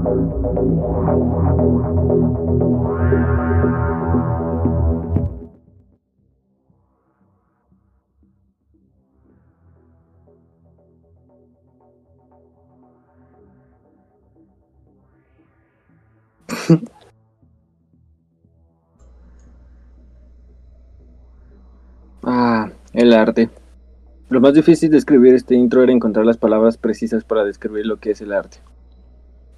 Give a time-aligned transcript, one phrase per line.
[22.22, 23.50] ah, el arte.
[24.28, 27.98] Lo más difícil de escribir este intro era encontrar las palabras precisas para describir lo
[27.98, 28.58] que es el arte.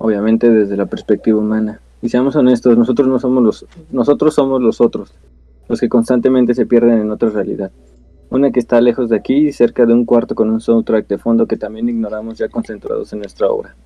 [0.03, 1.81] Obviamente desde la perspectiva humana.
[2.03, 5.15] Y seamos honestos, nosotros no somos los nosotros somos los otros,
[5.69, 7.71] los que constantemente se pierden en otra realidad.
[8.29, 11.47] Una que está lejos de aquí, cerca de un cuarto con un soundtrack de fondo
[11.47, 13.77] que también ignoramos ya concentrados en nuestra obra.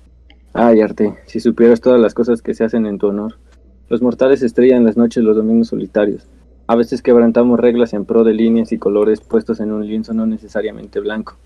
[0.53, 3.35] Ay, arte, si supieras todas las cosas que se hacen en tu honor.
[3.87, 6.25] Los mortales estrellan las noches los domingos solitarios.
[6.65, 10.25] A veces quebrantamos reglas en pro de líneas y colores puestos en un lienzo no
[10.25, 11.37] necesariamente blanco.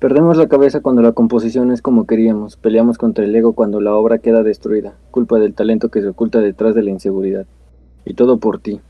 [0.00, 3.94] Perdemos la cabeza cuando la composición es como queríamos, peleamos contra el ego cuando la
[3.94, 7.44] obra queda destruida, culpa del talento que se oculta detrás de la inseguridad.
[8.06, 8.80] Y todo por ti.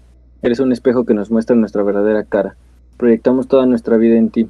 [0.41, 2.55] Eres un espejo que nos muestra nuestra verdadera cara.
[2.97, 4.49] Proyectamos toda nuestra vida en ti.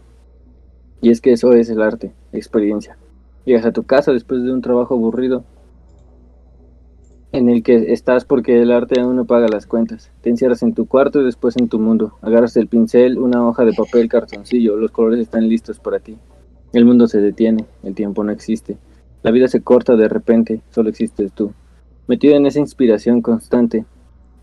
[1.00, 2.98] Y es que eso es el arte, experiencia.
[3.47, 5.45] Llegas a tu casa después de un trabajo aburrido
[7.33, 10.11] en el que estás porque el arte aún no paga las cuentas.
[10.20, 12.19] Te encierras en tu cuarto y después en tu mundo.
[12.20, 16.19] Agarras el pincel, una hoja de papel, cartoncillo, los colores están listos para ti.
[16.72, 18.78] El mundo se detiene, el tiempo no existe.
[19.24, 21.52] La vida se corta de repente, solo existes tú.
[22.06, 23.86] Metido en esa inspiración constante,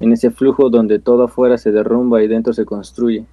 [0.01, 3.25] en ese flujo donde todo afuera se derrumba y dentro se construye.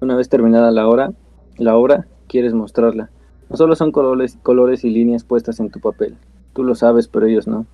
[0.00, 1.12] Una vez terminada la hora,
[1.58, 3.10] la obra, quieres mostrarla.
[3.48, 6.16] No solo son colores, colores y líneas puestas en tu papel.
[6.52, 7.66] Tú lo sabes, pero ellos no.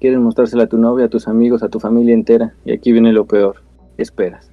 [0.00, 3.12] Quieres mostrársela a tu novia, a tus amigos, a tu familia entera, y aquí viene
[3.12, 3.62] lo peor.
[3.98, 4.50] Esperas.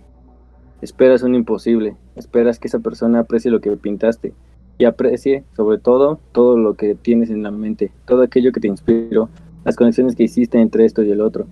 [0.82, 1.98] Esperas un imposible.
[2.16, 4.36] Esperas que esa persona aprecie lo que pintaste
[4.78, 8.68] y aprecie, sobre todo, todo lo que tienes en la mente, todo aquello que te
[8.68, 9.30] inspiró,
[9.64, 11.48] las conexiones que hiciste entre esto y el otro.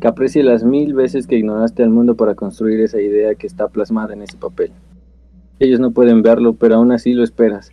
[0.00, 3.68] Que aprecie las mil veces que ignoraste al mundo para construir esa idea que está
[3.68, 4.72] plasmada en ese papel.
[5.58, 7.72] Ellos no pueden verlo, pero aún así lo esperas.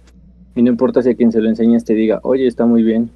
[0.56, 3.10] Y no importa si a quien se lo enseñas te diga, oye, está muy bien,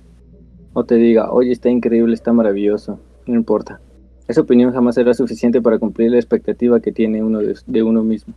[0.74, 3.80] o te diga, oye, está increíble, está maravilloso, no importa.
[4.28, 8.34] Esa opinión jamás será suficiente para cumplir la expectativa que tiene uno de, uno mismo.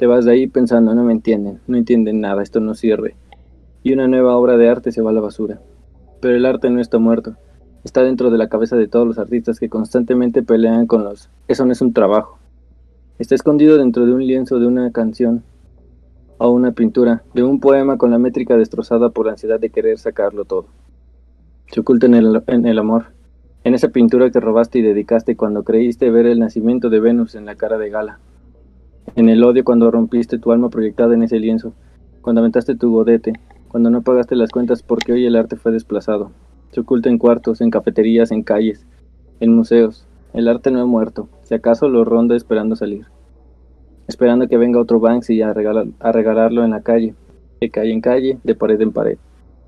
[0.00, 3.16] Te vas de ahí pensando, no me entienden, no entienden nada, esto no sirve.
[3.82, 5.60] Y una nueva obra de arte se va a la basura.
[6.22, 7.36] Pero el arte no está muerto,
[7.84, 11.28] está dentro de la cabeza de todos los artistas que constantemente pelean con los...
[11.48, 12.38] Eso no es un trabajo.
[13.18, 15.42] Está escondido dentro de un lienzo de una canción
[16.38, 19.98] o una pintura, de un poema con la métrica destrozada por la ansiedad de querer
[19.98, 20.64] sacarlo todo
[21.70, 23.06] se oculta en el, amor,
[23.62, 27.46] en esa pintura que robaste y dedicaste cuando creíste ver el nacimiento de Venus en
[27.46, 28.18] la cara de Gala,
[29.16, 31.72] en el odio cuando rompiste tu alma proyectada en ese lienzo,
[32.22, 33.32] cuando aventaste tu godete,
[33.68, 36.32] cuando no pagaste las cuentas porque hoy el arte fue desplazado.
[36.70, 38.86] Se oculta en cuartos, en cafeterías, en calles,
[39.40, 40.06] en museos.
[40.32, 43.06] El arte no ha muerto, si acaso lo ronda esperando salir.
[44.06, 47.14] Esperando que venga otro Banksy a, a regalarlo en la calle,
[47.60, 49.18] de calle en calle, de pared en pared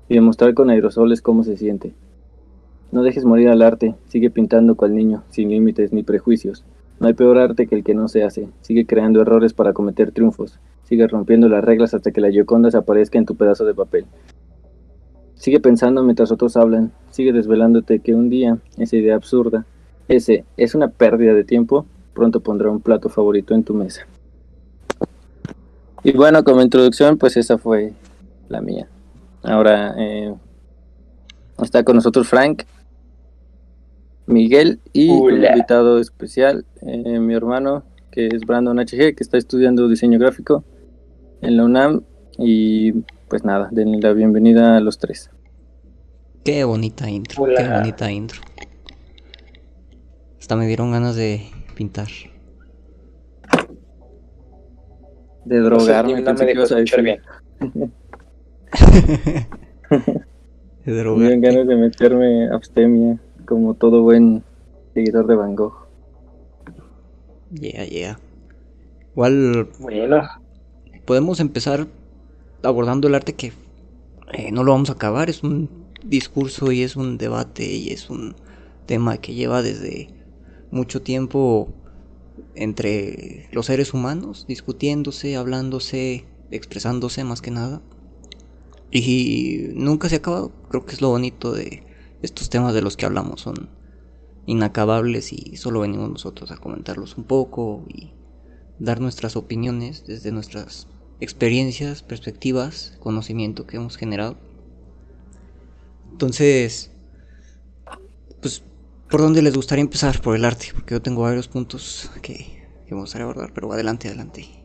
[0.09, 1.93] y demostrar con aerosoles cómo se siente.
[2.91, 6.63] No dejes morir al arte, sigue pintando cual niño, sin límites ni prejuicios.
[7.03, 10.13] No hay peor arte que el que no se hace, sigue creando errores para cometer
[10.13, 13.73] triunfos, sigue rompiendo las reglas hasta que la Gioconda se aparezca en tu pedazo de
[13.73, 14.05] papel.
[15.35, 19.65] Sigue pensando mientras otros hablan, sigue desvelándote que un día esa idea absurda,
[20.07, 24.07] ese es una pérdida de tiempo, pronto pondrá un plato favorito en tu mesa.
[26.05, 27.91] Y bueno, como introducción, pues esa fue
[28.47, 28.87] la mía.
[29.43, 30.33] Ahora eh,
[31.61, 32.63] está con nosotros Frank,
[34.25, 39.89] Miguel y un invitado especial, eh, mi hermano, que es Brandon HG, que está estudiando
[39.89, 40.63] diseño gráfico
[41.41, 42.03] en la UNAM.
[42.37, 42.93] Y
[43.27, 45.29] pues nada, denle la bienvenida a los tres.
[46.43, 48.41] Qué bonita intro, qué bonita intro.
[50.39, 51.41] Hasta me dieron ganas de
[51.75, 52.07] pintar.
[55.45, 57.21] De drogarme, no me dejó escuchar bien.
[60.85, 64.43] Me ganas de meterme abstemia, como todo buen
[64.93, 65.73] seguidor de Van Gogh.
[67.53, 68.19] Yeah, yeah.
[69.11, 69.69] Igual.
[69.79, 70.21] Bueno.
[71.05, 71.87] Podemos empezar
[72.63, 73.51] abordando el arte que
[74.31, 75.29] eh, no lo vamos a acabar.
[75.29, 75.69] Es un
[76.03, 78.35] discurso y es un debate y es un
[78.85, 80.09] tema que lleva desde
[80.71, 81.69] mucho tiempo
[82.55, 87.81] entre los seres humanos, discutiéndose, hablándose, expresándose más que nada.
[88.91, 90.51] Y nunca se ha acabado.
[90.69, 91.83] Creo que es lo bonito de
[92.23, 93.41] estos temas de los que hablamos.
[93.41, 93.69] Son
[94.47, 98.11] inacabables y solo venimos nosotros a comentarlos un poco y
[98.79, 100.87] dar nuestras opiniones desde nuestras
[101.19, 104.37] experiencias, perspectivas, conocimiento que hemos generado.
[106.11, 106.89] Entonces,
[109.13, 110.19] ¿Por dónde les gustaría empezar?
[110.21, 114.07] Por el arte, porque yo tengo varios puntos que, que me gustaría abordar, pero adelante,
[114.07, 114.62] adelante.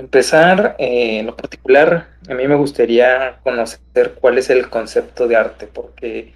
[0.00, 5.36] Empezar, eh, en lo particular, a mí me gustaría conocer cuál es el concepto de
[5.36, 6.32] arte, porque,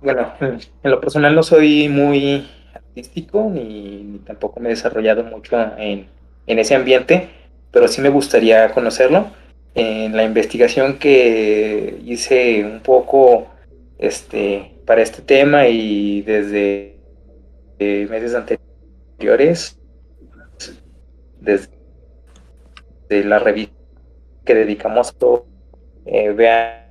[0.00, 6.06] bueno, en lo personal no soy muy artístico ni, tampoco me he desarrollado mucho en,
[6.46, 7.28] en, ese ambiente,
[7.70, 9.26] pero sí me gustaría conocerlo.
[9.74, 13.48] En la investigación que hice un poco
[13.98, 16.96] este, para este tema y desde
[17.78, 19.78] eh, meses anteriores,
[21.38, 21.83] desde
[23.08, 23.74] la revista
[24.44, 25.46] que dedicamos a todo,
[26.06, 26.84] eh, vean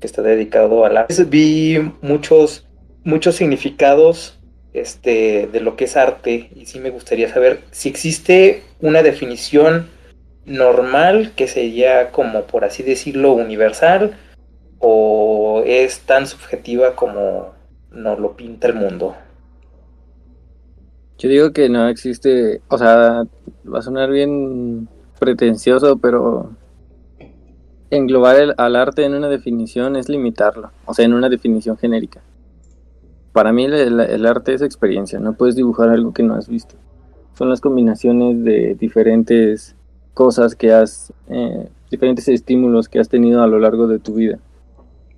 [0.00, 1.06] que está dedicado a la...
[1.28, 2.66] Vi muchos,
[3.04, 4.38] muchos significados
[4.72, 9.88] este, de lo que es arte y sí me gustaría saber si existe una definición
[10.44, 14.16] normal que sería como por así decirlo universal
[14.78, 17.54] o es tan subjetiva como
[17.90, 19.16] nos lo pinta el mundo.
[21.18, 23.24] Yo digo que no existe, o sea,
[23.72, 26.50] va a sonar bien pretencioso, pero
[27.90, 32.20] englobar al arte en una definición es limitarlo, o sea, en una definición genérica.
[33.32, 36.74] Para mí el, arte es experiencia, no puedes dibujar algo que no has visto.
[37.36, 39.74] Son las combinaciones de diferentes
[40.14, 44.38] cosas que has, eh, diferentes estímulos que has tenido a lo largo de tu vida.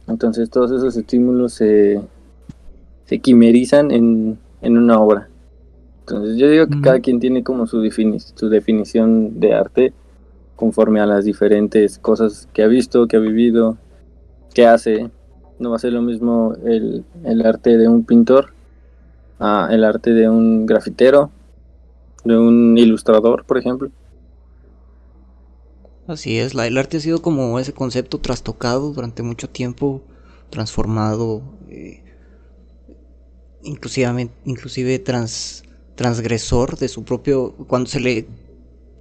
[0.09, 2.01] Entonces todos esos estímulos se,
[3.05, 5.28] se quimerizan en, en una obra.
[6.11, 7.83] Entonces yo digo que cada quien tiene como su,
[8.35, 9.93] su definición de arte
[10.57, 13.79] conforme a las diferentes cosas que ha visto, que ha vivido,
[14.55, 15.11] que hace.
[15.59, 17.05] No va a ser lo mismo el,
[17.45, 18.55] arte de un pintor,
[19.39, 21.31] a el arte de un grafitero,
[22.25, 23.91] de un ilustrador, por ejemplo.
[26.09, 30.03] Así es, la, el arte ha sido como ese concepto trastocado durante mucho tiempo,
[30.51, 32.03] transformado, eh,
[33.63, 35.63] inclusive, inclusive trans,
[35.99, 37.55] transgresor de su propio...
[37.67, 38.29] Cuando se le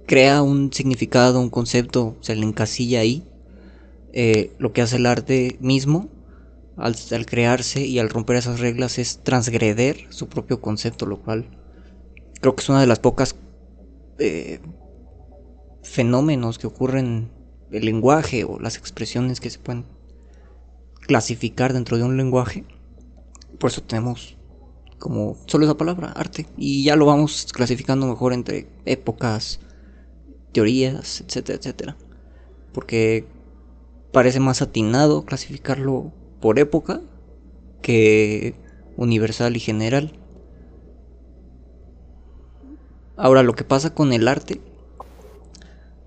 [0.06, 3.22] crea un significado, un concepto, se le encasilla ahí.
[4.12, 6.08] Eh, lo que hace el arte mismo
[6.76, 11.46] al, crearse y al romper esas reglas es transgreder su propio concepto, lo cual
[12.40, 13.36] creo que es una de las pocas
[14.18, 14.60] eh,
[15.82, 17.30] fenómenos que ocurren
[17.70, 19.84] el lenguaje o las expresiones que se pueden
[21.02, 22.64] clasificar dentro de un lenguaje.
[23.60, 24.37] Por eso tenemos
[24.98, 26.46] como solo esa palabra, arte.
[26.56, 29.60] Y ya lo vamos clasificando mejor entre épocas,
[30.52, 31.96] teorías, etcétera, etcétera.
[32.72, 33.26] Porque
[34.12, 37.00] parece más atinado clasificarlo por época
[37.82, 38.54] que
[38.96, 40.12] universal y general.
[43.16, 44.60] Ahora lo que pasa con el arte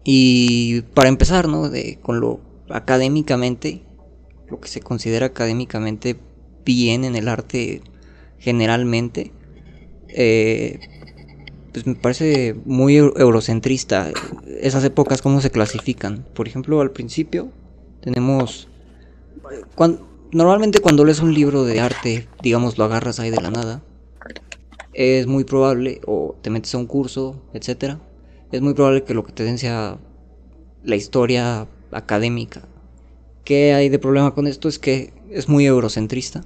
[0.04, 1.70] y para empezar, ¿no?
[1.70, 2.40] De, con lo
[2.70, 3.84] académicamente,
[4.50, 6.18] lo que se considera académicamente
[6.66, 7.82] bien en el arte
[8.42, 9.32] generalmente,
[10.10, 10.80] eh,
[11.72, 14.12] pues me parece muy eurocentrista
[14.60, 16.26] esas épocas cómo se clasifican.
[16.34, 17.50] Por ejemplo, al principio
[18.02, 18.68] tenemos...
[20.32, 23.84] normalmente cuando lees un libro de arte, digamos, lo agarras ahí de la nada,
[24.94, 28.02] es muy probable, o te metes a un curso, etcétera,
[28.52, 29.58] es muy probable que lo que te den
[30.84, 32.68] la historia académica.
[33.46, 34.68] ¿Qué hay de problema con esto?
[34.68, 36.44] Es que es muy eurocentrista.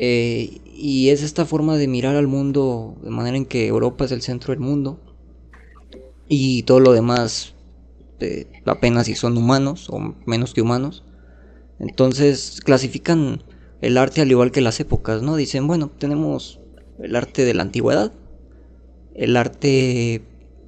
[0.00, 4.12] Eh, y es esta forma de mirar al mundo de manera en que Europa es
[4.12, 5.00] el centro del mundo
[6.28, 7.56] y todo lo demás
[8.20, 11.04] eh, apenas si son humanos o menos que humanos.
[11.80, 13.42] Entonces clasifican
[13.80, 15.34] el arte al igual que las épocas, ¿no?
[15.34, 16.60] Dicen, bueno, tenemos
[17.00, 18.12] el arte de la antigüedad,
[19.14, 20.22] el arte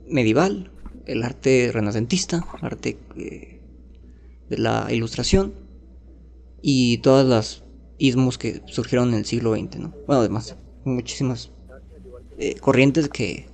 [0.08, 0.72] medieval,
[1.06, 3.60] el arte renacentista, arte eh,
[4.48, 5.54] de la ilustración
[6.62, 7.64] y todas las
[8.00, 9.94] ismos que surgieron en el siglo XX, ¿no?
[10.06, 11.50] Bueno, además, muchísimas
[12.38, 13.46] eh, corrientes que,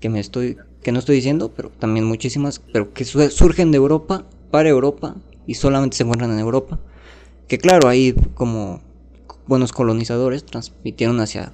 [0.00, 0.56] que me estoy
[0.86, 5.54] que no estoy diciendo, pero también muchísimas, pero que surgen de Europa para Europa y
[5.54, 6.78] solamente se encuentran en Europa.
[7.48, 8.80] Que claro, ahí como
[9.48, 11.52] buenos colonizadores transmitieron hacia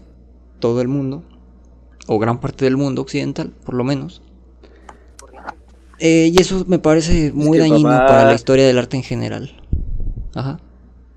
[0.61, 1.23] todo el mundo,
[2.07, 4.21] o gran parte del mundo occidental, por lo menos.
[5.99, 9.57] Eh, y eso me parece muy dañino para la historia del arte en general.
[10.35, 10.61] Ajá.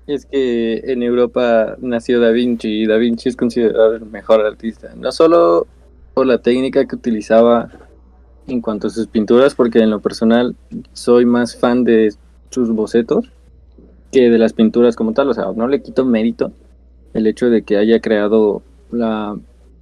[0.06, 4.94] Es que en Europa nació Da Vinci y Da Vinci es considerado el mejor artista,
[4.96, 5.66] no solo
[6.14, 7.70] por la técnica que utilizaba
[8.46, 10.54] en cuanto a sus pinturas, porque en lo personal
[10.92, 12.14] soy más fan de
[12.50, 13.32] sus bocetos
[14.12, 16.52] que de las pinturas como tal, o sea, no le quito mérito
[17.12, 19.36] el hecho de que haya creado la,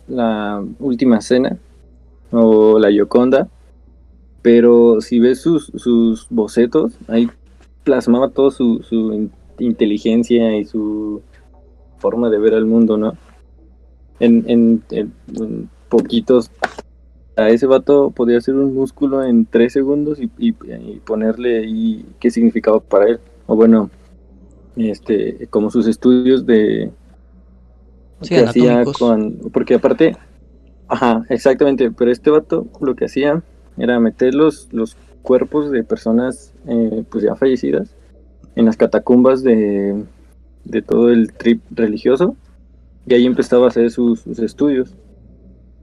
[0.08, 1.58] la última cena
[2.32, 3.48] o la Gioconda,
[4.40, 7.28] pero si ves sus, sus bocetos, ahí
[7.84, 11.22] plasmaba todo su, su inteligencia y su
[11.98, 13.16] forma de ver al mundo, ¿no?
[14.20, 14.82] En, en,
[15.88, 16.50] poquitos,
[17.36, 22.30] a ese vato podía hacer un músculo en tres segundos y, y, ponerle ahí qué
[22.30, 23.20] significaba para él.
[23.46, 23.90] O bueno,
[24.76, 26.90] este, como sus estudios de...
[28.20, 30.16] Sí, hacía con, porque aparte,
[30.88, 33.42] ajá, exactamente, pero este vato lo que hacía
[33.76, 37.94] era meter los, los cuerpos de personas eh, pues ya fallecidas
[38.56, 40.04] en las catacumbas de,
[40.64, 42.36] de todo el trip religioso
[43.06, 44.94] y ahí empezaba a hacer sus, estudios.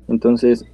[0.08, 0.66] Entonces,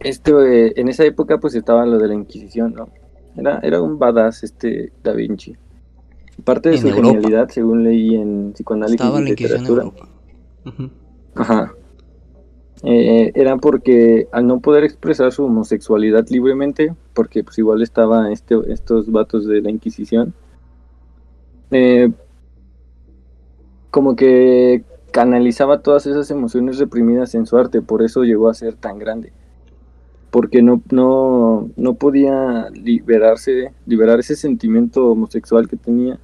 [0.00, 2.88] este, eh, en esa época pues estaba lo de la Inquisición, ¿no?
[3.36, 5.56] Era, era un badass este Da Vinci.
[6.44, 9.90] Parte de su genialidad, según leí en psicoanálisis y literatura.
[11.34, 11.74] Ajá.
[12.84, 18.56] Eh, era porque al no poder expresar su homosexualidad libremente, porque pues igual estaba este,
[18.68, 20.32] estos vatos de la Inquisición,
[21.70, 22.10] eh,
[23.90, 28.74] como que canalizaba todas esas emociones reprimidas en su arte, por eso llegó a ser
[28.74, 29.32] tan grande.
[30.30, 36.18] Porque no, no, no podía liberarse, liberar ese sentimiento homosexual que tenía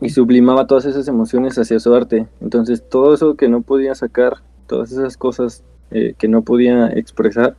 [0.00, 2.26] y sublimaba todas esas emociones hacia su arte.
[2.40, 7.56] Entonces todo eso que no podía sacar, todas esas cosas eh, que no podía expresar,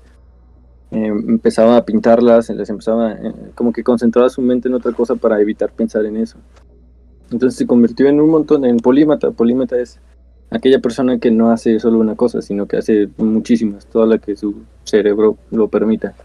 [0.91, 5.15] eh, empezaba a pintarlas, les empezaba, eh, como que concentraba su mente en otra cosa
[5.15, 6.37] para evitar pensar en eso.
[7.31, 9.31] Entonces se convirtió en un montón, en polímata.
[9.31, 9.99] Polímata es
[10.49, 14.35] aquella persona que no hace solo una cosa, sino que hace muchísimas, toda la que
[14.35, 16.15] su cerebro lo permita.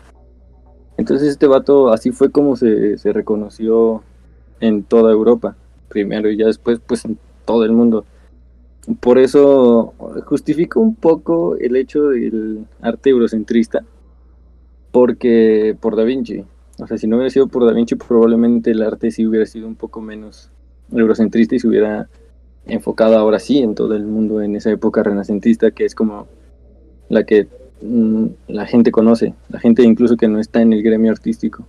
[0.97, 4.03] Entonces este vato así fue como se, se reconoció
[4.61, 5.57] en toda Europa,
[5.89, 8.07] primero y ya después pues en todo el mundo.
[9.01, 9.95] Por eso
[10.27, 13.85] justifico un poco el hecho del arte eurocentrista,
[14.95, 16.45] porque por Da Vinci,
[16.79, 19.67] o sea, si no hubiera sido por Da Vinci, probablemente el arte sí hubiera sido
[19.67, 20.53] un poco menos
[20.93, 22.09] eurocentrista y se hubiera
[22.65, 26.29] enfocado ahora sí en todo el mundo en esa época renacentista que es como
[27.09, 27.49] la que
[27.83, 31.67] mm, la gente conoce, la gente incluso que no está en el gremio artístico.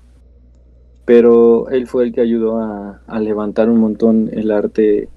[1.06, 5.10] Pero él fue el que ayudó a, levantar un montón el arte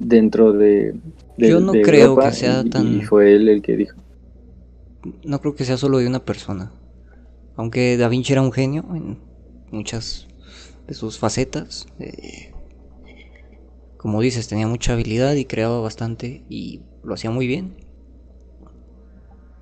[0.00, 0.96] dentro de...
[1.38, 2.96] Yo no creo que sea tan...
[2.96, 3.96] Y fue él el que dijo.
[5.22, 6.72] No creo que sea solo de una persona.
[7.56, 9.18] Aunque Da Vinci era un genio en
[9.70, 10.28] muchas
[10.86, 11.86] de sus facetas.
[11.98, 12.52] Eh,
[13.96, 17.76] como dices, tenía mucha habilidad y creaba bastante y lo hacía muy bien.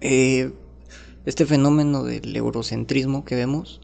[0.00, 0.52] Eh,
[1.26, 3.80] este fenómeno del eurocentrismo que vemos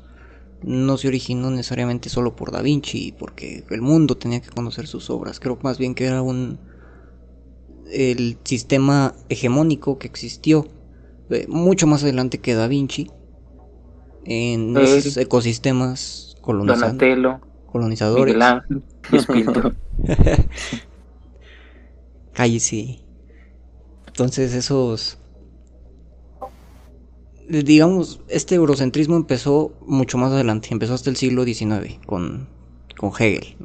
[0.63, 5.11] no se originó necesariamente solo por Da Vinci, porque el mundo tenía que conocer sus
[5.11, 5.41] obras.
[5.41, 6.59] Creo más bien que era un
[7.93, 10.67] el sistema hegemónico que existió
[11.31, 13.11] eh, mucho más adelante que Da Vinci
[14.27, 18.37] en esos ecosistemas colonizadores.
[22.61, 23.03] sí.
[24.07, 25.19] Entonces esos...
[27.49, 32.49] Digamos, este eurocentrismo empezó mucho más adelante, empezó hasta el siglo XIX con,
[32.97, 33.57] con Hegel,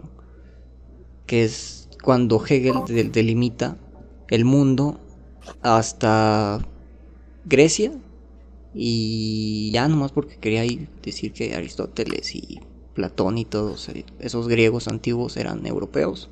[1.25, 3.77] que es cuando Hegel delimita
[4.29, 4.99] el mundo
[5.63, 6.59] hasta
[7.45, 7.91] Grecia
[8.73, 10.63] y ya nomás porque quería
[11.03, 12.59] decir que Aristóteles y
[12.93, 16.29] Platón y todos eh, esos griegos antiguos eran europeos.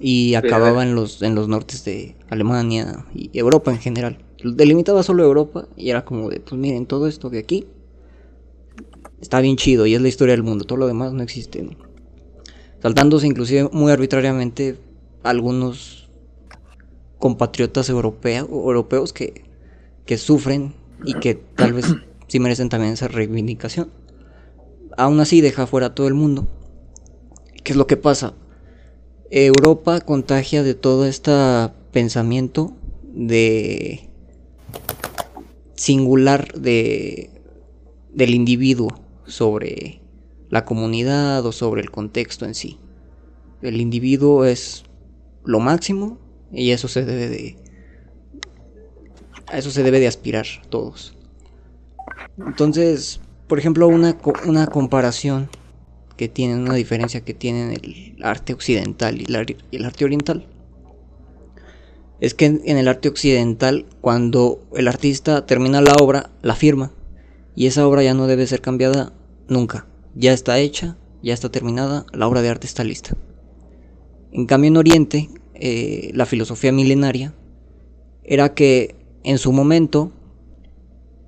[0.00, 4.18] Y acababa en los, en los nortes de Alemania y Europa en general.
[4.42, 7.66] Delimitaba solo Europa y era como de, pues miren, todo esto de aquí
[9.20, 10.64] está bien chido y es la historia del mundo.
[10.64, 11.76] Todo lo demás no existe.
[12.80, 14.76] Saltándose inclusive muy arbitrariamente
[15.22, 16.10] algunos
[17.18, 19.44] compatriotas europeos, europeos que,
[20.04, 21.86] que sufren y que tal vez
[22.28, 23.90] sí merecen también esa reivindicación
[24.96, 26.46] aún así deja fuera a todo el mundo.
[27.64, 28.34] ¿Qué es lo que pasa?
[29.30, 31.32] Europa contagia de todo este
[31.90, 34.08] pensamiento de
[35.74, 37.30] singular de
[38.12, 38.88] del individuo
[39.26, 40.02] sobre
[40.50, 42.78] la comunidad o sobre el contexto en sí.
[43.62, 44.84] El individuo es
[45.44, 46.18] lo máximo
[46.52, 47.56] y eso se debe de
[49.52, 51.14] a eso se debe de aspirar todos.
[52.38, 54.16] Entonces, por ejemplo, una,
[54.46, 55.50] una comparación
[56.16, 59.26] que tienen, una diferencia que tienen el arte occidental y,
[59.72, 60.46] el arte oriental.
[62.20, 66.92] Es que en, el arte occidental, cuando el artista termina la obra, la firma.
[67.54, 69.12] Y esa obra ya no debe ser cambiada
[69.48, 69.86] nunca.
[70.14, 73.16] Ya está hecha, ya está terminada, la obra de arte está lista.
[74.30, 77.34] En cambio, en Oriente, eh, la filosofía milenaria
[78.24, 80.12] era que en su momento,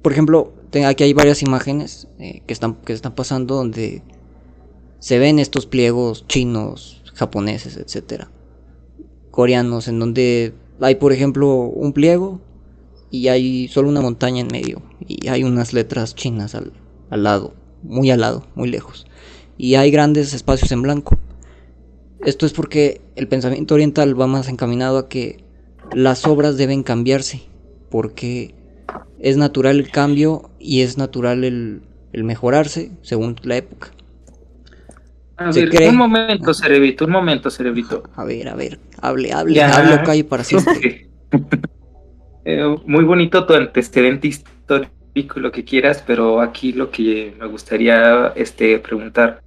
[0.03, 0.53] por ejemplo,
[0.87, 4.03] aquí hay varias imágenes eh, que, están, que están pasando donde
[4.99, 8.25] se ven estos pliegos chinos, japoneses, etc.
[9.31, 12.41] coreanos en donde hay, por ejemplo, un pliego
[13.11, 16.73] y hay solo una montaña en medio y hay unas letras chinas al,
[17.11, 19.07] al lado, muy al lado, muy lejos.
[19.57, 21.17] Y hay grandes espacios en blanco.
[22.25, 25.45] Esto es porque el pensamiento oriental va más encaminado a que
[25.93, 27.43] las obras deben cambiarse,
[27.95, 28.57] porque
[29.21, 31.81] es natural el cambio y es natural el,
[32.13, 33.93] mejorarse según la época.
[35.37, 38.03] A ver, un momento, cerebrito, un momento, cerebrito.
[38.17, 41.09] A ver, a ver, hable, hable, hable calle para siempre.
[42.47, 48.35] Eh, muy bonito tu antecedente histórico, lo que quieras, pero aquí lo que me gustaría
[48.37, 49.41] este, preguntar.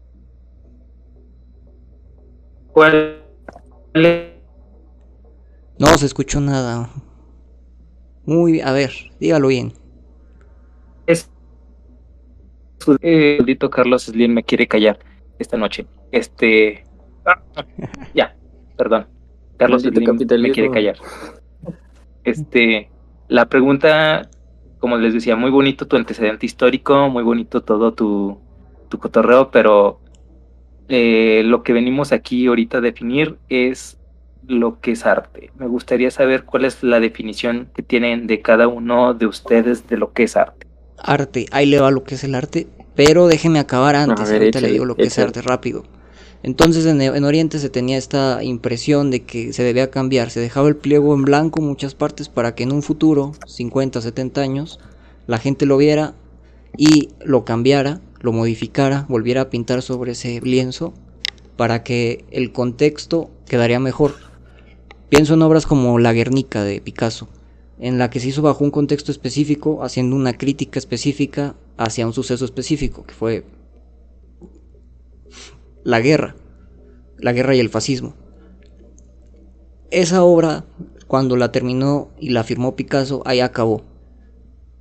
[2.72, 3.22] ¿Cuál
[5.77, 6.89] No se escuchó nada.
[8.27, 8.91] Muy, a ver,
[9.22, 9.72] dígalo bien.
[11.05, 11.31] Es
[13.01, 15.00] eh, Carlos Slim me quiere callar
[15.39, 15.88] esta noche.
[16.12, 16.84] Este,
[17.25, 17.41] ah,
[18.13, 18.36] ya,
[18.77, 19.07] perdón.
[19.55, 20.98] Carlos Slim me quiere callar.
[22.25, 22.89] Este,
[23.29, 24.29] la pregunta,
[24.79, 28.41] como les decía, muy bonito tu antecedente histórico, muy bonito todo tu,
[28.89, 30.01] tu cotorreo, pero
[30.89, 33.97] eh, lo que venimos aquí ahorita a definir es
[34.46, 35.51] lo que es arte.
[35.58, 39.98] Me gustaría saber cuál es la definición que tienen de cada uno de ustedes de
[39.98, 40.67] lo que es arte.
[40.98, 44.72] Arte, ahí le va lo que es el arte, pero déjeme acabar antes, ahorita le
[44.72, 45.84] digo lo que es arte rápido.
[46.44, 50.75] Entonces en, Oriente se tenía esta impresión de que se debía cambiar, se dejaba el
[50.75, 54.79] pliego en blanco en muchas partes para que en un futuro, 50, 70 años,
[55.25, 56.13] la gente lo viera
[56.77, 60.94] y lo cambiara, lo modificara, volviera a pintar sobre ese lienzo
[61.58, 64.26] para que el contexto quedaría mejor.
[65.09, 67.29] Pienso en obras como La Guernica de Picasso,
[67.79, 72.11] en la que se hizo bajo un contexto específico, haciendo una crítica específica hacia un
[72.11, 73.46] suceso específico, que fue
[75.85, 76.35] la guerra,
[77.17, 78.15] la guerra y el fascismo.
[79.91, 80.65] Esa obra,
[81.07, 83.83] cuando la terminó y la firmó Picasso, ahí acabó.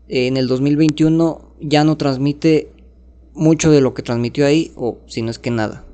[0.08, 2.72] En el 2021 ya no transmite
[3.32, 5.85] mucho de lo que transmitió ahí, o si no es que nada.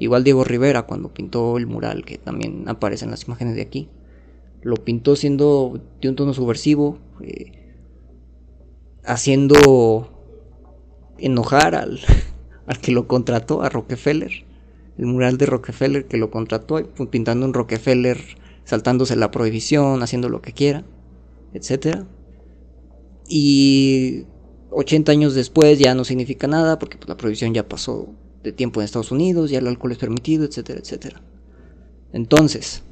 [0.00, 3.88] Igual Diego Rivera cuando pintó el mural, que también aparece en las imágenes de aquí,
[4.62, 7.52] lo pintó siendo de un tono subversivo, eh,
[9.04, 10.10] haciendo
[11.18, 12.00] enojar al,
[12.66, 14.50] al que lo contrató, a Rockefeller
[15.00, 16.76] el mural de Rockefeller que lo contrató,
[17.10, 18.18] pintando un Rockefeller
[18.64, 20.84] saltándose la prohibición, haciendo lo que quiera,
[21.54, 22.04] etc.
[23.26, 24.26] Y
[24.70, 28.80] 80 años después ya no significa nada porque pues, la prohibición ya pasó de tiempo
[28.80, 31.22] en Estados Unidos, ya el alcohol es permitido, etcétera, etcétera.
[32.12, 32.82] Entonces,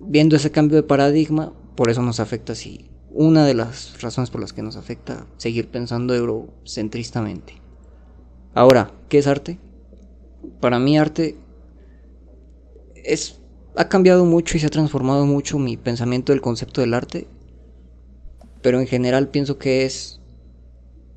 [0.00, 2.90] viendo ese cambio de paradigma, por eso nos afecta así.
[3.10, 7.54] Una de las razones por las que nos afecta seguir pensando eurocentristamente.
[8.54, 9.58] Ahora, ¿qué es arte?
[10.60, 11.36] para mí arte
[12.94, 13.40] es
[13.76, 17.26] ha cambiado mucho y se ha transformado mucho mi pensamiento del concepto del arte,
[18.62, 20.20] pero en general pienso que es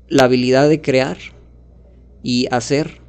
[0.08, 1.16] la habilidad de crear
[2.22, 3.00] y hacer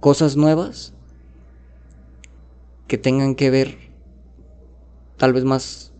[0.00, 0.94] cosas nuevas
[2.88, 3.76] que tengan que ver
[5.16, 5.92] tal vez más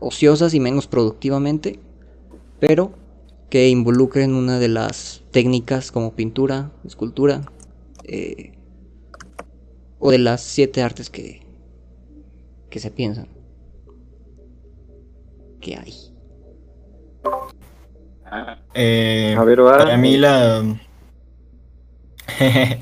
[0.00, 1.78] ociosas y menos productivamente,
[2.58, 2.92] pero
[3.50, 7.42] que involucren una de las técnicas como pintura, escultura,
[8.04, 8.52] eh,
[9.98, 11.42] o de las siete artes que,
[12.70, 13.28] que se piensan
[15.60, 15.94] que hay.
[18.74, 20.64] Eh, a ver, para mí la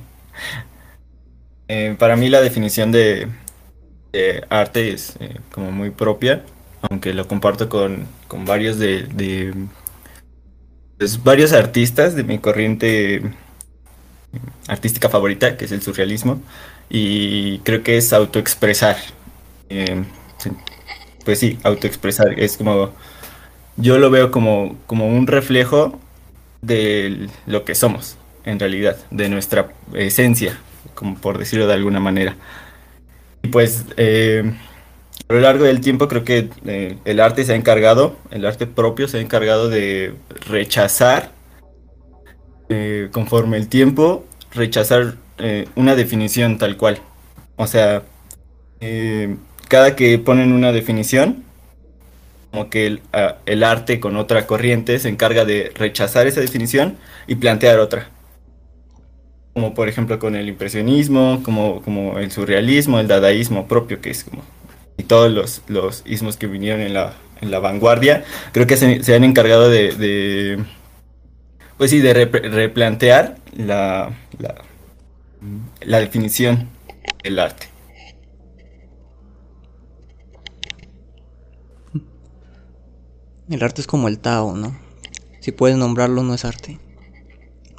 [1.68, 3.28] eh, para mí la definición de,
[4.48, 5.18] arte es
[5.52, 6.42] como muy propia,
[6.88, 9.54] aunque lo comparto con, con varios de
[10.98, 13.22] pues, varios artistas de mi corriente
[14.68, 16.40] artística favorita, que es el surrealismo,
[16.88, 18.96] y creo que es autoexpresar.
[19.68, 20.04] Eh,
[21.24, 22.38] pues sí, autoexpresar.
[22.38, 22.92] Es como,
[23.76, 25.98] yo lo veo como, como un reflejo
[26.62, 30.58] de lo que somos, en realidad, de nuestra esencia,
[30.94, 32.36] como por decirlo de alguna manera.
[33.42, 34.52] Y pues eh,
[35.28, 38.66] a lo largo del tiempo creo que eh, el arte se ha encargado, el arte
[38.66, 40.14] propio se ha encargado de
[40.48, 41.32] rechazar,
[42.70, 45.16] eh, conforme el tiempo, rechazar
[45.74, 47.00] una definición tal cual.
[47.56, 48.04] O sea,
[49.68, 51.43] cada que ponen una definición,
[52.54, 53.02] como que el,
[53.46, 58.10] el, arte con otra corriente se encarga de rechazar esa definición y plantear otra.
[59.54, 64.22] Como por ejemplo con el impresionismo, como, como el surrealismo, el dadaísmo propio, que es
[64.22, 64.44] como
[64.96, 69.12] y todos los, los ismos que vinieron en la, en la vanguardia, creo que se,
[69.12, 70.62] han encargado de,
[71.76, 74.12] pues sí, de replantear la,
[75.84, 76.68] la, definición
[77.24, 77.66] el arte.
[83.48, 84.76] El arte es como el Tao, ¿no?
[85.40, 86.78] Si puedes nombrarlo, no es arte.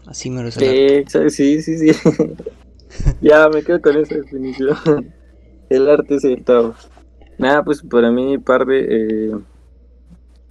[0.05, 1.91] Así me lo sí, sí, sí, sí.
[3.21, 4.77] ya me quedo con esa definición.
[5.69, 6.75] el arte es el Tao.
[7.39, 9.35] Nada, pues para mí, parte, eh,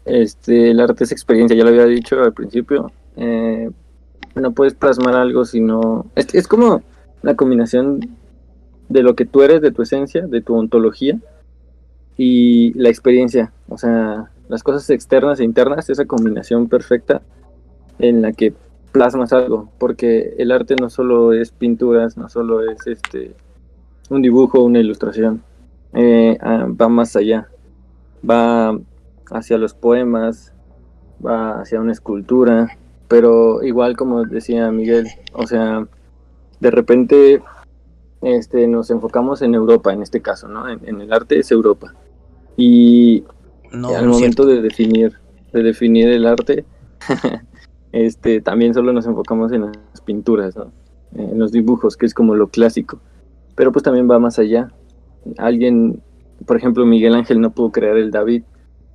[0.05, 2.91] este, el arte es experiencia, ya lo había dicho al principio.
[3.17, 3.71] Eh,
[4.35, 6.07] no puedes plasmar algo si no.
[6.17, 6.83] Es, es como
[7.23, 8.01] la combinación
[8.89, 11.19] de lo que tú eres, de tu esencia, de tu ontología
[12.17, 13.53] y la experiencia.
[13.69, 17.23] O sea, las cosas externas e internas, esa combinación perfecta
[17.99, 18.55] en la que
[18.93, 23.35] plasmas algo, porque el arte no solo es pinturas, no solo es este
[24.11, 25.43] un dibujo, una ilustración,
[25.95, 27.49] eh, ah, va más allá,
[28.29, 28.79] va
[29.31, 30.53] hacia los poemas,
[31.25, 32.77] va hacia una escultura,
[33.09, 35.87] pero igual como decía Miguel, o sea,
[36.61, 37.43] de repente
[38.23, 40.69] este, nos enfocamos en Europa en este caso, ¿no?
[40.69, 41.95] En, el arte es Europa.
[42.57, 43.25] Y
[43.75, 45.15] al momento de definir,
[45.53, 46.65] de definir el arte,
[47.93, 50.73] este, también solo nos enfocamos en las pinturas, ¿no?
[51.15, 53.01] En los dibujos, que es como lo clásico.
[53.55, 54.73] Pero pues también va más allá.
[55.39, 56.03] Alguien,
[56.47, 58.43] por ejemplo, Miguel Ángel no pudo crear el David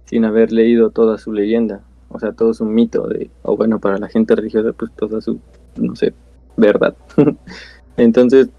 [0.05, 3.97] sin haber leído toda su leyenda, o sea, todo su mito, de, o bueno, para
[3.99, 5.39] la gente religiosa, pues toda su,
[5.77, 6.13] no sé,
[6.57, 6.95] verdad.
[7.97, 8.49] Entonces,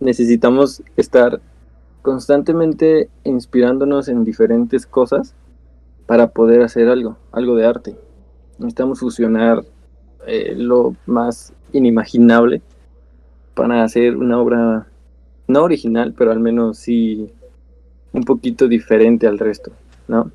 [0.00, 1.40] necesitamos estar
[2.02, 5.34] constantemente inspirándonos en diferentes cosas
[6.10, 7.96] para poder hacer algo, algo de arte.
[8.58, 9.64] Necesitamos fusionar
[10.26, 12.62] eh, lo más inimaginable
[13.54, 14.88] para hacer una obra
[15.46, 17.30] no original, pero al menos sí
[18.12, 19.70] un poquito diferente al resto,
[20.08, 20.32] ¿no?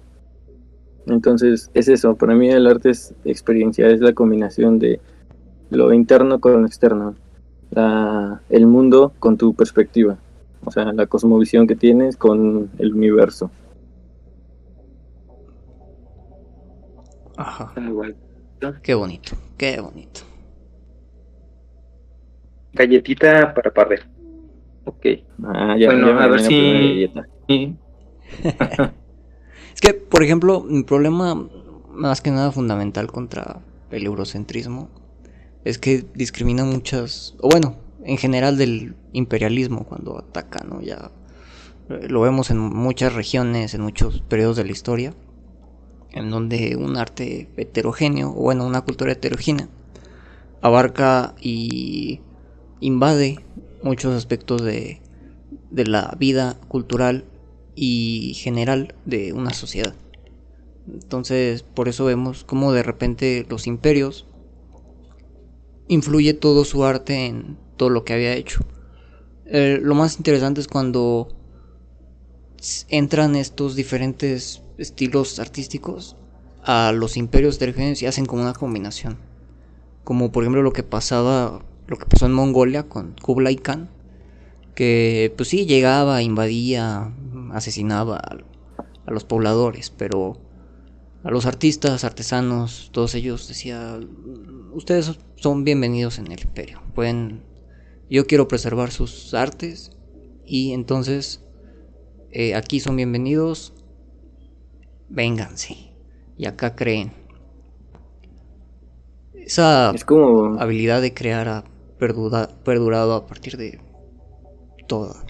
[1.08, 5.02] Entonces es eso, para mí el arte es experiencia, es la combinación de
[5.72, 7.16] lo interno con lo externo,
[8.50, 10.18] el mundo con tu perspectiva,
[10.64, 13.52] o sea, la cosmovisión que tienes con el universo.
[17.38, 17.74] Ajá.
[18.82, 20.22] Qué bonito, qué bonito.
[22.74, 24.00] Galletita para parre.
[24.86, 25.06] Ok.
[25.44, 27.04] Ah, ya, bueno, a ver si.
[28.44, 31.48] es que, por ejemplo, mi problema
[31.90, 34.90] más que nada fundamental contra el eurocentrismo
[35.64, 40.82] es que discrimina muchas, o bueno, en general del imperialismo cuando ataca, ¿no?
[40.82, 41.12] Ya
[41.90, 45.14] eh, lo vemos en muchas regiones, en muchos periodos de la historia,
[46.16, 49.68] en donde un arte heterogéneo, o bueno, una cultura heterogénea,
[50.62, 52.22] abarca y
[52.80, 53.40] invade
[53.84, 55.02] muchos aspectos de,
[55.70, 57.26] de la vida cultural
[57.76, 59.94] y general de una sociedad.
[60.92, 64.26] Entonces, por eso vemos como de repente los imperios
[65.88, 68.62] influye todo su arte en todo lo que había hecho.
[69.46, 71.28] Eh, lo más interesante es cuando
[72.90, 76.18] entran estos diferentes estilos artísticos
[76.64, 79.18] a los imperios heterogéneos y hacen como una combinación.
[80.04, 83.90] Como por ejemplo lo que pasaba, lo que pasó en Mongolia con Kublai Khan,
[84.76, 87.14] que pues sí llegaba, invadía,
[87.54, 90.38] asesinaba a los pobladores, pero
[91.24, 94.00] a los artistas, artesanos, todos ellos decía,
[94.74, 96.82] ustedes son bienvenidos en el imperio.
[96.94, 97.42] Pueden,
[98.10, 99.92] yo quiero preservar sus artes
[100.46, 101.42] y entonces
[102.32, 103.74] eh, aquí son bienvenidos.
[105.10, 105.92] Vénganse
[106.38, 107.12] y acá creen.
[109.34, 109.90] Esa
[110.60, 111.64] habilidad de crear ha
[112.00, 113.80] perdurado a partir de
[114.88, 115.24] toda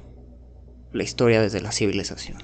[0.93, 2.37] la historia desde la civilización.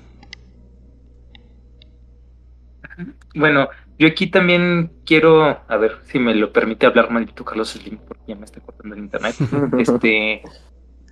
[3.33, 7.97] Bueno, yo aquí también quiero, a ver si me lo permite hablar maldito Carlos Slim,
[8.07, 9.35] porque ya me está cortando el internet.
[9.79, 10.41] este,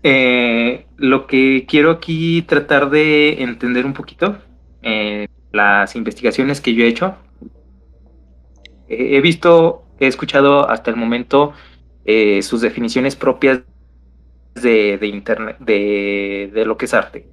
[0.04, 4.38] eh, lo que quiero aquí tratar de entender un poquito,
[4.82, 7.16] eh, las investigaciones que yo he hecho.
[8.88, 11.54] he visto, he escuchado hasta el momento
[12.06, 13.62] eh, sus definiciones propias
[14.56, 17.28] de, de internet, de, de lo que es arte.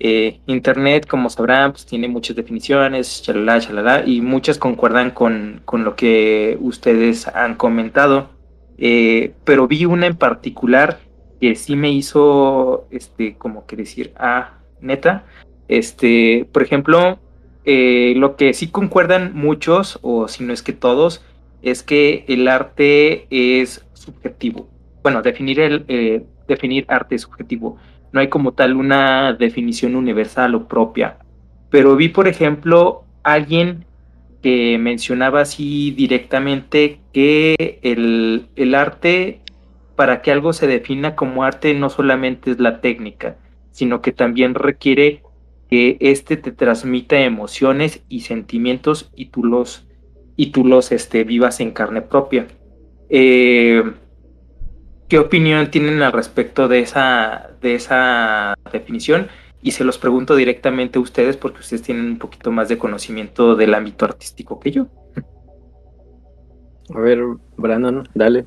[0.00, 5.84] Eh, Internet, como sabrán, pues tiene muchas definiciones, chalala, chalala, y muchas concuerdan con, con
[5.84, 8.30] lo que ustedes han comentado.
[8.78, 11.00] Eh, pero vi una en particular
[11.40, 15.24] que sí me hizo, este, como que decir, ah, neta.
[15.68, 17.18] Este, por ejemplo,
[17.64, 21.24] eh, lo que sí concuerdan muchos, o si no es que todos,
[21.62, 24.68] es que el arte es subjetivo.
[25.02, 27.78] Bueno, definir el definir arte es subjetivo
[28.12, 31.18] no hay como tal una definición universal o propia.
[31.70, 33.84] Pero vi, por ejemplo, alguien
[34.42, 39.40] que mencionaba así directamente que el, arte
[39.96, 43.36] para que algo se defina como arte no solamente es la técnica,
[43.72, 45.22] sino que también requiere
[45.68, 49.86] que éste te transmita emociones y sentimientos y tú los,
[50.36, 52.46] y tú los este, vivas en carne propia.
[53.10, 53.82] Eh,
[55.08, 59.28] ¿Qué opinión tienen al respecto de esa, de esa definición?
[59.62, 63.56] Y se los pregunto directamente a ustedes porque ustedes tienen un poquito más de conocimiento
[63.56, 64.86] del ámbito artístico que yo.
[66.94, 67.20] A ver,
[67.56, 68.46] Brandon, dale.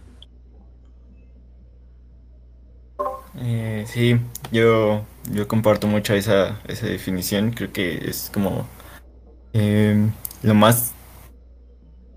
[3.40, 4.18] Eh, sí,
[4.52, 7.52] yo, yo comparto mucho esa, esa definición.
[7.52, 8.68] Creo que es como
[9.54, 10.12] em,
[10.44, 10.94] lo más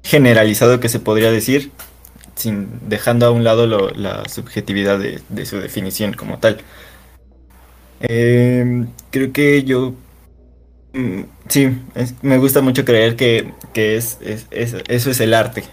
[0.02, 1.72] generalizado que se podría decir,
[2.34, 6.60] sin dejando a un lado la subjetividad de, su definición como tal.
[8.00, 9.94] Em, creo que yo
[10.92, 11.78] mm, sí,
[12.22, 14.18] me gusta mucho creer que, es,
[14.50, 15.64] eso es el arte.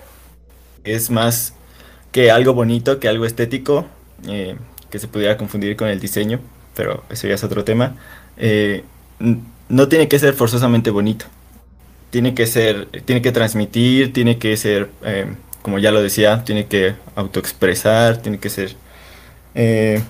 [0.83, 1.53] Es más
[2.11, 3.85] que algo bonito, que algo estético.
[4.27, 4.55] Eh,
[4.91, 6.39] que se pudiera confundir con el diseño,
[6.75, 7.95] pero eso ya es otro tema.
[8.37, 8.83] Eh,
[9.69, 11.25] no tiene que ser forzosamente bonito.
[12.09, 15.27] Tiene que ser, tiene que transmitir, tiene que ser, eh,
[15.61, 18.75] como ya lo decía, tiene que autoexpresar, tiene que ser,
[19.55, 20.01] eh,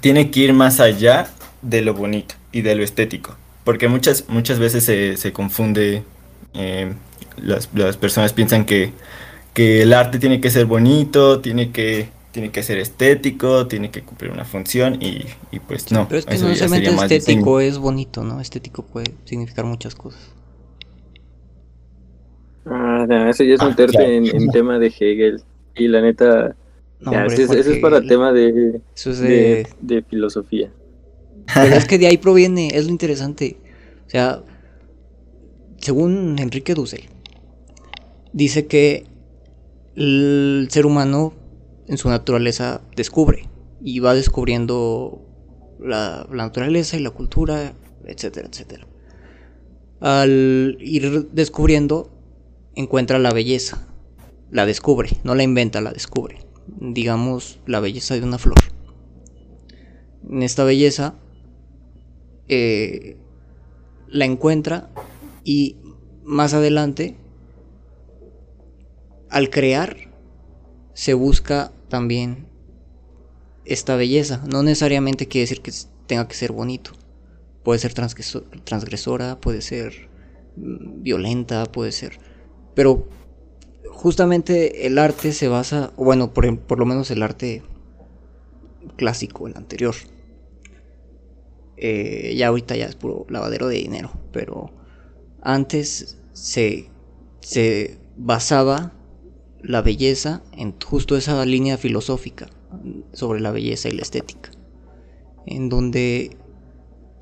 [0.00, 1.28] tiene que ir más allá
[1.62, 3.36] de lo bonito y de lo estético.
[3.64, 6.02] Porque muchas, muchas veces se, se confunde,
[7.36, 8.92] las, las, personas piensan que,
[9.54, 14.02] que el arte tiene que ser bonito, tiene que tiene que ser estético, tiene que
[14.02, 15.26] cumplir una función y,
[15.66, 16.06] pues no.
[16.08, 18.40] Pero es que no solamente estético es bonito, ¿no?
[18.40, 20.20] Estético puede significar muchas cosas.
[22.66, 25.42] Ah, no, eso ya es un ah, en, tema de Hegel.
[25.74, 26.54] Y la neta,
[27.00, 28.80] eso, es para el tema de,
[29.80, 30.02] de...
[30.08, 30.70] filosofía.
[31.54, 33.56] Pero es que de ahí proviene, es lo interesante.
[34.06, 34.42] O sea,
[35.78, 37.04] según Enrique Dussel,
[38.32, 39.06] dice que
[39.96, 41.32] el ser humano
[41.90, 43.48] en su naturaleza descubre
[43.82, 45.26] y va descubriendo
[45.80, 47.74] la, naturaleza y la cultura,
[48.06, 48.86] etcétera, etcétera.
[49.98, 52.08] Al ir descubriendo,
[52.76, 53.88] encuentra la belleza,
[54.52, 56.38] la descubre, no la inventa, la descubre.
[56.78, 58.58] Digamos, la belleza de una flor.
[60.30, 61.16] En esta belleza
[62.46, 63.16] eh,
[64.06, 64.90] la encuentra
[65.42, 65.76] y
[66.22, 67.16] más adelante,
[69.28, 69.96] al crear,
[70.94, 72.46] se busca también
[73.66, 74.42] esta belleza.
[74.50, 75.72] No necesariamente quiere decir que
[76.06, 76.92] tenga que ser bonito.
[77.62, 80.08] Puede ser transgresora, puede ser
[80.56, 82.18] mm, violenta, puede ser...
[82.74, 83.08] Pero
[83.90, 87.62] justamente el arte se basa, bueno, por, por lo menos el arte
[88.96, 89.94] clásico, el anterior.
[91.76, 94.70] Eh, ya ahorita ya es puro lavadero de dinero, pero
[95.42, 96.90] antes se,
[97.40, 98.92] se basaba
[99.62, 102.48] la belleza en justo esa línea filosófica
[103.12, 104.50] sobre la belleza y la estética,
[105.46, 106.36] en donde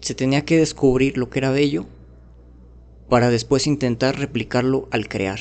[0.00, 1.86] se tenía que descubrir lo que era bello
[3.08, 5.40] para después intentar replicarlo al crear.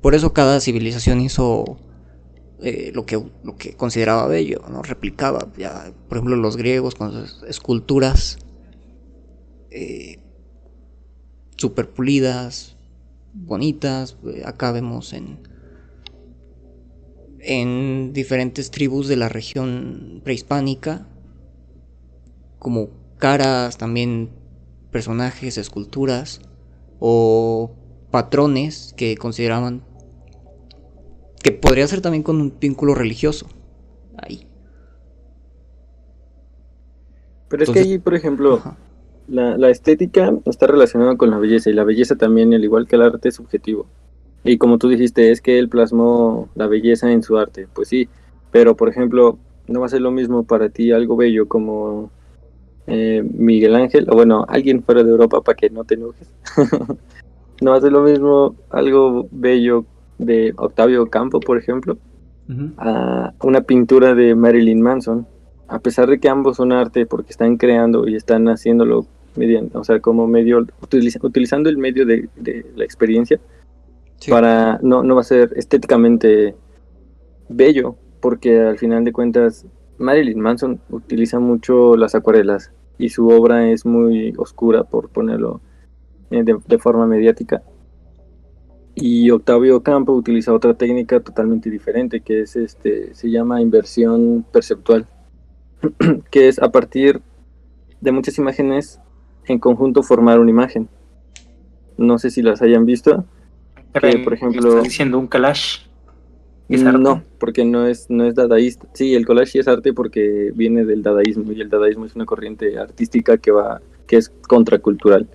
[0.00, 1.78] Por eso cada civilización hizo
[2.60, 4.82] eh, lo, que, lo que consideraba bello, ¿no?
[4.82, 8.38] replicaba, ya, por ejemplo los griegos con sus esculturas
[9.70, 10.18] eh,
[11.56, 12.76] super pulidas,
[13.32, 15.38] bonitas, eh, acá vemos en
[17.42, 21.08] en diferentes tribus de la región prehispánica,
[22.58, 24.30] como caras, también
[24.90, 26.40] personajes, esculturas
[27.00, 27.74] o
[28.10, 29.82] patrones que consideraban
[31.42, 33.48] que podría ser también con un vínculo religioso.
[34.16, 34.46] Ahí.
[37.48, 38.62] Pero es que ahí, por ejemplo,
[39.26, 42.94] la, la, estética está relacionada con la belleza y la belleza también, al igual que
[42.94, 43.88] el arte, es subjetivo.
[44.44, 47.68] Y como tú dijiste, es que él plasmó la belleza en su arte.
[47.72, 48.08] Pues sí,
[48.50, 52.10] pero por ejemplo, no va a ser lo mismo para ti algo bello como
[52.86, 56.28] eh, Miguel Ángel, o bueno, alguien fuera de Europa para que no te enojes.
[57.60, 59.84] no va a ser lo mismo algo bello
[60.18, 61.96] de Octavio Campo, por ejemplo,
[62.76, 65.26] a una pintura de Marilyn Manson.
[65.68, 69.84] A pesar de que ambos son arte porque están creando y están haciéndolo mediante, o
[69.84, 70.66] sea, como medio,
[71.22, 72.28] utilizando el medio de
[72.76, 73.40] la experiencia,
[74.28, 76.54] para no, no va a ser estéticamente
[77.48, 79.66] bello, porque al final de cuentas
[79.98, 85.60] Marilyn Manson utiliza mucho las acuarelas y su obra es muy oscura, por ponerlo
[86.30, 87.62] eh, de, forma mediática.
[88.94, 95.06] Y Octavio Campo utiliza otra técnica totalmente diferente, que es este, se llama inversión perceptual,
[96.30, 97.22] que es a partir
[98.00, 99.00] de muchas imágenes
[99.46, 100.88] en conjunto formar una imagen.
[101.96, 103.24] No sé si las hayan visto,
[103.92, 104.82] por ejemplo.
[104.82, 105.80] diciendo un collage?
[106.68, 108.86] No, porque no es, no es dadaísta.
[108.94, 112.78] Sí, el collage es arte porque viene del dadaísmo y el dadaísmo es una corriente
[112.78, 115.28] artística que va, que es contracultural.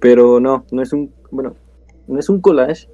[0.00, 1.54] Pero no, no es un, bueno,
[2.08, 2.88] no es un collage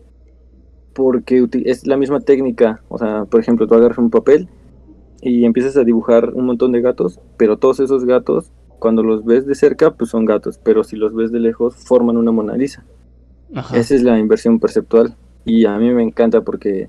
[0.93, 2.83] porque es la misma técnica.
[2.89, 4.49] O sea, por ejemplo, tú agarras un papel
[5.23, 9.47] y empiezas a dibujar un montón de gatos, pero todos esos gatos, cuando los ves
[9.47, 12.85] de cerca, pues son gatos, pero si los ves de lejos, forman una Mona Lisa.
[13.55, 15.17] Esa es la inversión perceptual.
[15.45, 16.89] Y a mí me encanta porque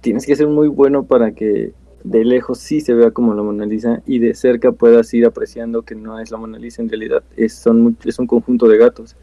[0.00, 1.72] tienes que ser muy bueno para que
[2.04, 5.82] de lejos sí se vea como la Mona Lisa y de cerca puedas ir apreciando
[5.82, 9.16] que no es la Mona Lisa en realidad, es, son, es un conjunto de gatos.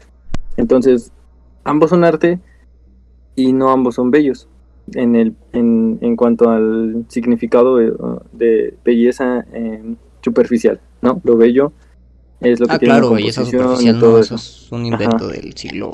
[0.56, 1.12] Entonces,
[1.64, 2.40] ambos son arte
[3.36, 4.48] y no ambos son bellos.
[4.94, 11.20] En, el, en, en cuanto al significado de, belleza eh, superficial, ¿no?
[11.22, 11.72] Lo bello
[12.40, 14.34] es lo que ah, tiene claro, belleza superficial no, eso.
[14.34, 15.92] es un invento del siglo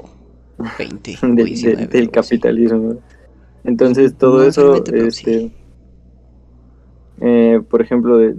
[0.59, 1.21] XX.
[1.91, 2.99] del capitalismo.
[3.65, 5.51] Entonces todo eso, este,
[7.21, 8.33] eh, por ejemplo, de,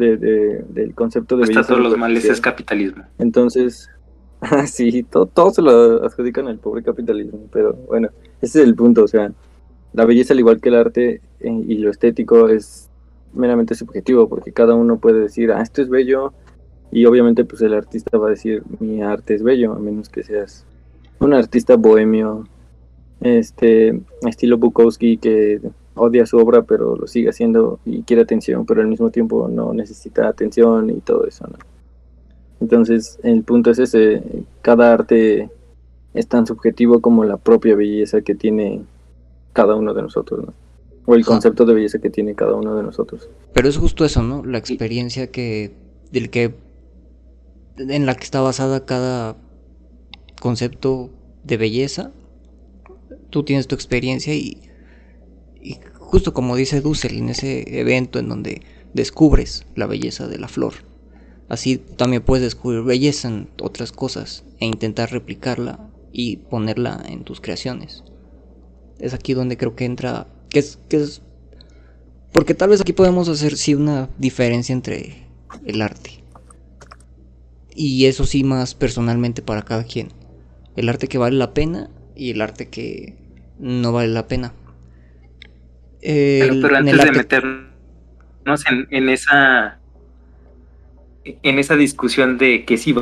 [0.69, 1.43] del concepto de...
[1.43, 3.03] Está todos los males es capitalismo.
[3.17, 3.89] Entonces,
[4.67, 8.09] sí, todo, todo se lo adjudican al pobre capitalismo, pero bueno,
[8.41, 9.31] ese es el punto, o sea,
[9.93, 12.89] la belleza al igual que el arte eh, y lo estético es
[13.33, 16.33] meramente subjetivo, porque cada uno puede decir, ah, esto es bello,
[16.91, 20.23] y obviamente pues el artista va a decir, mi arte es bello, a menos que
[20.23, 20.65] seas
[21.19, 22.47] un artista bohemio
[23.21, 25.61] este estilo Bukowski que
[25.95, 29.73] odia su obra pero lo sigue haciendo y quiere atención pero al mismo tiempo no
[29.73, 31.57] necesita atención y todo eso ¿no?
[32.61, 34.21] entonces el punto es ese
[34.61, 35.49] cada arte
[36.13, 38.83] es tan subjetivo como la propia belleza que tiene
[39.53, 40.53] cada uno de nosotros ¿no?
[41.05, 44.21] o el concepto de belleza que tiene cada uno de nosotros pero es justo eso
[44.21, 45.71] no la experiencia que
[46.11, 46.53] del que
[47.77, 49.35] en la que está basada cada
[50.39, 51.09] concepto
[51.43, 52.11] de belleza
[53.29, 54.61] tú tienes tu experiencia y,
[55.95, 58.61] justo como dice Dussel en ese evento en donde
[58.93, 60.73] descubres la belleza de la flor.
[61.49, 67.41] Así también puedes descubrir belleza en otras cosas e intentar replicarla y ponerla en tus
[67.41, 68.03] creaciones.
[68.99, 71.21] Es aquí donde creo que entra, que es, que es,
[72.33, 75.27] porque tal vez aquí podemos hacer sí una diferencia entre
[75.65, 76.23] el arte.
[77.75, 80.09] Y eso sí más personalmente para cada quien.
[80.77, 83.15] El arte que vale la pena y el arte que
[83.57, 84.53] no vale la pena.
[85.99, 89.79] pero, antes de meternos en, esa
[91.25, 92.93] en esa discusión de que sí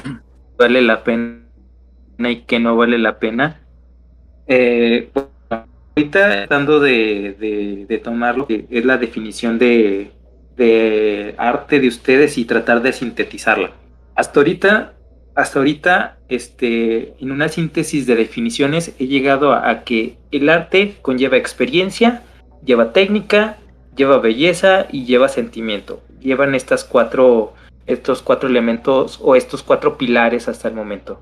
[0.58, 1.42] vale la pena
[2.18, 3.60] y que no vale la pena,
[4.46, 5.10] eh,
[5.50, 10.12] ahorita tratando de, de, de tomar lo que es la definición de,
[10.56, 13.72] de arte de ustedes y tratar de sintetizarla.
[14.14, 14.94] Hasta ahorita
[15.38, 21.36] hasta ahorita, este, en una síntesis de definiciones, he llegado a, que el arte conlleva
[21.36, 22.24] experiencia,
[22.64, 23.56] lleva técnica,
[23.94, 26.02] lleva belleza y lleva sentimiento.
[26.20, 27.54] Llevan estas cuatro,
[27.86, 31.20] estos cuatro elementos o estos cuatro pilares hasta el momento.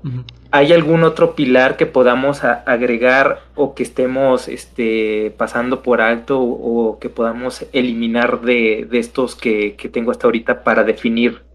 [0.49, 6.97] ¿Hay algún otro pilar que podamos agregar o que estemos este, pasando por alto o,
[6.97, 11.45] que podamos eliminar de, estos que, que tengo hasta ahorita para definir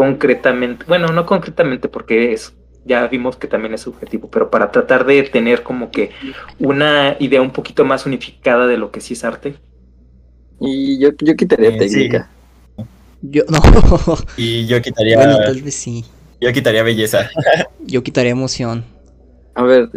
[0.00, 2.54] concretamente, bueno, no concretamente porque es,
[2.86, 6.10] ya vimos que también es subjetivo, pero para tratar de tener como que
[6.58, 9.56] una idea un poquito más unificada de lo que sí es arte.
[10.58, 12.30] Y yo, yo quitaría eh, técnica.
[13.20, 13.60] Yo no.
[14.38, 15.18] Y yo quitaría.
[15.18, 16.02] Bueno, tal vez sí.
[16.40, 17.28] Yo quitaría belleza.
[17.80, 18.86] yo quitaría emoción.
[19.54, 19.90] A ver,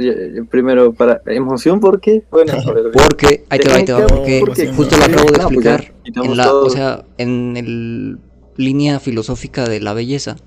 [0.49, 2.23] primero, para emoción, ¿por qué?
[2.29, 5.31] Bueno, a ver, porque, ahí te va, ahí te va, porque, justo lo acabo de
[5.31, 5.93] pues explicar.
[6.03, 8.17] en la, o sea, en el
[8.57, 10.37] línea filosófica de la belleza,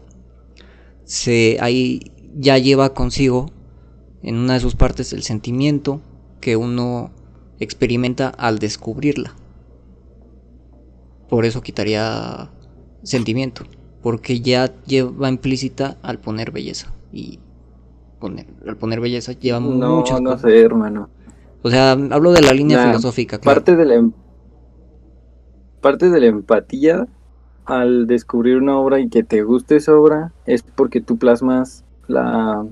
[1.04, 3.50] se ahí ya lleva consigo
[4.22, 6.00] en una de sus partes el sentimiento
[6.40, 7.10] que uno
[7.58, 9.34] experimenta al descubrirla.
[11.28, 12.50] Por eso quitaría
[13.02, 13.64] sentimiento,
[14.02, 17.40] porque ya lleva implícita al poner belleza y
[18.20, 21.08] poner al poner belleza lleva no, no sé, hermano.
[21.62, 23.40] O sea, hablo de la línea filosófica.
[23.40, 24.12] Parte de la em,
[25.80, 27.08] parte de la empatía
[27.66, 32.64] al descubrir una obra y que te guste esa obra es porque tú plasmas la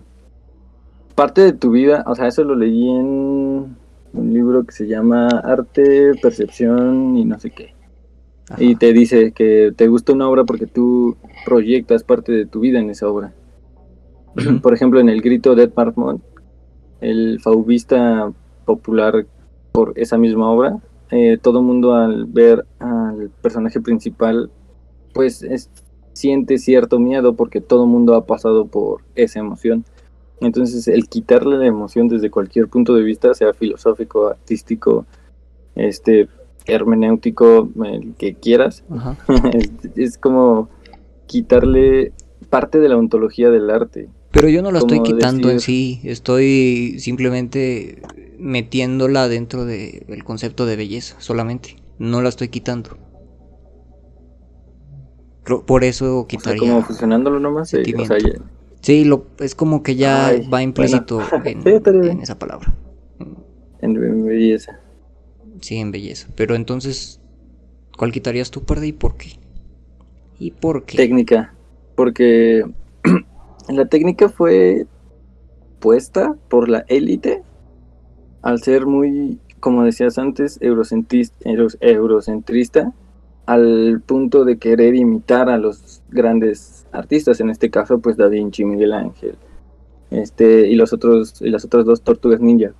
[1.14, 3.76] parte de tu vida, o sea, eso lo leí en
[4.12, 7.74] un libro que se llama Arte, Percepción y no sé qué.
[8.58, 12.78] Y te dice que te gusta una obra porque tú proyectas parte de tu vida
[12.78, 13.32] en esa obra.
[14.62, 16.22] Por ejemplo, en El Grito de Ed Marmont,
[17.00, 18.32] el faubista
[18.64, 19.26] popular
[19.72, 20.78] por esa misma obra,
[21.10, 24.50] eh, todo mundo al ver al personaje principal
[25.14, 25.46] pues
[26.12, 29.84] siente cierto miedo porque todo el mundo ha pasado por esa emoción.
[30.40, 35.06] Entonces el quitarle la emoción desde cualquier punto de vista, sea filosófico, artístico,
[35.74, 36.28] este,
[36.66, 38.84] hermenéutico, el que quieras,
[39.96, 40.68] es, como
[41.26, 42.12] quitarle
[42.50, 44.08] parte de la ontología del arte.
[44.30, 48.02] Pero yo no la estoy quitando en sí, estoy simplemente
[48.38, 51.76] metiéndola dentro del concepto de belleza, solamente.
[51.98, 52.98] No la estoy quitando.
[55.44, 56.58] Por eso quitaría.
[56.58, 57.72] como fusionándolo nomás.
[57.74, 57.84] Eh,
[58.80, 62.74] sí, lo, es como que ya va implícito en, esa palabra.
[63.80, 64.80] En, belleza.
[65.60, 66.28] Sí, en belleza.
[66.34, 67.20] Pero entonces,
[67.98, 69.38] ¿cuál quitarías tú, Parde, y por qué?
[70.38, 70.96] ¿Y por qué?
[70.96, 71.54] Técnica.
[71.94, 72.64] Porque
[73.68, 74.86] la técnica fue
[75.78, 77.42] puesta por la élite
[78.40, 82.94] al ser muy, como decías antes, eurocentrista
[83.46, 88.64] al punto de querer imitar a los grandes artistas, en este caso pues Da Vinci,
[88.64, 89.36] Miguel Ángel,
[90.10, 92.72] este y los otros y las otras dos tortugas ninja.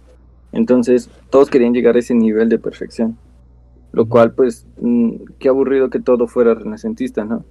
[0.53, 3.19] Entonces, todos querían llegar a ese nivel de perfección.
[3.93, 7.45] Lo cual pues mm, qué aburrido que todo fuera renacentista, ¿no?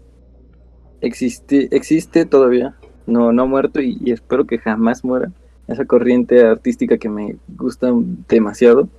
[1.01, 5.31] Existe existe todavía, no no ha muerto y, espero que jamás muera
[5.67, 7.91] esa corriente artística que me gusta
[8.27, 8.89] demasiado.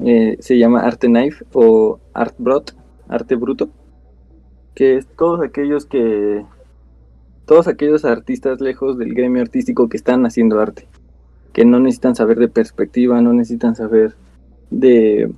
[0.00, 2.74] Eh, se llama Arte Knife o Art Brot
[3.10, 3.68] arte bruto,
[4.74, 6.44] que es todos aquellos que
[7.44, 10.86] todos aquellos artistas lejos del gremio artístico que están haciendo arte,
[11.52, 14.14] que no necesitan saber de perspectiva, no necesitan saber
[14.70, 15.32] de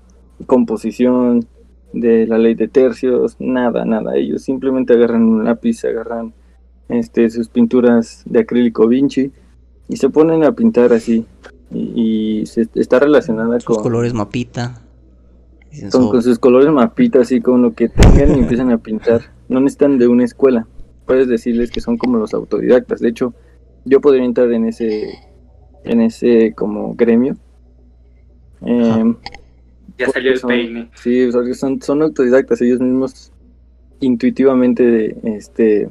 [0.46, 1.46] composición,
[1.92, 4.16] de la ley de tercios, nada, nada.
[4.16, 6.32] Ellos simplemente agarran un lápiz, agarran
[6.88, 9.32] este, sus pinturas de acrílico Vinci
[9.88, 11.24] y se ponen a pintar así.
[11.70, 13.76] Y, se, está relacionada con...
[13.76, 14.81] colores mapita.
[15.90, 19.22] Con, sus colores mapitas, así con lo que tengan y empiezan a pintar.
[19.48, 20.66] No necesitan de una escuela.
[21.06, 23.00] Puedes decirles que son como los autodidactas.
[23.00, 23.34] De hecho,
[23.84, 25.18] yo podría entrar en ese,
[25.84, 27.36] en ese como gremio.
[28.60, 29.16] Em,
[29.98, 30.90] ya salió el peine.
[30.94, 32.60] Sí, son, son autodidactas.
[32.60, 33.32] Ellos mismos
[34.00, 35.88] intuitivamente este,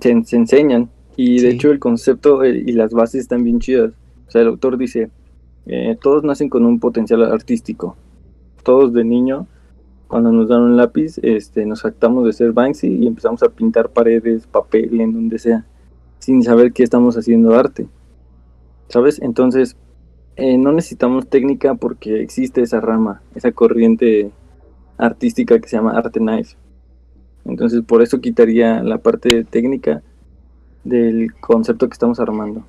[0.00, 0.90] se, enseñan.
[1.16, 3.92] Y de hecho el concepto eh, y las bases están bien chidas.
[4.26, 5.08] O sea, el autor dice,
[5.66, 7.96] eh, todos nacen con un potencial artístico
[8.62, 9.46] todos de niño,
[10.08, 13.90] cuando nos dan un lápiz, este, nos actamos de ser Banksy y empezamos a pintar
[13.90, 15.64] paredes, papel, en donde sea,
[16.18, 17.86] sin saber que estamos haciendo arte.
[18.88, 19.22] ¿Sabes?
[19.22, 19.76] Entonces,
[20.36, 24.32] eh, no necesitamos técnica porque existe esa rama, esa corriente
[24.98, 26.56] artística que se llama arte nice.
[27.44, 30.02] Entonces, por eso quitaría la parte técnica
[30.84, 32.64] del concepto que estamos armando.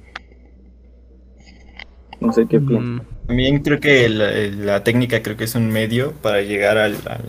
[2.21, 3.05] No sé qué piensas.
[3.27, 7.19] También creo que la, técnica creo que es un medio para llegar al, a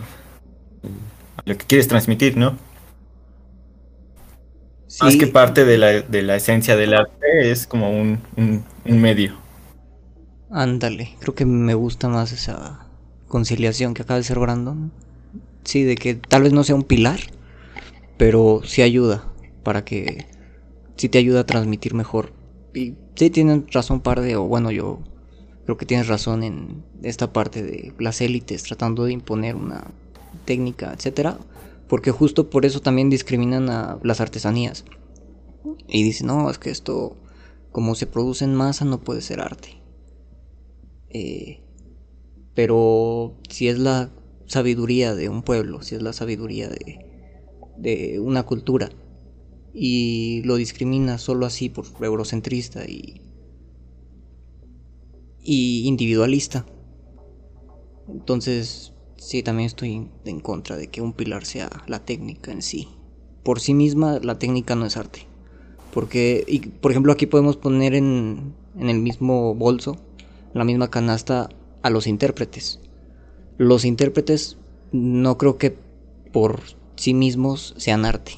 [1.44, 2.56] lo que quieres transmitir, ¿no?
[5.00, 9.34] Más que parte de la, de la, esencia del arte es como un, un, medio.
[10.50, 12.86] Ándale, creo que me gusta más esa
[13.26, 14.92] conciliación que acaba de ser Brandon.
[15.64, 17.18] Sí, de que tal vez no sea un pilar,
[18.18, 19.24] pero sí ayuda
[19.64, 20.26] para que
[20.96, 22.32] sí te ayuda a transmitir mejor.
[22.72, 25.00] Y sí tienen razón par de, o bueno, yo
[25.64, 29.90] creo que tienes razón en esta parte de las élites tratando de imponer una
[30.44, 31.38] técnica, etcétera,
[31.88, 34.84] porque justo por eso también discriminan a las artesanías.
[35.88, 37.16] Y dicen, no, es que esto,
[37.72, 39.80] como se produce en masa, no puede ser arte.
[41.10, 41.60] Eh,
[42.54, 44.10] pero si es la
[44.46, 47.06] sabiduría de un pueblo, si es la sabiduría de,
[47.78, 48.90] de una cultura,
[49.72, 53.23] y lo discrimina solo así por eurocentrista y
[55.44, 56.66] y individualista.
[58.08, 62.88] Entonces, sí, también estoy en contra de que un pilar sea la técnica en sí.
[63.42, 65.26] Por sí misma, la técnica no es arte.
[65.92, 69.96] Porque, y, por ejemplo, aquí podemos poner en, en el mismo bolso,
[70.54, 71.50] la misma canasta,
[71.82, 72.80] a los intérpretes.
[73.58, 74.56] Los intérpretes
[74.90, 75.76] no creo que
[76.32, 76.60] por
[76.96, 78.32] sí mismos sean arte.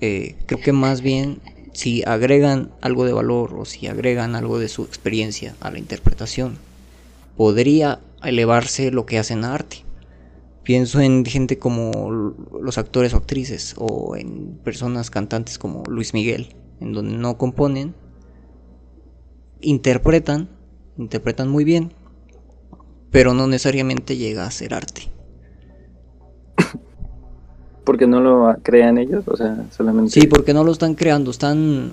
[0.00, 1.40] Eh, creo que más bien
[1.74, 6.56] si agregan algo de valor o si agregan algo de su experiencia a la interpretación,
[7.36, 9.84] podría elevarse lo que hacen arte.
[10.62, 12.10] Pienso en gente como
[12.62, 17.94] los actores o actrices o en personas cantantes como Luis Miguel, en donde no componen,
[19.60, 20.48] interpretan,
[20.96, 21.92] interpretan muy bien,
[23.10, 25.13] pero no necesariamente llega a ser arte
[27.84, 30.10] porque no lo crean ellos, o sea, solamente.
[30.10, 31.92] Sí, porque no lo están creando, están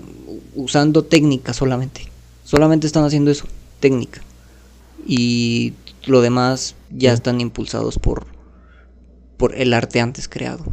[0.56, 2.02] usando técnica solamente.
[2.44, 3.46] Solamente están haciendo eso,
[3.80, 4.22] técnica.
[5.06, 5.74] Y
[6.06, 8.26] lo demás ya están impulsados por,
[9.38, 10.66] por el arte antes creado.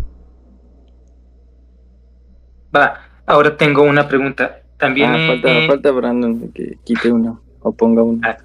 [2.74, 4.62] Va, ahora tengo una pregunta.
[4.78, 5.10] También.
[5.10, 8.20] Ah, falta, falta Brandon que quite uno o ponga uno.
[8.22, 8.38] Ah,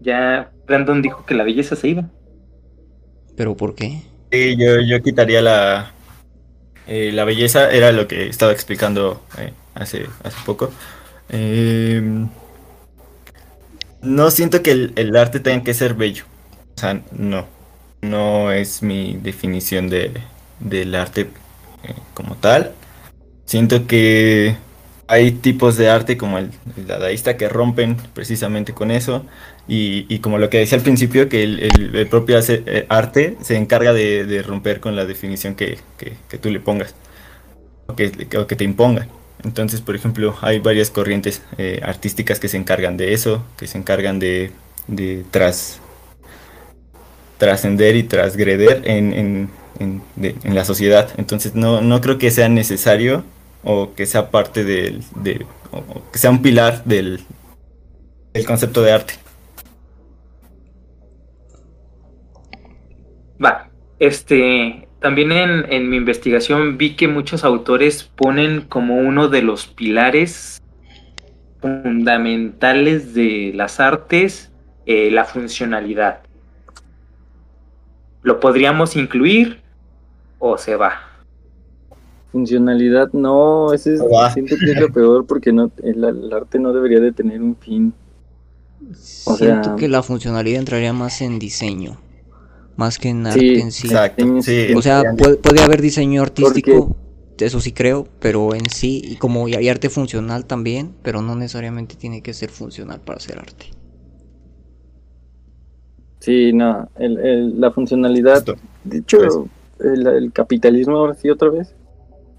[0.00, 2.08] ya Brandon dijo que la belleza se iba.
[3.36, 4.02] ¿Pero por qué?
[4.32, 5.92] Sí, yo, yo quitaría la,
[6.86, 10.70] eh, la belleza, era lo que estaba explicando eh, hace, hace poco.
[11.28, 12.28] Em,
[14.02, 16.24] no siento que el, arte tenga que ser bello.
[16.76, 17.46] O sea, no.
[18.02, 20.12] No es mi definición de,
[20.60, 21.22] del arte
[21.82, 22.72] eh, como tal.
[23.46, 24.56] Siento que
[25.08, 29.24] hay tipos de arte como el, dadaísta que rompen precisamente con eso.
[29.68, 34.42] Y, como lo que decía al principio, que el, propio eh, arte se encarga de,
[34.46, 35.78] romper con la definición que,
[36.40, 36.94] tú le pongas
[37.86, 39.08] o que, que te impongan.
[39.44, 43.78] Entonces, por ejemplo, hay varias corrientes eh, artísticas que se encargan de eso, que se
[43.78, 44.52] encargan de,
[45.30, 45.80] tras,
[47.38, 49.50] trascender y trasgreder en,
[50.44, 51.10] la sociedad.
[51.16, 53.24] Entonces, no, no, creo que sea necesario
[53.62, 57.20] o que sea parte del, de, o que sea un pilar del,
[58.32, 59.14] del concepto de arte.
[63.42, 69.66] Va, este, también en, mi investigación vi que muchos autores ponen como uno de los
[69.66, 70.60] pilares
[71.60, 74.50] fundamentales de las artes
[74.86, 76.20] eh, la funcionalidad.
[78.22, 79.60] ¿Lo podríamos incluir
[80.38, 81.00] o se va?
[82.32, 87.00] Funcionalidad no, ese es, siento que es lo peor porque no, el, arte no debería
[87.00, 87.94] de tener un fin.
[88.92, 91.98] siento que la funcionalidad entraría más en diseño
[92.76, 93.88] más que en arte en sí.
[94.74, 96.94] o sea, puede, haber diseño artístico,
[97.38, 101.96] eso sí creo, pero en sí, y como hay arte funcional también, pero no necesariamente
[101.96, 103.66] tiene que ser funcional para hacer arte.
[106.20, 108.44] Sí, no, la funcionalidad,
[108.84, 109.48] de hecho,
[109.78, 109.98] pues.
[109.98, 111.74] el, capitalismo ahora sí otra vez,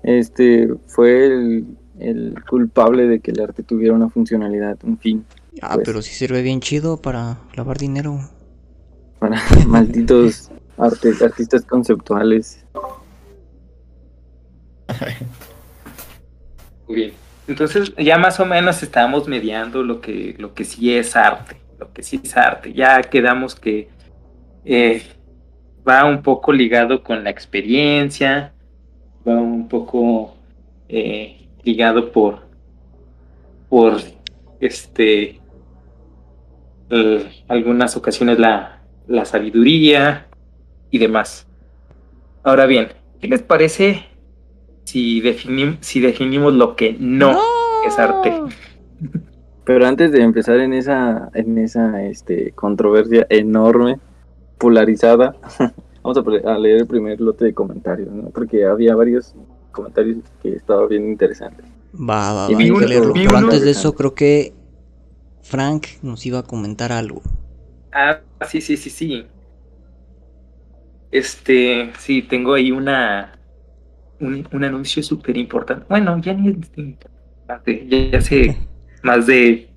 [0.03, 1.25] este, fue
[1.99, 5.25] el, culpable de que el arte tuviera una funcionalidad, un fin.
[5.61, 5.85] Ah, pues.
[5.85, 8.19] pero sí sirve bien chido para lavar dinero
[9.19, 12.63] para malditos artistas conceptuales.
[16.87, 17.13] Muy bien.
[17.47, 21.91] Entonces ya más o menos estábamos mediando lo que, lo que sí es arte, lo
[21.93, 22.73] que sí es arte.
[22.73, 23.89] Ya quedamos que
[24.65, 25.03] eh,
[25.87, 28.53] va un poco ligado con la experiencia,
[29.27, 30.35] va un poco
[30.89, 32.41] eh, ligado por,
[33.69, 34.01] por
[34.59, 35.39] este,
[36.89, 38.76] eh, algunas ocasiones la,
[39.07, 40.27] la sabiduría
[40.91, 41.47] y demás.
[42.43, 42.89] Ahora bien,
[43.19, 44.05] ¿qué les parece
[44.83, 47.37] si, definim si definimos lo que no,
[47.85, 48.33] es arte?
[49.65, 53.99] Pero antes de empezar en esa, en esa este, controversia enorme,
[54.57, 55.35] polarizada,
[56.03, 58.29] vamos a, leer el primer lote de comentarios, ¿no?
[58.29, 59.35] porque había varios
[59.71, 61.65] comentarios que estaban bien interesantes.
[61.93, 62.57] Va, va, va,
[63.13, 64.53] Pero antes de eso creo que
[65.41, 67.21] Frank nos iba a comentar algo.
[67.99, 69.25] Ah, sí, sí, sí, sí.
[71.09, 73.39] Este, sí, tengo ahí una
[74.19, 75.83] un, anuncio súper importante.
[75.89, 78.55] Bueno, ya ni es importante, ya, hace
[79.03, 79.71] más de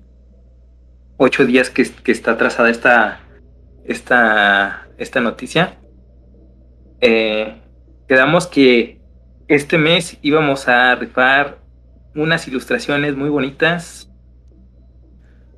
[1.17, 3.21] ocho días que, está trazada esta,
[3.85, 5.79] esta, esta noticia.
[6.99, 7.55] Eh,
[8.07, 9.01] quedamos que
[9.47, 11.57] este mes íbamos a rifar
[12.13, 14.10] unas ilustraciones muy bonitas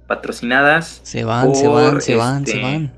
[0.08, 1.02] patrocinadas.
[1.04, 2.94] Se van, se van, se van, se este, van.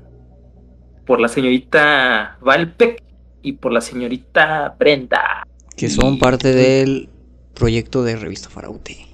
[1.06, 3.02] Por la señorita Valpec
[3.42, 5.46] y por la señorita Brenda.
[5.76, 7.08] Que son parte del
[7.54, 9.06] proyecto de Revista Faraute.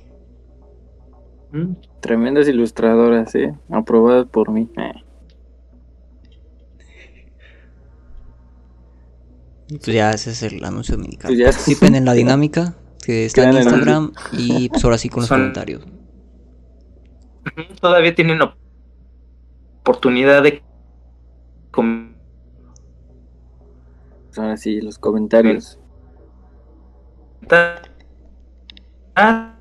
[1.53, 3.55] Mm, tremendas ilustradoras, ¿eh?
[3.71, 4.69] Aprobadas por mí.
[4.79, 4.93] Eh.
[9.69, 11.35] Pues ya ese es el anuncio dominical.
[11.35, 12.75] Pues Participen en la dinámica
[13.05, 15.83] que está en Instagram y pues ahora sí con los comentarios
[17.81, 18.41] todavía tienen
[19.81, 20.63] oportunidad de
[24.37, 25.79] ahora sí los comentarios
[29.17, 29.55] ah,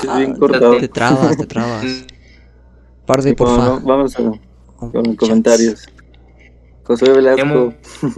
[0.00, 0.78] te bien cortado.
[0.78, 1.84] Te trabas, te trabas.
[3.06, 3.82] Por favor.
[3.84, 4.32] Vamos a,
[4.76, 5.86] con comentarios.
[6.84, 7.74] José Velasco.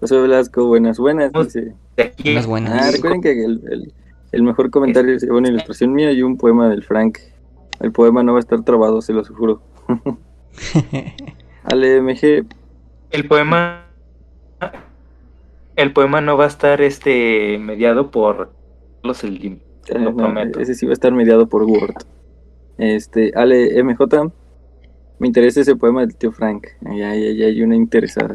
[0.00, 1.32] José Velasco, buenas, buenas.
[1.32, 2.82] Buenas, buenas.
[2.82, 3.94] Ah, recuerden que el, el
[4.42, 7.18] mejor comentario es una ilustración mía y un poema del Frank.
[7.80, 9.62] El poema no va a estar trabado, se lo juro.
[11.64, 12.46] Ale MG.
[13.10, 13.86] El poema.
[15.76, 18.52] El poema no va a estar este mediado por
[19.02, 21.96] los el eh, ese sí va a estar mediado por Word.
[22.78, 24.32] Este, Ale MJ.
[25.18, 26.66] Me interesa ese poema del tío Frank.
[26.86, 28.34] Ahí, hay una interesada.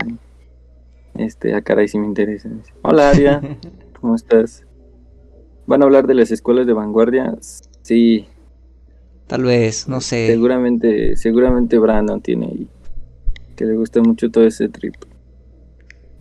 [1.15, 2.49] Este, a ah, caray, sí me interesa.
[2.83, 3.41] Hola, Aria.
[3.99, 4.65] ¿Cómo estás?
[5.69, 7.37] ¿Van a hablar de las escuelas de vanguardia?
[7.83, 8.25] Sí.
[9.27, 10.25] Tal vez, no sé.
[10.25, 12.65] Seguramente, seguramente Brandon tiene
[13.55, 14.95] que le gusta mucho todo ese trip.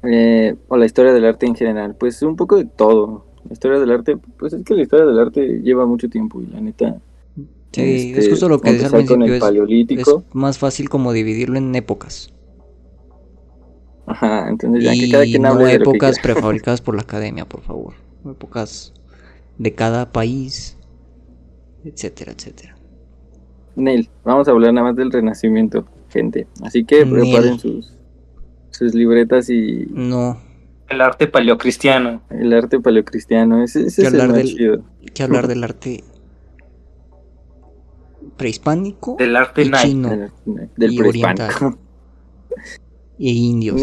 [0.02, 3.24] Eh, o la historia del arte en general, pues un poco de todo.
[3.48, 6.46] La historia del arte, pues es que la historia del arte lleva mucho tiempo y
[6.48, 7.00] la neta.
[7.72, 10.24] Sí, es este, justo lo que decía con el paleolítico.
[10.28, 12.34] Es, más fácil como dividirlo en épocas.
[14.04, 17.94] Ajá, entonces ya que cada quien hable no épocas prefabricadas por la academia, por favor.
[18.26, 18.92] Épocas
[19.58, 20.76] de cada país,
[21.84, 22.76] etcétera, etcétera.
[23.76, 26.46] Neil, vamos a hablar nada más del renacimiento, gente.
[26.62, 27.96] Así que preparen sus,
[28.70, 29.86] sus libretas y...
[29.90, 30.40] No.
[30.88, 32.22] El arte paleocristiano.
[32.30, 34.82] El arte paleocristiano, ese, ese es hablar del,
[35.14, 36.02] que hablar del arte
[38.36, 40.30] prehispánico del arte y chino
[40.76, 41.78] del, y prehispánico
[43.18, 43.76] y indio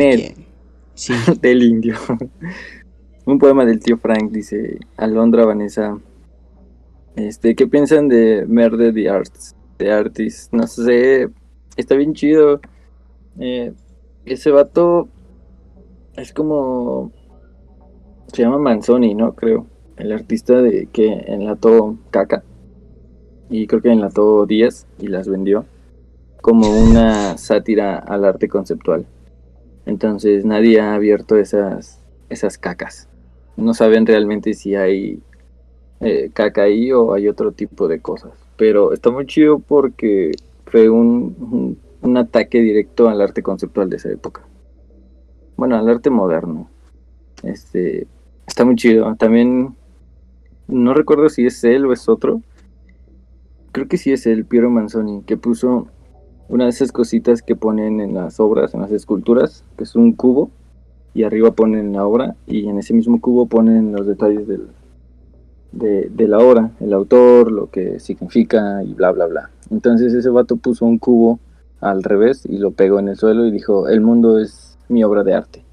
[0.93, 1.13] sí.
[1.41, 1.95] del indio
[3.25, 5.97] un poema del tío Frank dice Alondra Vanessa
[7.15, 11.29] este qué piensan de Merde the Arts de Artist no sé
[11.75, 12.59] está bien chido
[13.39, 13.73] eh,
[14.25, 15.07] ese vato
[16.15, 17.11] es como
[18.35, 19.33] se llama Manzoni, ¿no?
[19.33, 19.67] Creo.
[19.97, 22.43] El artista de que enlató caca.
[23.49, 25.65] Y creo que enlató días y las vendió.
[26.41, 29.05] Como una sátira al arte conceptual.
[29.85, 33.07] Entonces nadie ha abierto esas, esas cacas.
[33.57, 35.19] No saben realmente si hay
[36.01, 36.63] eh, caca
[36.95, 38.31] o hay otro tipo de cosas.
[38.57, 40.31] Pero está muy chido porque
[40.65, 44.41] fue un un ataque directo al arte conceptual de esa época.
[45.57, 46.69] Bueno, al arte moderno.
[47.43, 48.07] Este,
[48.47, 49.15] está muy chido.
[49.15, 49.75] También
[50.67, 52.41] no recuerdo si es él o es otro.
[53.71, 55.87] Creo que sí es él, Piero Manzoni, que puso
[56.47, 60.13] una de esas cositas que ponen en las obras, en las esculturas, que es un
[60.13, 60.51] cubo,
[61.15, 64.67] y arriba ponen la obra, y en ese mismo cubo ponen los detalles del,
[65.71, 69.49] de, de, la obra, el autor, lo que significa y bla, bla, bla.
[69.71, 71.39] Entonces ese vato puso un cubo
[71.79, 75.23] al revés y lo pegó en el suelo y dijo, el mundo es mi obra
[75.23, 75.63] de arte.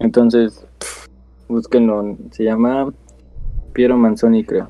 [0.00, 0.66] Entonces,
[1.48, 2.92] búsquenlo, se llama
[3.72, 4.66] Piero Manzoni, creo.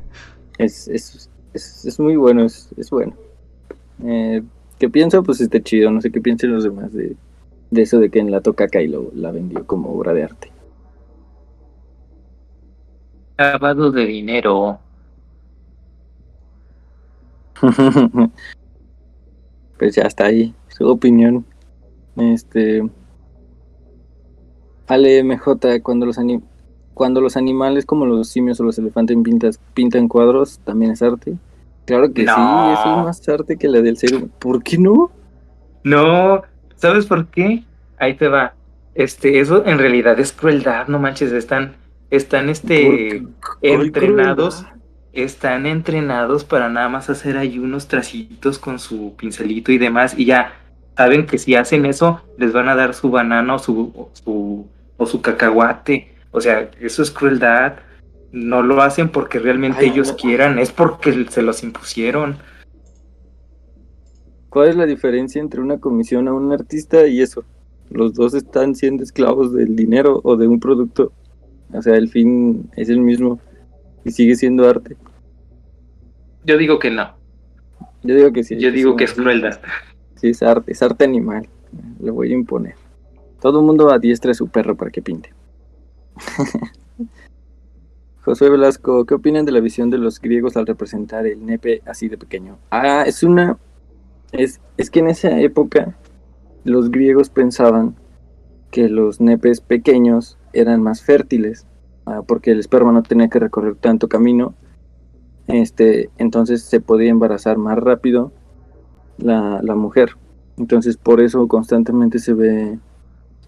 [0.58, 3.14] es, es, es, muy bueno, es, es bueno.
[4.04, 4.42] Eh,
[4.78, 5.22] ¿Qué pienso?
[5.22, 7.16] Pues está chido, no sé qué piensen los demás de,
[7.72, 10.52] de eso de que en la toca y lo, la vendió como obra de arte.
[13.38, 14.78] Lavado de dinero.
[19.78, 21.46] pues ya está ahí su opinión.
[22.16, 22.86] Este.
[24.86, 26.18] Ale MJ, cuando los,
[26.92, 31.38] cuando los animales como los simios o los elefantes pintas, pintan cuadros, ¿también es arte?
[31.86, 34.30] Claro que sí, eso es más arte que la del ser humano.
[34.38, 35.10] ¿Por qué no?
[35.84, 36.42] No,
[36.82, 37.62] ¿sabes por qué?
[37.96, 38.54] Ahí te va.
[38.94, 41.76] Este, eso en realidad es crueldad, no manches, están,
[42.10, 43.22] están este
[43.62, 44.66] entrenados
[45.12, 50.24] están entrenados para nada más hacer ahí unos tracitos con su pincelito y demás, y
[50.24, 50.54] ya
[50.96, 54.66] saben que si hacen eso, les van a dar su banana o su, su,
[54.96, 56.14] o su cacahuate.
[56.32, 57.74] O sea, eso es crueldad.
[58.32, 62.38] No lo hacen porque realmente ellos quieran, es porque se los impusieron.
[64.52, 67.42] ¿Cuál es la diferencia entre una comisión a un artista y eso?
[67.88, 71.10] Los dos están siendo esclavos del dinero o de un producto.
[71.72, 73.40] O sea, el fin es el mismo
[74.04, 74.98] y sigue siendo arte.
[76.44, 77.14] Yo digo que no.
[78.02, 78.58] Yo digo que sí.
[78.58, 79.58] Yo digo que es crueldad.
[80.16, 81.48] Sí, es arte, es arte animal.
[82.02, 82.74] Le voy a imponer.
[83.40, 85.32] Todo el mundo adiestra a su perro para que pinte.
[88.20, 92.10] José Velasco, ¿qué opinan de la visión de los griegos al representar el nepe así
[92.10, 92.58] de pequeño?
[92.70, 93.56] Ah, es una.
[94.32, 95.96] Es, es que en esa época
[96.64, 97.94] los griegos pensaban
[98.70, 101.66] que los nepes pequeños eran más fértiles
[102.04, 104.54] Ah, porque el esperma no tenía que recorrer tanto camino,
[105.46, 108.32] este, entonces se podía embarazar más rápido
[109.18, 110.16] la, la mujer.
[110.58, 112.78] Entonces por eso constantemente se ve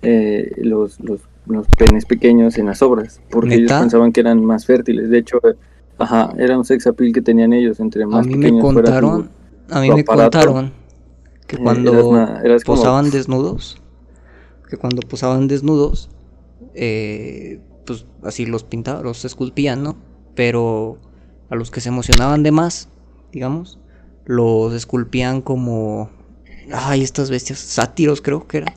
[0.02, 4.66] eh, los, los, los, penes pequeños en las obras, porque ellos pensaban que eran más
[4.66, 5.10] fértiles.
[5.10, 5.40] De hecho,
[5.98, 9.30] ajá, era un sex appeal que tenían ellos, entre más a mí me contaron,
[9.70, 10.72] A mí me contaron
[11.46, 12.26] que eh, cuando
[12.64, 13.80] posaban desnudos,
[14.68, 16.10] que cuando posaban desnudos,
[16.74, 19.96] eh, pues así los pintaban, los esculpían, ¿no?
[20.34, 20.98] Pero
[21.50, 22.88] a los que se emocionaban de más,
[23.32, 23.78] digamos,
[24.24, 26.10] los esculpían como,
[26.72, 28.74] ay, estas bestias, sátiros creo que eran,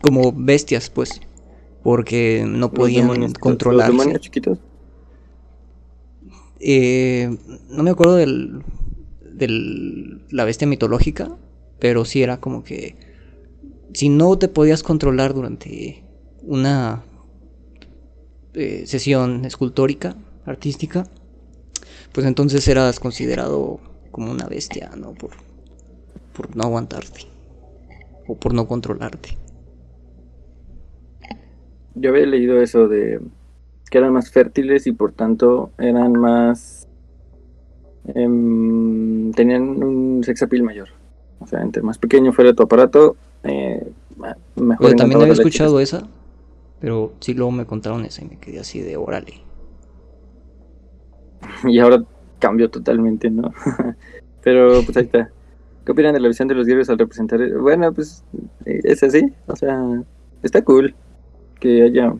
[0.00, 1.20] como bestias, pues,
[1.82, 3.92] porque no podían controlar.
[3.92, 4.58] ¿Los chiquitos?
[6.58, 7.38] Eh,
[7.70, 8.62] no me acuerdo del,
[9.40, 11.36] del la bestia mitológica,
[11.80, 12.96] pero sí era como que
[13.92, 16.04] si no te podías controlar durante
[16.42, 17.02] una
[18.54, 20.14] eh, sesión escultórica,
[20.46, 21.06] artística,
[22.12, 23.80] pues entonces eras considerado
[24.10, 25.14] como una bestia, ¿no?
[25.14, 25.30] Por,
[26.34, 27.26] por no aguantarte.
[28.26, 29.36] o por no controlarte.
[31.94, 33.20] Yo había leído eso de
[33.90, 36.79] que eran más fértiles y por tanto eran más...
[38.06, 40.88] Em, tenían un sex appeal mayor.
[41.40, 43.86] O sea, entre más pequeño fuera tu aparato, eh,
[44.56, 44.94] mejor.
[44.94, 46.06] También había escuchado esa,
[46.80, 49.34] pero sí luego me contaron esa y me quedé así de órale.
[51.64, 52.04] Y ahora
[52.38, 53.52] cambió totalmente, ¿no?
[54.42, 55.30] pero pues ahí está.
[55.84, 57.40] ¿Qué opinan de la visión de los griegos al representar?
[57.58, 58.22] Bueno, pues
[58.66, 60.02] eh, es así, o sea,
[60.42, 60.94] está cool
[61.58, 62.14] que haya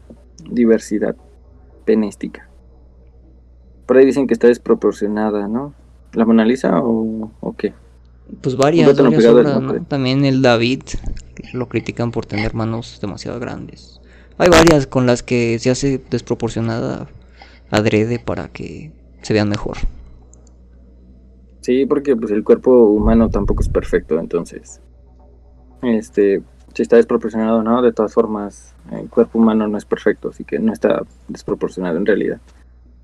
[0.51, 1.15] diversidad
[1.85, 2.50] penística.
[3.91, 5.75] Por ahí dicen que está desproporcionada, ¿no?
[6.13, 7.75] ¿La Mona Lisa o, o qué?
[8.41, 10.83] Pues varias, varias También el David
[11.53, 14.01] lo critican por tener manos demasiado grandes.
[14.39, 17.09] Hay varias con las que se hace desproporcionada
[17.69, 19.79] adrede para que se vean mejor.
[21.61, 24.81] Sí, porque pues el cuerpo humano tampoco es perfecto, entonces
[25.83, 30.45] este si está desproporcionado no, de todas formas el cuerpo humano no es perfecto, así
[30.45, 32.41] que no está desproporcionado en realidad.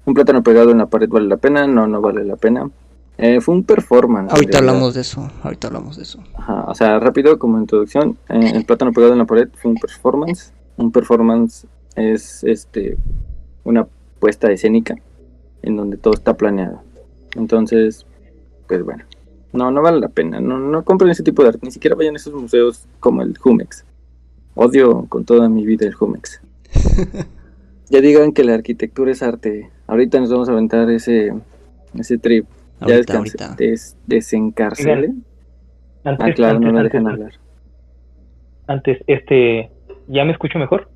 [0.07, 2.71] Un plátano pegado en la pared vale la pena, no, no vale la pena.
[3.19, 4.33] Eh, fue un performance.
[4.33, 6.23] Ahorita hablamos de eso, ahorita hablamos de eso.
[6.35, 9.77] Ajá, o sea, rápido como introducción, eh, el plátano pegado en la pared fue un
[9.77, 10.53] performance.
[10.77, 12.97] Un performance es este
[13.65, 13.87] una
[14.21, 14.97] puesta escénica
[15.63, 16.83] en donde todo está planeado.
[17.35, 18.07] Entonces,
[18.69, 19.05] pues bueno,
[19.53, 20.41] no, no vale la pena.
[20.41, 23.37] No, no compren ese tipo de arte, ni siquiera vayan a esos museos como el
[23.37, 23.85] Jumex.
[24.55, 26.41] Odio con toda mi vida el Jumex.
[27.91, 29.71] ya digan que la arquitectura es arte.
[29.87, 31.33] Ahorita nos vamos a aventar ese,
[31.95, 32.47] ese trip
[32.81, 33.39] ya descansé.
[33.57, 35.15] Des, desencarcele.
[36.05, 37.33] Antes, ah, claro, no me dejan hablar.
[38.67, 39.71] Antes, este,
[40.09, 40.91] ¿ya me escucho mejor?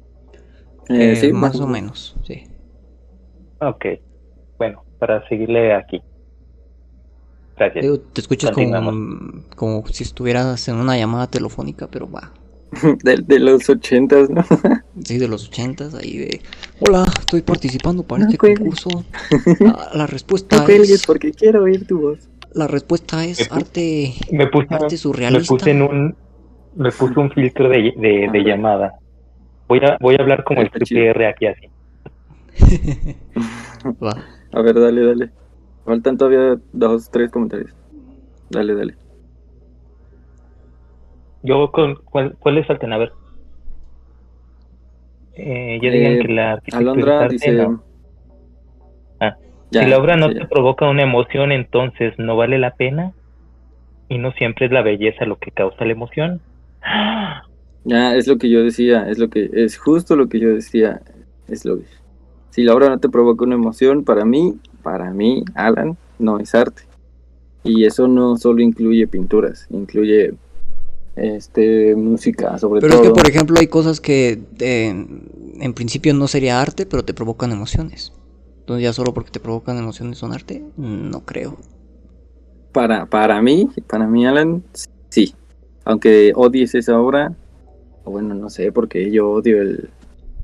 [0.88, 2.44] Eh, sí, más o menos, sí.
[3.60, 3.86] Ok,
[4.58, 6.02] bueno, para seguirle aquí.
[7.56, 7.84] Gracias.
[8.14, 12.32] te escuchas como, como si estuvieras en una llamada telefónica, pero va.
[13.02, 14.44] De, los ochentas, ¿no?
[15.04, 16.40] sí, de los ochentas, ahí de...
[16.80, 18.88] Hola, estoy participando para este concurso.
[19.94, 21.04] La, respuesta es...
[21.04, 22.28] porque quiero oír tu voz.
[22.52, 25.52] La respuesta es arte, me puse, arte surrealista.
[25.52, 26.16] Me puse en un...
[26.76, 28.94] Me puse un filtro de, de, de llamada.
[29.68, 31.66] Voy a, voy a hablar como el TPR aquí así.
[34.02, 34.24] Va.
[34.52, 35.30] A ver, dale, dale.
[35.84, 37.72] Faltan todavía dos, tres comentarios.
[38.50, 38.94] Dale, dale.
[41.42, 42.92] Yo, con, ¿cuál, ¿cuáles faltan?
[42.92, 43.12] A ver.
[45.34, 47.66] Eh, ya digan eh, que la Alondra dice...
[49.20, 49.36] Ah,
[49.70, 53.12] si la obra no te provoca una emoción, entonces no vale la pena.
[54.08, 56.40] Y no siempre es la belleza lo que causa la emoción.
[57.84, 61.00] Ya, es lo que yo decía, es lo que es justo lo que yo decía,
[61.48, 61.84] es lo que
[62.50, 66.54] si la obra no te provoca una emoción, para mí, para mí, Alan, no es
[66.54, 66.82] arte.
[67.62, 70.34] Y eso no solo incluye pinturas, incluye
[71.20, 72.90] este música sobre todo.
[72.90, 74.88] Pero es que por ejemplo hay cosas que eh,
[75.60, 78.12] en principio no sería arte, pero te provocan emociones.
[78.60, 81.56] Entonces ya solo porque te provocan emociones son arte, no creo.
[82.72, 84.62] Para, para mí, para mí Alan,
[85.08, 85.34] sí.
[85.84, 87.34] Aunque odies esa obra,
[88.04, 89.90] bueno, no sé, porque yo odio el...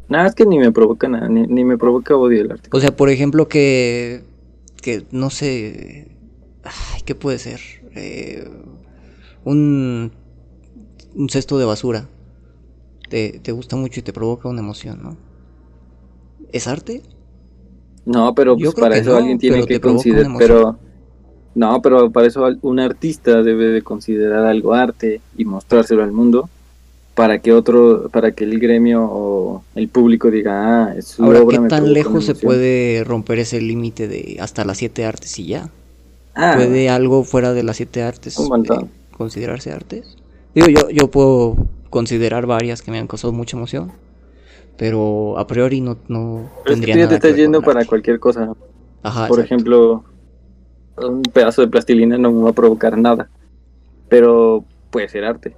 [0.08, 2.68] Nada, es que ni me provoca nada, ni, me provoca odio el arte.
[2.72, 4.22] O sea, por ejemplo, que...
[4.82, 6.08] Que no sé...
[6.64, 7.60] Ay, ¿Qué puede ser?
[7.94, 8.48] Eh,
[9.44, 10.12] un
[11.16, 12.08] un cesto de basura
[13.08, 15.16] te, gusta mucho y te provoca una emoción, ¿no?
[16.52, 17.02] ¿Es arte?
[18.04, 20.78] No, pero pues para eso alguien tiene que considerar, pero
[21.54, 26.48] no, pero para eso un artista debe de considerar algo arte y mostrárselo al mundo
[27.14, 31.40] para que otro, para que el gremio o el público diga, ah, es su Ahora,
[31.48, 35.70] ¿qué tan lejos se puede romper ese límite de hasta las siete artes y ya?
[36.34, 36.52] Ah.
[36.56, 38.86] ¿Puede algo fuera de las siete artes eh,
[39.16, 40.16] considerarse artes?
[40.56, 41.54] Digo, yo, yo puedo
[41.90, 43.92] considerar varias que me han causado mucha emoción,
[44.78, 48.18] pero a priori no, no tendría es que tú ya te estás yendo para cualquier
[48.18, 48.54] cosa.
[49.02, 50.02] Ajá, Por ejemplo,
[50.96, 53.28] un pedazo de plastilina no me va a provocar nada,
[54.08, 55.54] pero puede ser arte.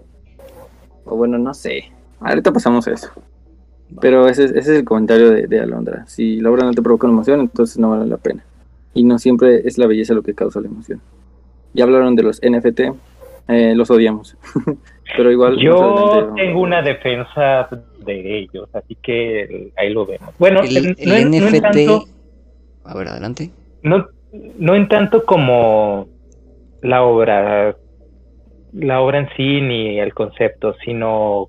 [1.04, 1.84] O bueno, no sé.
[2.18, 3.08] Ahorita pasamos a eso.
[4.00, 6.06] Pero ese, ese es el comentario de, de, Alondra.
[6.08, 8.44] Si la obra no te provoca una emoción, entonces no vale la pena.
[8.94, 11.00] Y no siempre es la belleza lo que causa la emoción.
[11.72, 12.80] Ya hablaron de los NFT.
[13.48, 14.36] Eh, los odiamos.
[15.16, 15.56] Pero igual.
[15.58, 17.68] Yo tengo una defensa
[18.04, 20.34] de ellos, así que ahí lo vemos.
[20.38, 21.88] Bueno, el, NFT.
[22.84, 23.50] a ver, adelante.
[23.82, 24.06] No,
[24.58, 26.08] no en tanto como
[26.82, 27.74] la obra,
[28.72, 31.48] la obra en sí ni el concepto, sino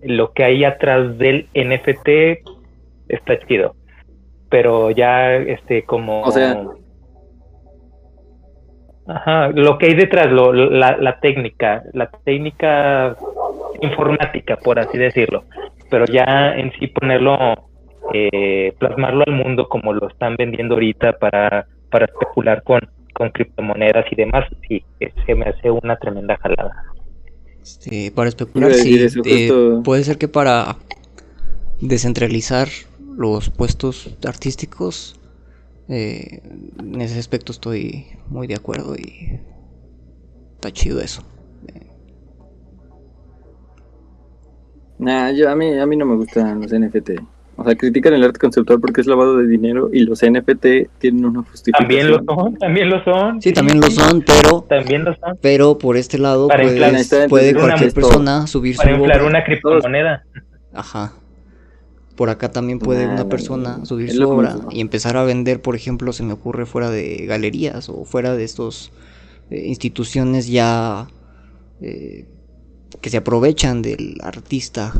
[0.00, 2.08] lo que hay atrás del NFT
[3.08, 3.74] está chido.
[4.48, 6.22] Pero ya, este, como.
[6.22, 6.64] O sea,
[9.08, 13.16] Ajá, lo que hay detrás, lo, la, la técnica, la técnica
[13.80, 15.44] informática, por así decirlo,
[15.90, 17.36] pero ya en sí ponerlo,
[18.12, 22.80] eh, plasmarlo al mundo como lo están vendiendo ahorita para, para especular con,
[23.14, 24.84] con criptomonedas y demás, sí,
[25.24, 26.84] se me hace una tremenda jalada.
[27.62, 29.50] Sí, para especular, sí, eh,
[29.84, 30.76] puede ser que para
[31.80, 32.68] descentralizar
[33.16, 35.17] los puestos artísticos
[35.88, 36.42] eh,
[36.78, 39.40] en ese aspecto estoy muy de acuerdo y
[40.54, 41.22] está chido eso.
[44.98, 47.10] Nah, yo, a, mí, a mí no me gustan los NFT.
[47.56, 51.24] O sea, critican el arte conceptual porque es lavado de dinero y los NFT tienen
[51.24, 51.88] una justificación.
[51.88, 53.42] También lo son, también lo son.
[53.42, 55.38] Sí, también lo son, pero también lo son.
[55.40, 56.48] Pero por este lado
[57.28, 60.24] puede cualquier persona subir para su inflar una criptomoneda.
[60.72, 61.12] Ajá
[62.18, 66.12] por acá también puede una persona subir su obra y empezar a vender, por ejemplo,
[66.12, 68.90] se me ocurre fuera de galerías o fuera de estos
[69.50, 71.06] eh, instituciones ya
[71.80, 72.26] eh,
[73.00, 74.92] que se aprovechan del artista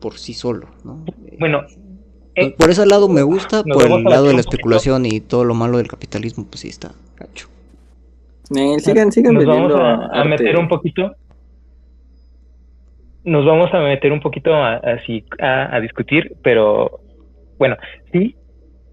[0.00, 1.04] por sí solo, ¿no?
[1.38, 1.60] Bueno,
[2.36, 5.52] eh, por ese lado me gusta, por el lado de la especulación y todo lo
[5.52, 7.48] malo del capitalismo, pues sí está gacho.
[8.78, 11.16] sigan, sigan Nos vamos a meter un poquito
[13.24, 17.00] nos vamos a meter un poquito así a, discutir, pero
[17.58, 17.76] bueno,
[18.12, 18.36] sí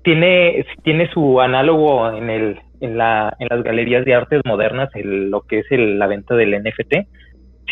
[0.03, 5.29] tiene, tiene su análogo en el en, la, en las galerías de artes modernas, el,
[5.29, 7.07] lo que es la venta del NFT.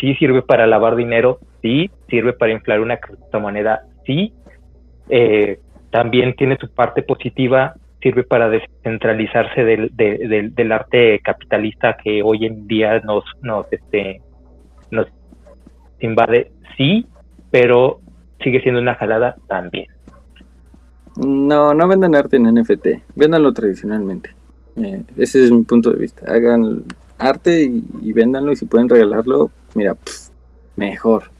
[0.00, 4.32] Sí sirve para lavar dinero, sí sirve para inflar una criptomoneda, sí.
[5.08, 5.58] Eh,
[5.90, 12.46] también tiene su parte positiva, sirve para descentralizarse del, del, del, arte capitalista que hoy
[12.46, 14.22] en día nos, nos, este,
[14.92, 15.08] nos
[16.00, 17.06] invade, sí,
[17.50, 18.00] pero
[18.42, 19.86] sigue siendo una jalada también.
[21.16, 24.30] No, no vendan arte en NFT, véndanlo tradicionalmente.
[24.76, 26.32] Eh, ese es mi punto de vista.
[26.32, 26.84] Hagan
[27.18, 29.96] arte y, y véndanlo y si pueden regalarlo, mira,
[30.76, 31.30] mejor.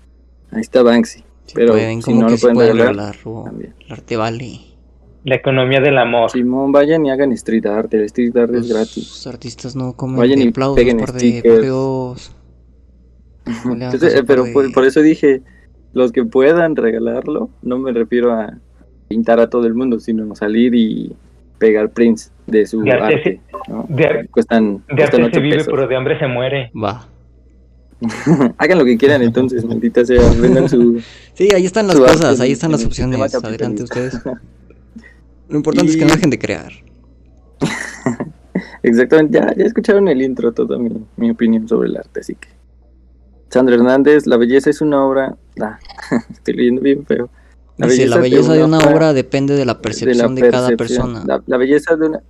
[0.53, 1.25] Ahí está Banksy.
[1.55, 4.61] pero si no lo pueden regalar, el arte vale.
[5.25, 6.31] La economía del amor.
[6.31, 7.93] Simón, vayan y hagan street art.
[7.95, 9.09] El street art es gratis.
[9.09, 11.43] Los artistas no comen vayan y peguen por, de,
[14.03, 15.43] eh, pero por, eso dije,
[15.93, 18.59] los que puedan regalarlo, no me refiero a
[19.09, 21.15] pintar a todo el mundo, sino salir y
[21.59, 23.41] pegar prints de su arte.
[23.89, 26.71] de, cuestan, de arte se vive, pero de hambre se muere.
[26.73, 27.07] Va.
[28.59, 31.03] Hagan lo que quieran entonces, maldita sea, vendan su...
[31.35, 34.21] Sí, ahí están las cosas, ahí están las opciones, adelante ustedes.
[35.49, 36.73] Lo importante es que no dejen de crear.
[38.83, 42.49] Exactamente, ya, ya escucharon el intro, toda mi, mi opinión sobre el arte, así que...
[43.51, 45.37] Sandra Hernández, La belleza es una obra.
[45.61, 45.79] Ah,
[46.31, 47.29] estoy leyendo bien feo.
[47.77, 51.25] La belleza, la belleza de una, obra, depende de la percepción de, cada persona.
[51.47, 52.23] La, belleza de una.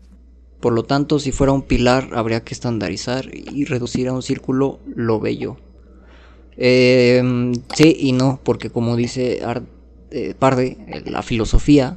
[0.60, 4.78] Por lo tanto, si fuera un pilar, habría que estandarizar y reducir a un círculo
[4.94, 5.56] lo bello.
[6.56, 9.40] Em, sí y no, porque como dice
[10.10, 11.96] eh, Parde, la filosofía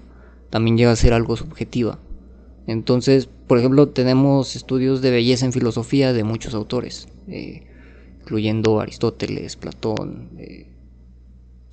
[0.49, 1.99] también llega a ser algo subjetiva.
[2.65, 7.07] Entonces, por ejemplo, tenemos estudios de belleza en filosofía de muchos autores.
[7.27, 7.67] Eh,
[8.23, 10.67] incluyendo Aristóteles, Platón, eh,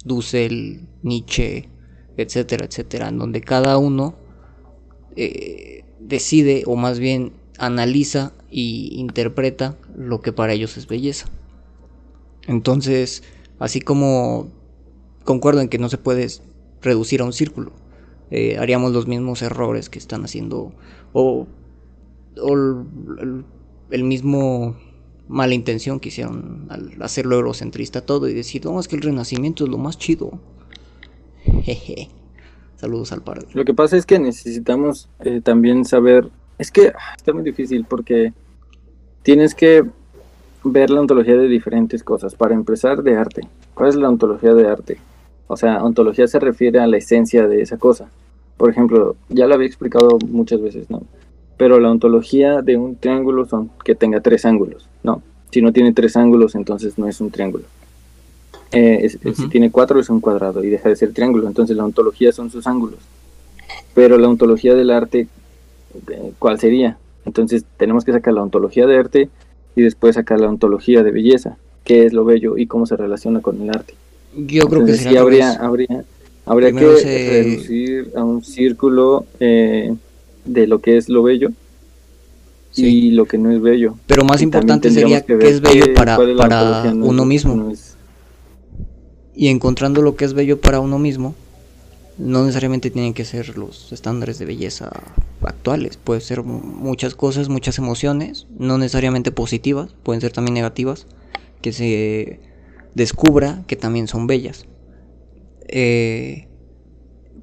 [0.04, 1.68] Dussel, Nietzsche,
[2.16, 4.16] etcétera, etcétera, en donde cada uno
[5.14, 11.26] eh, decide o más bien analiza y interpreta lo que para ellos es belleza.
[12.48, 13.22] Entonces,
[13.60, 14.48] así como
[15.24, 16.26] concuerdo en que no se puede
[16.82, 17.70] reducir a un círculo,
[18.32, 20.72] eh, haríamos los mismos errores que están haciendo
[21.12, 21.46] o,
[23.90, 24.76] el mismo
[25.30, 29.70] mala intención que hicieron al hacerlo eurocentrista todo y decir, es que el renacimiento es
[29.70, 30.32] lo más chido.
[31.62, 32.08] Jeje.
[32.76, 33.44] Saludos al par.
[33.54, 36.28] Lo que pasa es que necesitamos eh, también saber,
[36.58, 38.32] es que ah, está muy difícil porque
[39.22, 39.84] tienes que
[40.64, 42.34] ver la ontología de diferentes cosas.
[42.34, 43.42] Para empezar, de arte.
[43.74, 44.98] ¿Cuál es la ontología de arte?
[45.46, 48.08] O sea, ontología se refiere a la esencia de esa cosa.
[48.56, 51.02] Por ejemplo, ya lo había explicado muchas veces, ¿no?
[51.60, 55.22] Pero la ontología de un triángulo son que tenga tres ángulos, ¿no?
[55.52, 57.64] Si no tiene tres ángulos, entonces no es un triángulo.
[58.72, 59.06] Eh,
[59.36, 62.50] si tiene cuatro es un cuadrado y deja de ser triángulo, entonces la ontología son
[62.50, 63.00] sus ángulos.
[63.92, 65.28] Pero la ontología del arte,
[66.08, 66.96] eh, ¿cuál sería?
[67.26, 69.28] Entonces tenemos que sacar la ontología de arte
[69.76, 73.42] y después sacar la ontología de belleza, qué es lo bello y cómo se relaciona
[73.42, 73.92] con el arte.
[74.34, 76.04] Yo creo que sí habría, habría,
[76.46, 79.94] habría que reducir a un círculo eh,
[80.44, 81.50] de lo que es lo bello
[82.76, 83.96] y lo que no es bello.
[84.06, 87.72] Pero más importante sería qué es bello para, para uno mismo.
[89.34, 91.34] Y encontrando lo que es bello para uno mismo,
[92.18, 94.90] no necesariamente tienen que ser los estándares de belleza
[95.42, 101.06] actuales, puede ser muchas cosas, muchas emociones, no necesariamente positivas, pueden ser también negativas,
[101.62, 102.40] que se
[102.94, 104.66] descubra que también son bellas.
[105.68, 106.48] Eh,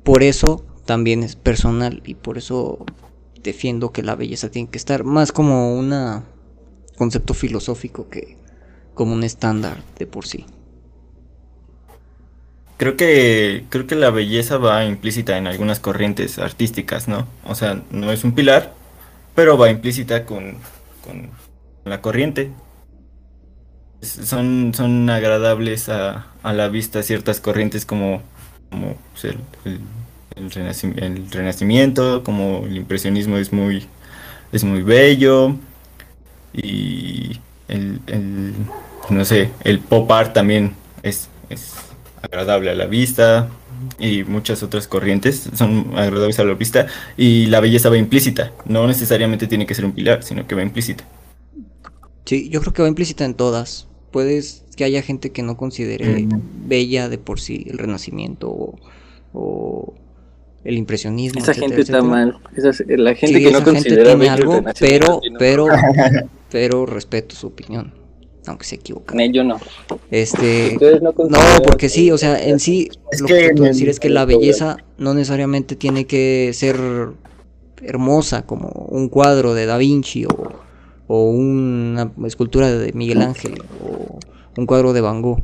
[0.03, 2.83] por eso también es personal y por eso
[3.43, 5.93] defiendo que la belleza tiene que estar más como un
[6.97, 8.37] concepto filosófico que
[8.95, 10.45] como un estándar de por sí.
[12.77, 17.27] Creo que, creo que la belleza va implícita en algunas corrientes artísticas, ¿no?
[17.45, 18.73] O sea, no es un pilar,
[19.35, 20.57] pero va implícita con,
[21.03, 21.29] con
[21.85, 22.51] la corriente.
[24.01, 28.21] Son, son agradables a, a la vista ciertas corrientes como,
[28.69, 29.35] como pues,
[31.31, 33.85] renacimiento, como el impresionismo es muy,
[34.51, 35.55] es muy bello
[36.53, 38.53] y el, el
[39.09, 40.73] no sé, el pop art también
[41.03, 41.73] es, es
[42.21, 43.49] agradable a la vista
[43.99, 48.87] y muchas otras corrientes son agradables a la vista y la belleza va implícita, no
[48.87, 51.03] necesariamente tiene que ser un pilar, sino que va implícita.
[52.25, 53.87] Sí, yo creo que va implícita en todas.
[54.11, 56.27] Puedes que haya gente que no considere
[56.65, 58.75] bella de por sí el renacimiento
[59.33, 59.93] o,
[60.67, 61.39] el impresionismo.
[61.39, 62.37] Esa gente está mal.
[62.87, 65.67] la gente que no considera tiene algo, pero, pero,
[66.51, 67.93] pero respeto su opinión
[68.47, 69.13] aunque se equivoca.
[69.25, 69.59] yo no.
[70.09, 71.13] Este, no,
[71.65, 72.89] porque sí, o sea, en sí
[73.19, 76.77] lo que, quiero decir es que la belleza no necesariamente tiene que ser
[77.81, 80.53] hermosa como un cuadro de Da Vinci o,
[81.07, 84.17] o una escultura de Miguel Ángel o
[84.55, 85.41] un cuadro de Van Gogh.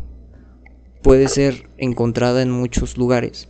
[1.01, 3.49] Puede ser encontrada en muchos lugares,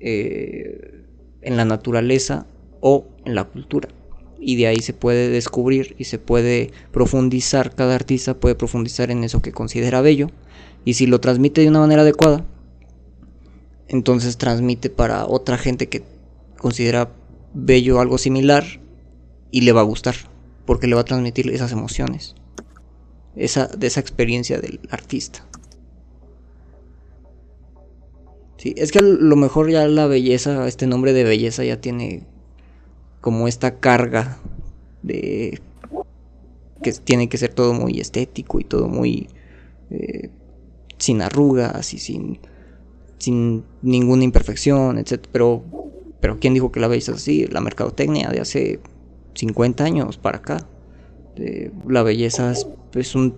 [0.00, 1.04] eh,
[1.42, 2.46] en la naturaleza
[2.80, 3.88] o en la cultura
[4.38, 9.24] y de ahí se puede descubrir y se puede profundizar, cada artista puede profundizar en
[9.24, 10.30] eso que considera bello
[10.84, 12.44] y si lo transmite de una manera adecuada,
[13.88, 16.04] entonces transmite para otra gente que
[16.58, 17.10] considera
[17.54, 18.64] bello algo similar
[19.50, 20.14] y le va a gustar,
[20.64, 22.34] porque le va a transmitir esas emociones,
[23.34, 25.46] esa, de esa experiencia del artista.
[28.76, 32.24] Es que a lo mejor ya la belleza, este nombre de belleza ya tiene
[33.20, 34.38] como esta carga
[35.02, 35.60] de
[36.82, 39.28] que tiene que ser todo muy estético y todo muy
[39.90, 40.30] eh,
[40.98, 42.38] sin arrugas y sin,
[43.18, 45.26] sin ninguna imperfección, etc.
[45.32, 45.64] Pero,
[46.20, 47.46] pero ¿quién dijo que la belleza es así?
[47.46, 48.80] La mercadotecnia de hace
[49.34, 50.66] 50 años para acá.
[51.88, 52.52] la belleza
[52.94, 53.36] es, un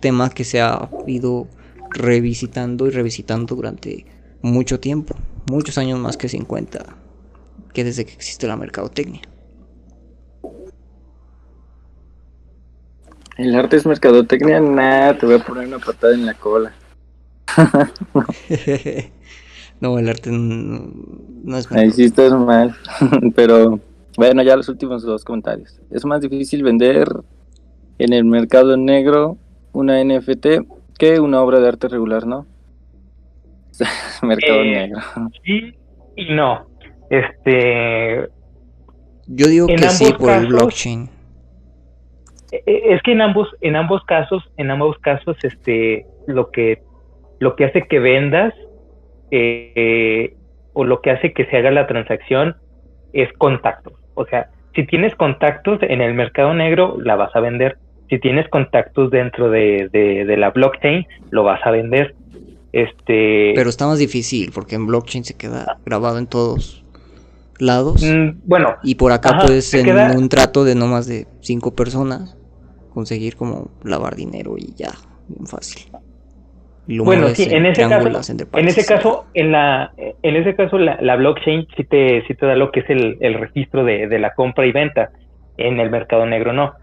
[0.00, 1.48] tema que se ha ido
[1.90, 4.06] revisitando y revisitando durante
[4.42, 5.14] mucho tiempo,
[5.50, 6.84] muchos años más que 50
[7.76, 9.20] que desde que existe la mercadotecnia.
[13.36, 16.72] El arte es mercadotecnia, nada, te voy a poner una patada en la cola.
[19.80, 22.74] no, el arte no, es Ahí sí estás mal,
[23.34, 23.78] pero
[24.16, 25.78] bueno, ya los últimos dos comentarios.
[25.90, 27.08] Es más difícil vender
[27.98, 29.36] en el mercado negro
[29.74, 30.46] una NFT
[30.98, 32.46] que una obra de arte regular, ¿no?
[34.22, 35.00] mercado eh, negro.
[35.44, 35.74] Sí
[36.16, 36.66] y no.
[37.10, 38.28] Este.
[39.28, 41.08] Yo digo que sí por el blockchain.
[42.52, 46.82] E, e, es que en ambos, en ambos casos, en ambos casos, este, lo que,
[47.38, 48.54] lo que hace que vendas
[49.30, 50.34] eh,
[50.72, 52.56] o lo que hace que se haga la transacción
[53.12, 53.92] es contacto.
[54.14, 57.78] O sea, si tienes contactos en el mercado negro, la vas a vender.
[58.08, 62.14] Si tienes contactos dentro de, de la blockchain, lo vas a vender.
[62.72, 63.52] Este...
[63.54, 66.84] Pero está más difícil porque en blockchain se queda grabado en todos
[67.58, 68.02] lados.
[68.02, 68.76] Mm, bueno.
[68.82, 72.36] Y por acá puedes en un trato de no más de cinco personas
[72.92, 74.92] conseguir como lavar dinero y ya,
[75.28, 75.90] bien fácil.
[76.86, 78.08] bueno, sí, en, ese caso,
[78.54, 82.54] en ese caso, en la, en ese caso la, blockchain sí te, sí te da
[82.54, 85.10] lo que es el, el registro de, de, la compra y venta.
[85.58, 86.74] En el mercado negro no.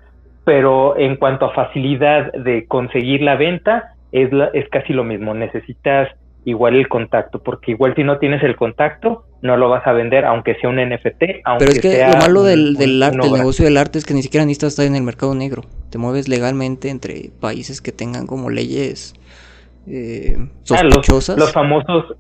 [0.46, 5.34] Pero en cuanto a facilidad de conseguir la venta, es, es casi lo mismo.
[5.34, 6.08] Necesitas
[6.46, 10.24] igual el contacto, porque igual si no tienes el contacto, no lo vas a vender,
[10.24, 11.42] aunque sea un NFT.
[11.44, 14.14] Aunque Pero es que lo malo del, del arte, el negocio del arte, es que
[14.14, 15.64] ni siquiera necesitas estar en el mercado negro.
[15.90, 19.16] Te mueves legalmente entre países que tengan como leyes
[19.88, 21.38] eh, ah, sospechosas.
[21.38, 22.16] los, famosos,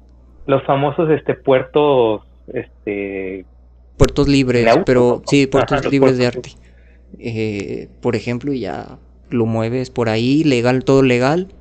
[0.47, 2.21] los famosos este puertos,
[2.53, 3.45] este
[3.97, 6.49] puertos libres, pero sí, puertos libres de arte.
[7.19, 8.97] Eh, por ejemplo, ya
[9.29, 11.53] lo mueves por ahí, legal, todo legal,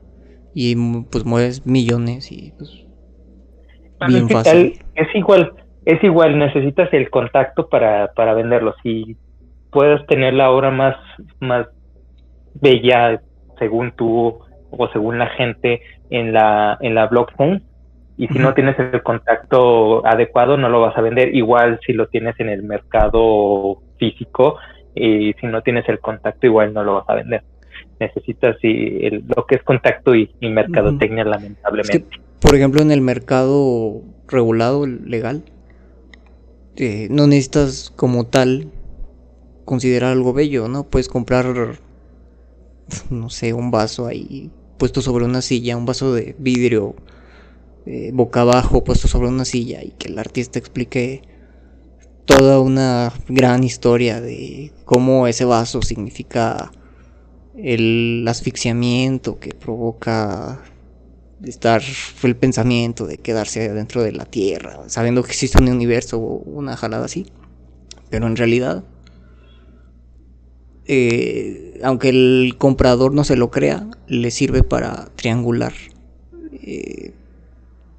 [0.54, 0.76] y
[1.10, 2.86] pues mueves millones y pues
[4.08, 4.78] bien fácil.
[4.94, 5.52] Es igual,
[5.84, 8.74] es igual, necesitas el contacto para, para venderlo.
[8.82, 9.16] Si
[9.70, 10.96] puedes tener la obra más,
[11.40, 11.66] más
[12.54, 13.20] bella
[13.58, 14.38] según tú
[14.70, 17.62] o según la gente en la, en la blockchain,
[18.16, 21.34] y si no tienes el contacto adecuado no lo vas a vender.
[21.34, 24.58] Igual si lo tienes en el mercado físico
[24.94, 27.42] y si no tienes el contacto igual no lo vas a vender.
[28.02, 32.18] Necesitas lo que es contacto y, mercadotecnia lamentablemente.
[32.40, 35.44] por ejemplo, en el mercado regulado, legal,
[36.76, 38.72] eh, no necesitas como tal
[39.64, 40.84] considerar algo bello, ¿no?
[40.84, 41.46] Puedes comprar,
[43.10, 46.96] no sé, un vaso ahí puesto sobre una silla, un vaso de vidrio
[47.86, 51.22] eh, boca abajo puesto sobre una silla y que el artista explique
[52.24, 56.72] toda una gran historia de cómo ese vaso significa
[57.56, 60.62] el asfixiamiento que provoca
[61.44, 61.82] estar
[62.22, 66.76] el pensamiento de quedarse dentro de la tierra, sabiendo que existe un universo o una
[66.76, 67.26] jalada así.
[68.10, 68.84] Pero en realidad,
[70.86, 75.72] eh, aunque el comprador no se lo crea, le sirve para triangular
[76.52, 77.12] eh,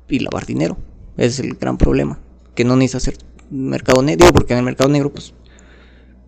[0.07, 0.77] y lavar dinero.
[1.17, 2.19] es el gran problema.
[2.55, 3.17] Que no necesita hacer
[3.49, 5.33] mercado negro, porque en el mercado negro, pues,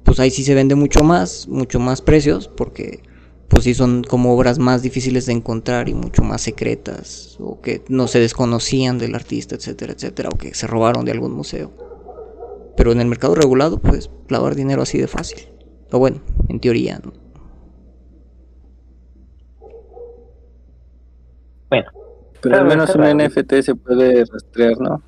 [0.03, 3.01] pues ahí sí se vende mucho más, mucho más precios, porque
[3.48, 7.84] pues sí son como obras más difíciles de encontrar y mucho más secretas, o que
[7.89, 11.72] no se desconocían del artista, etcétera, etcétera, o que se robaron de algún museo.
[12.76, 15.48] Pero en el mercado regulado, pues lavar dinero así de fácil.
[15.91, 17.14] O bueno, en teoría, ¿no?
[21.70, 21.91] Bueno,
[22.41, 25.02] pero al menos un NFT se puede rastrear, ¿no?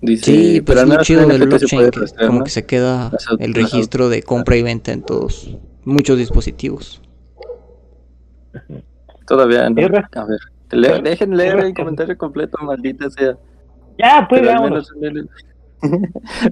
[0.00, 3.10] Dice, sí, pero, es muy chido del blockchain, que como que se queda
[3.40, 7.02] el registro de compra y venta en todos, muchos dispositivos.
[9.26, 9.80] Todavía no.
[9.82, 13.36] A ver, dejen leer el comentario completo, maldita sea.
[13.98, 14.42] Ya, pues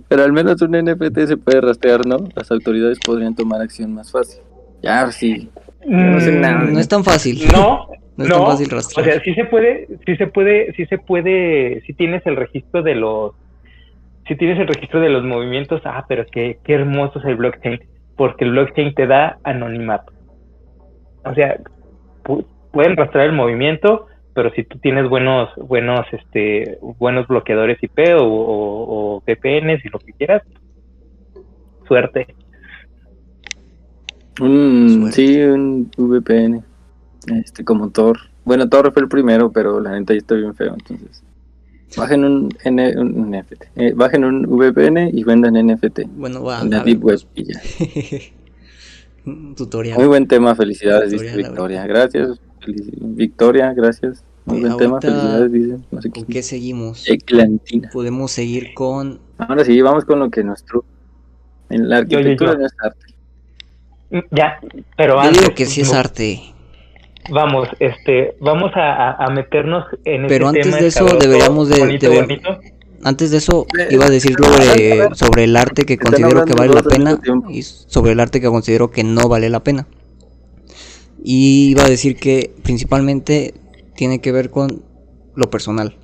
[0.09, 2.17] pero al menos un NFT se puede rastrear, ¿no?
[2.35, 4.43] Las autoridades podrían tomar acción más fácil.
[4.83, 5.51] Ya, sí.
[5.85, 6.65] No, sé nada.
[6.65, 7.47] no es tan fácil.
[7.53, 12.27] No, no, O sea, sí se puede, sí se puede, sí se puede, si tienes
[12.27, 13.33] el registro de los,
[14.27, 17.81] si tienes el registro de los movimientos, ah, pero qué, qué hermoso es el blockchain,
[18.17, 20.13] porque el blockchain te da anonimato.
[21.25, 21.59] O sea,
[22.73, 28.25] pueden rastrear el movimiento, pero si tú tienes buenos, buenos, este, buenos bloqueadores IP o,
[28.25, 30.43] o, VPNs y lo que quieras,
[31.89, 32.35] suerte.
[34.37, 35.13] suerte.
[35.13, 36.63] Sí, un VPN.
[37.35, 38.19] Este, como Thor.
[38.45, 41.25] Bueno, Thor fue el primero, pero la neta ya está bien feo, entonces.
[41.97, 43.65] Bajen un, N, un NFT.
[43.77, 46.01] Eh, bajen un VPN y vendan NFT.
[46.17, 46.61] Bueno, va.
[46.61, 47.61] En la Deep Web y ya.
[49.57, 49.99] Tutorial.
[49.99, 51.87] Muy buen tema, felicidades, dice Victoria.
[51.87, 54.25] Gracias, Victoria, gracias.
[54.45, 55.79] Muy buen tema, felicidades, dice.
[55.91, 57.09] No sé ¿Con qué seguimos?
[57.09, 57.91] Eclantina.
[57.93, 59.21] Podemos seguir con.
[59.39, 60.85] Ahora sí, vamos con lo que nuestro.
[61.69, 64.25] En la arquitectura no es arte.
[64.31, 64.61] Ya,
[64.97, 66.55] pero Yo digo que sí es arte
[67.31, 71.99] vamos, este, vamos a, meternos en Pero este antes de eso deberíamos de,
[73.03, 76.83] antes de eso iba a decir sobre, sobre el arte que considero que vale la
[76.83, 79.87] pena y sobre el arte que considero que no vale la pena.
[81.23, 83.55] Y iba a decir que principalmente
[83.95, 84.85] tiene que ver con
[85.35, 85.97] lo personal.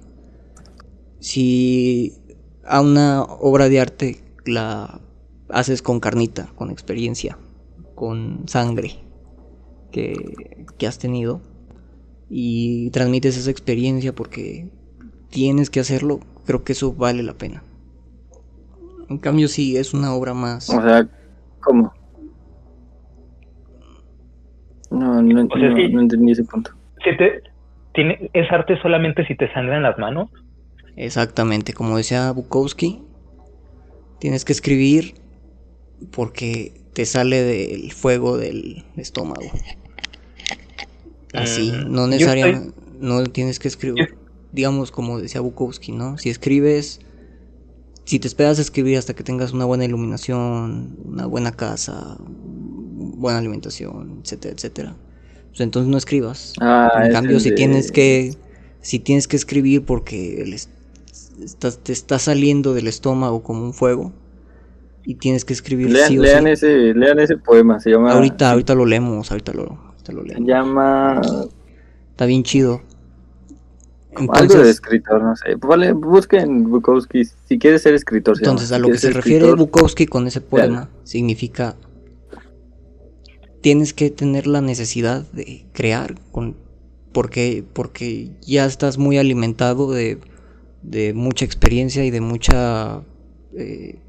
[1.20, 2.14] Si
[2.64, 5.00] a una obra de arte la
[5.48, 7.38] haces con carnita, con experiencia,
[7.94, 8.98] con sangre,
[9.92, 11.40] que, has tenido
[12.28, 14.68] y transmites esa experiencia porque
[15.30, 17.62] tienes que hacerlo, creo que eso vale la pena.
[19.08, 20.70] En cambio, si es una obra más.
[20.70, 21.06] O sea,
[21.60, 21.92] ¿cómo?
[24.90, 26.70] No, no, entendí ese punto.
[27.94, 30.28] tiene, ¿Es arte solamente si te sangran las manos?
[30.96, 33.02] Exactamente, como decía Bukowski,
[34.18, 35.14] tienes que escribir
[36.10, 39.50] porque te sale del fuego del estómago.
[41.32, 44.14] Así, mm, no necesariamente, no tienes que escribir,
[44.52, 46.18] digamos como decía Bukowski, ¿no?
[46.18, 47.00] Si escribes,
[48.04, 53.38] si te esperas a escribir hasta que tengas una buena iluminación, una buena casa, buena
[53.38, 54.96] alimentación, etcétera, etcétera,
[55.48, 56.54] pues entonces no escribas.
[56.60, 58.34] Ah, en cambio, si tienes que,
[58.80, 60.56] si tienes que escribir porque
[61.82, 64.12] te está saliendo del estómago como un fuego,
[65.04, 69.32] y tienes que escribir lean, ese lean ese poema se llama ahorita ahorita lo leemos
[69.32, 71.20] ahorita lo se llama.
[72.10, 72.82] Está bien chido.
[74.14, 75.54] Algo de escritor, no sé.
[75.56, 78.36] Vale, busquen Bukowski si quieres ser escritor.
[78.38, 81.76] Entonces, a lo que se refiere Bukowski con ese poema, significa.
[83.60, 86.56] Tienes que tener la necesidad de crear, con,
[87.12, 90.18] porque, porque ya estás muy alimentado de,
[90.82, 93.02] de mucha experiencia y de mucha
[93.56, 94.00] eh,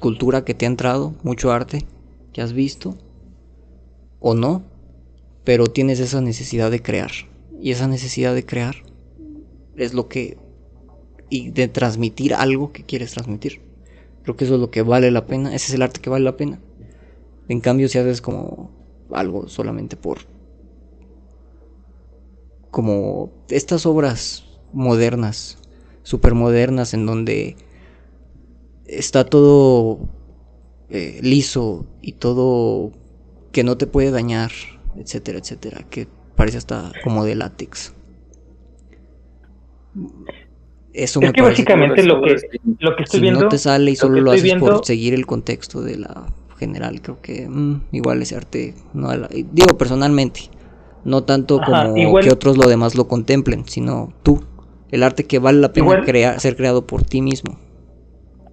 [0.00, 1.86] cultura que te ha entrado, mucho arte
[2.32, 2.96] que has visto
[4.18, 4.62] o no,
[5.44, 7.10] pero tienes esa necesidad de crear.
[7.62, 8.74] Y esa necesidad de crear
[9.76, 10.36] es lo que...
[11.30, 13.62] y de transmitir algo que quieres transmitir.
[14.24, 16.24] Creo que eso es lo que vale la pena, ese es el arte que vale
[16.24, 16.60] la pena.
[17.48, 18.72] En cambio, si haces como
[19.12, 20.18] algo solamente por...
[22.72, 25.58] como estas obras modernas,
[26.02, 27.56] super modernas, en donde
[28.86, 30.08] está todo
[30.90, 32.90] eh, liso y todo
[33.52, 34.50] que no te puede dañar,
[34.96, 36.08] etcétera, etcétera, que
[36.42, 37.94] parece hasta como de látex.
[40.92, 42.36] Eso es que básicamente lo que,
[42.80, 45.82] lo que estoy si no te sale y solo lo, haces por seguir el contexto
[45.82, 46.26] de la
[46.58, 50.40] general, creo que mm, igual ese arte, no digo personalmente,
[51.04, 54.42] no tanto como que otros lo demás lo contemplen, sino tú,
[54.90, 57.56] el arte que vale la pena crear, ser creado por ti mismo.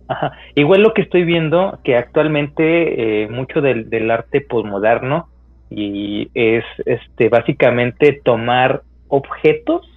[0.08, 0.34] Ajá.
[0.54, 5.28] Igual lo que estoy viendo, que actualmente eh, mucho del, del arte posmoderno
[5.70, 9.88] y es este básicamente tomar objetos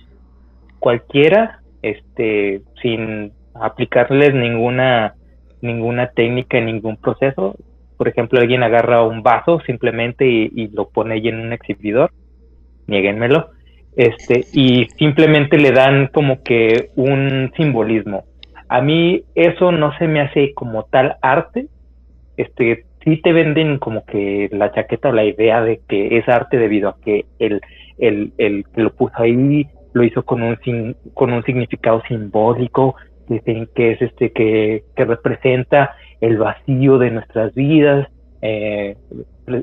[0.78, 5.14] cualquiera este sin aplicarles ninguna
[5.60, 7.56] ninguna técnica ningún proceso
[7.96, 12.12] por ejemplo alguien agarra un vaso simplemente y, lo pone ahí en un exhibidor
[12.86, 13.50] nieguenmelo
[13.96, 18.24] este y simplemente le dan como que un simbolismo
[18.72, 21.66] a mí eso no se me hace como tal arte.
[22.38, 26.58] Este, sí te venden como que la chaqueta o la idea de que es arte
[26.58, 27.60] debido a que el,
[27.98, 30.56] el, el que lo puso ahí lo hizo con un,
[31.14, 32.96] con un significado simbólico,
[33.28, 38.08] dicen que es este, que, que representa el vacío de nuestras vidas,
[38.40, 38.96] eh,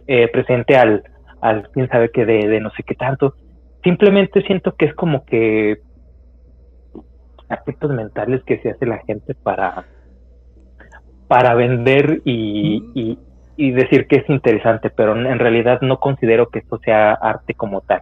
[0.07, 1.03] eh, presente al,
[1.41, 3.33] al quién sabe qué de, de no sé qué tanto.
[3.83, 5.79] Simplemente siento que es como que
[7.47, 9.85] aspectos mentales que se hace la gente para,
[11.27, 13.17] para vender y, y,
[13.72, 18.02] decir que es interesante, pero en realidad no considero que esto sea arte como tal.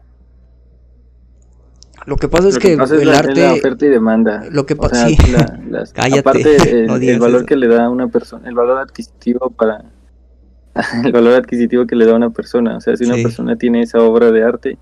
[2.06, 3.42] Lo que pasa es que, el arte.
[3.42, 4.46] la oferta y demanda.
[4.50, 5.08] Lo que pasa
[5.94, 6.20] Cállate.
[6.20, 6.56] Aparte,
[7.12, 9.84] el, valor que le da una persona, el valor adquisitivo para.
[11.04, 12.78] el valor adquisitivo que le da una persona.
[12.78, 14.78] O sea, si una persona tiene esa obra de arte,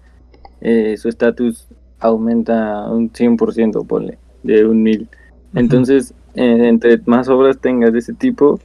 [0.62, 1.68] eh, su estatus
[2.00, 5.10] aumenta un 100%, ponle de un mil.
[5.56, 8.60] Entonces, eh, entre más obras tengas de ese tipo,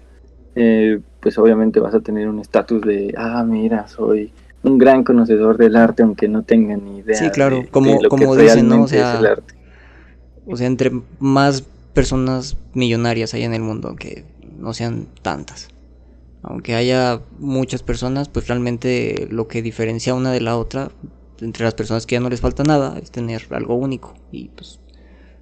[0.55, 4.33] eh, pues obviamente vas a tener un estatus de, ah, mira, soy
[4.63, 7.17] un gran conocedor del arte, aunque no tenga ni idea.
[7.17, 8.83] Sí, claro, como, como dicen, ¿no?
[8.83, 9.37] O sea,
[10.47, 11.63] o sea, entre más
[11.95, 14.25] personas millonarias hay en el mundo, aunque
[14.59, 15.69] no sean tantas.
[16.43, 20.91] Aunque haya muchas personas, pues realmente lo que diferencia una de la otra,
[21.41, 24.15] entre las personas que ya no les falta nada, es tener algo único.
[24.33, 24.81] Y pues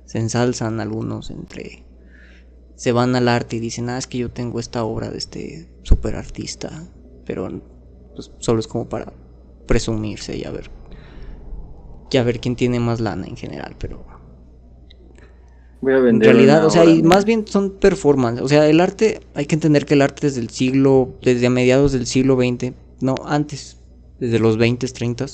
[0.05, 1.85] se ensalzan algunos entre
[2.79, 5.69] se van al arte y dicen, ah, es que yo tengo esta obra de este
[5.83, 6.71] super artista,
[7.27, 7.51] pero
[8.15, 9.13] pues, solo es como para
[9.67, 10.71] presumirse y a ver,
[12.09, 14.07] ya ver quién tiene más lana en general, pero
[15.81, 18.81] Voy a vender en realidad, o sea, y más bien son performance, o sea, el
[18.81, 22.37] arte, hay que entender que el arte desde el siglo, desde a mediados del siglo
[22.37, 23.77] XX, no, antes,
[24.21, 25.27] desde los 20, 30,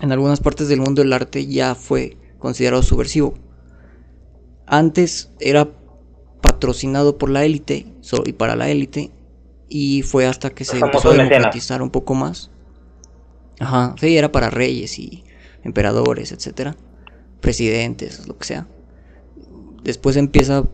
[0.00, 3.34] en algunas partes del mundo el arte ya fue considerado subversivo.
[4.66, 5.77] Antes era
[6.58, 7.86] patrocinado por la élite
[8.26, 9.12] y para la élite
[9.68, 12.50] y fue hasta que se empezó a democratizar un poco más.
[13.60, 15.22] Ajá, sí, era para reyes y
[15.62, 16.76] emperadores, etcétera,
[17.40, 18.66] presidentes, lo que sea.
[19.84, 20.64] Después empieza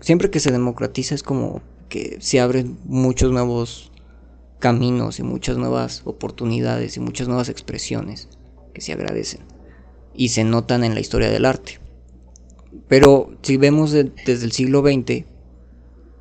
[0.00, 3.90] siempre que se democratiza es como que se abren muchos nuevos
[4.60, 8.28] caminos y muchas nuevas oportunidades y muchas nuevas expresiones
[8.74, 9.40] que se agradecen
[10.14, 11.80] y se notan en la historia del arte.
[12.88, 15.24] Pero si vemos desde el siglo XX,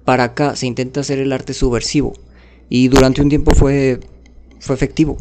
[0.04, 2.14] para acá se intenta hacer el arte subversivo.
[2.70, 4.00] Y durante un tiempo fue,
[4.60, 5.18] fue efectivo.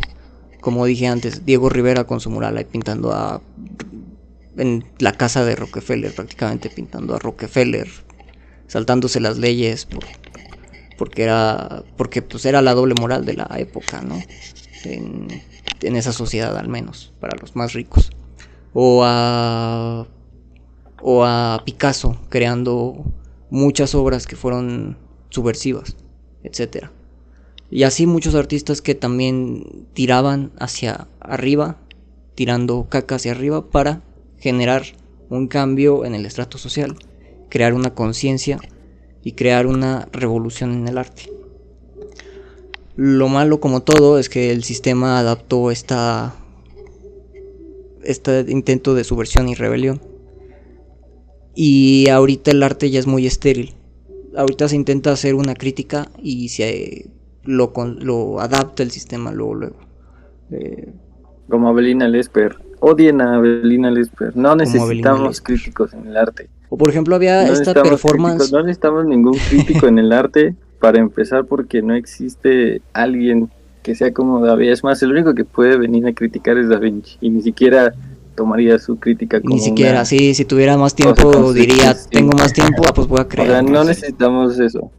[0.61, 3.43] Como dije antes, Diego Rivera con su mural ahí pintando a...
[4.57, 7.89] En la casa de Rockefeller, prácticamente pintando a Rockefeller,
[8.69, 9.89] saltándose las leyes
[10.97, 14.21] porque era porque pues era la doble moral de la época, ¿no?
[14.85, 15.43] En,
[15.83, 18.11] en esa sociedad al menos, para los más ricos.
[18.73, 20.07] O a
[21.06, 23.05] o a Picasso creando
[23.51, 24.97] muchas obras que fueron
[25.28, 25.97] subversivas,
[26.43, 26.86] etc.
[27.70, 31.76] Y así muchos artistas que también tiraban hacia arriba,
[32.35, 34.01] tirando caca hacia arriba para
[34.39, 34.85] generar
[35.28, 36.97] un cambio en el estrato social,
[37.51, 38.59] crear una conciencia
[39.22, 41.31] y crear una revolución en el arte.
[42.97, 46.35] Lo malo como todo es que el sistema adaptó esta
[48.02, 50.14] este intento de subversión y rebelión
[51.55, 53.74] y ahorita el arte ya es muy estéril.
[54.36, 57.10] Ahorita se intenta hacer una crítica y se
[57.44, 59.76] lo, lo adapta el sistema luego, luego.
[60.51, 60.93] Eh,
[61.48, 64.36] Como Abelina Lesper odien a Belina Lesper.
[64.36, 66.48] No necesitamos críticos en el arte.
[66.68, 68.52] O por ejemplo había esta performance.
[68.52, 73.51] no necesitamos ningún crítico en el arte para empezar porque no existe alguien
[73.82, 74.70] que sea como David.
[74.70, 77.16] Es más, el único que puede venir a criticar es Da Vinci.
[77.20, 77.94] Y ni siquiera
[78.35, 82.82] tomaría su crítica como Ni siquiera, sí, si tuviera más tiempo diría, tengo más tiempo,
[82.86, 83.48] ah, pues voy a creer.
[83.48, 84.90] O sea, no necesitamos eso.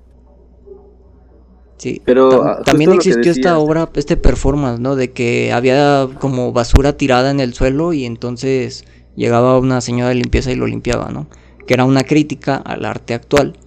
[1.77, 4.95] Sí, pero también existió esta obra, este performance, ¿no?
[4.95, 8.85] De que había como basura tirada en el suelo y entonces
[9.15, 11.27] llegaba una señora de limpieza y lo limpiaba, ¿no?
[11.67, 13.57] Que era una crítica al arte actual,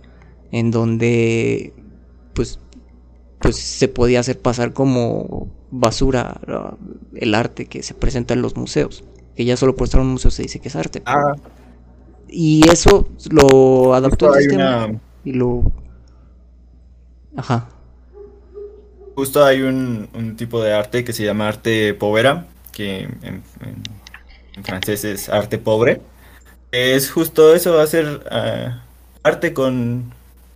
[0.53, 1.75] en donde
[2.35, 2.59] pues,
[3.41, 6.41] pues se podía hacer pasar como basura
[7.15, 9.05] el arte que se presenta en los museos,
[9.39, 11.01] que ya solo por estar en un museo se dice que es arte.
[11.07, 11.37] Ah.
[12.27, 14.91] Y eso lo adaptó al sistema
[15.25, 15.63] y lo...
[17.37, 17.69] Ajá.
[19.15, 23.45] Justo hay un, tipo de arte que se llama arte povera, que en,
[24.65, 26.01] francés es arte pobre.
[26.73, 28.83] Es justo eso, hacer ah,
[29.23, 30.13] arte con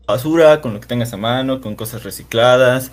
[0.08, 2.90] basura, con lo que tengas a mano, con cosas recicladas.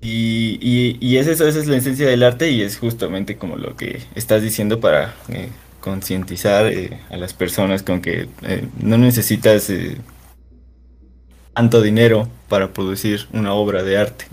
[0.00, 3.76] Y, y, es eso, esa es la esencia del arte y es justamente como lo
[3.76, 5.48] que estás diciendo para eh,
[5.80, 9.70] concientizar eh, a las personas con que eh, no necesitas
[11.52, 14.24] tanto dinero para producir una obra de arte.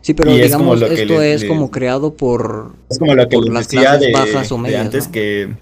[0.00, 4.52] Sí, pero digamos, esto es como creado por, es como lo que las clases bajas
[4.52, 4.82] o medias.
[4.82, 5.56] antes que.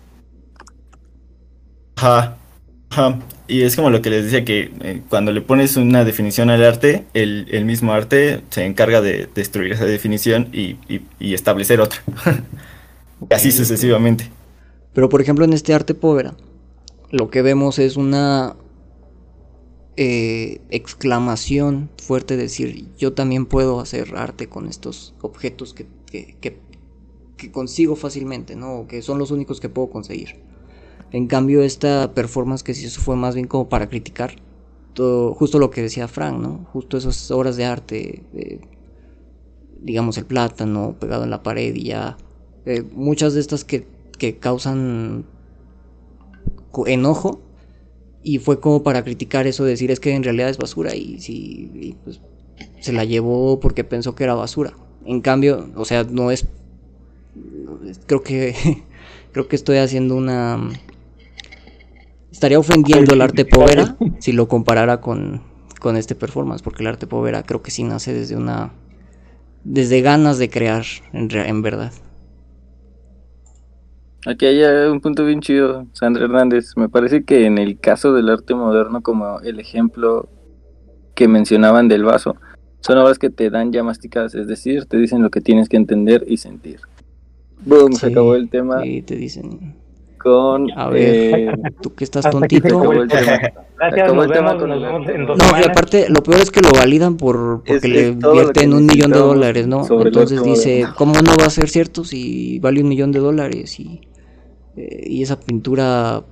[1.96, 2.36] Ajá,
[2.90, 3.18] ajá.
[3.52, 6.64] Y es como lo que les decía que eh, cuando le pones una definición al
[6.64, 10.78] arte, el, mismo arte se encarga de destruir esa definición y,
[11.20, 12.02] establecer otra.
[13.30, 14.30] así sucesivamente.
[14.94, 16.34] Pero por ejemplo en este arte povera,
[17.10, 18.56] lo que vemos es una
[19.98, 25.86] eh, exclamación fuerte decir yo también puedo hacer arte con estos objetos que,
[26.40, 26.58] que,
[27.50, 28.86] consigo fácilmente, ¿no?
[28.88, 30.51] que son los únicos que puedo conseguir.
[31.12, 34.36] En cambio esta performance que sí eso fue más bien como para criticar
[34.94, 36.66] todo, justo lo que decía Frank, ¿no?
[36.72, 38.22] Justo esas obras de arte,
[39.80, 42.16] digamos el plátano pegado en la pared y ya
[42.64, 43.86] eh, muchas de estas que,
[44.18, 45.26] que causan
[46.86, 47.40] enojo
[48.22, 51.96] y fue como para criticar eso, decir es que en realidad es basura y, si
[52.04, 52.20] pues,
[52.80, 54.74] se la llevó porque pensó que era basura.
[55.04, 56.46] En cambio, o sea, no es
[58.06, 58.54] creo que
[59.32, 60.70] creo que estoy haciendo una
[62.42, 65.42] estaría ofendiendo el arte povera si lo comparara con,
[65.78, 68.72] con este performance, porque el arte povera creo que sí nace desde una
[69.62, 71.92] desde ganas de crear en, en verdad.
[74.26, 76.72] Aquí hay un punto bien chido, Sandra Hernández.
[76.74, 80.28] Me parece que en el caso del arte moderno, como el ejemplo
[81.14, 82.34] que mencionaban del vaso,
[82.80, 85.76] son obras que te dan ya masticadas, es decir, te dicen lo que tienes que
[85.76, 86.80] entender y sentir.
[87.64, 88.82] Boom, se acabó el tema.
[88.82, 89.80] Sí, te dicen.
[90.22, 90.70] Con.
[90.78, 92.80] A ver, eh, tú que estás tontito.
[93.78, 98.08] Gracias, nos vemos, No, y aparte, lo peor es que lo validan por porque le
[98.08, 99.86] invierten un millón de dólares, ¿no?
[100.04, 103.80] Entonces dice, ¿cómo no va a ser cierto si vale un millón de dólares?
[103.80, 104.00] Y
[104.76, 106.24] eh, y esa pintura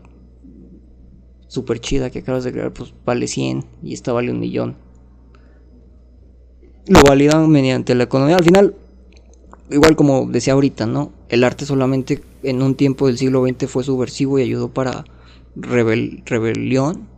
[1.46, 4.76] super chida que acabas de crear, pues vale 100 y esta vale un millón.
[6.86, 8.36] Lo validan mediante la economía.
[8.36, 8.74] Al final,
[9.70, 11.12] igual como decía ahorita, ¿no?
[11.28, 15.04] El arte solamente en un tiempo del siglo XX fue subversivo y ayudó para
[15.54, 17.08] rebelión,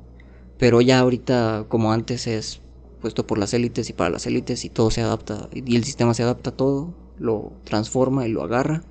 [0.58, 2.60] pero ya ahorita como antes es
[3.00, 6.14] puesto por las élites y para las élites y todo se adapta y el sistema
[6.14, 8.82] se adapta a todo, lo transforma y lo agarra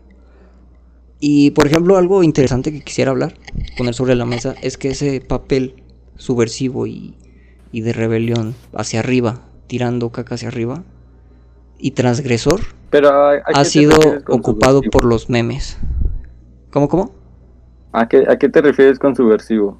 [1.23, 3.35] y por ejemplo, algo interesante que quisiera hablar,
[3.77, 5.75] poner sobre la mesa, es que ese papel
[6.17, 7.15] subversivo y,
[7.71, 10.83] de rebelión hacia arriba, tirando caca hacia arriba,
[11.77, 12.61] y transgresor,
[13.53, 13.97] ha sido
[14.27, 15.77] ocupado por los memes.
[16.72, 17.11] ¿Cómo, cómo?
[17.91, 19.80] ¿A qué, ¿A qué te refieres con subversivo?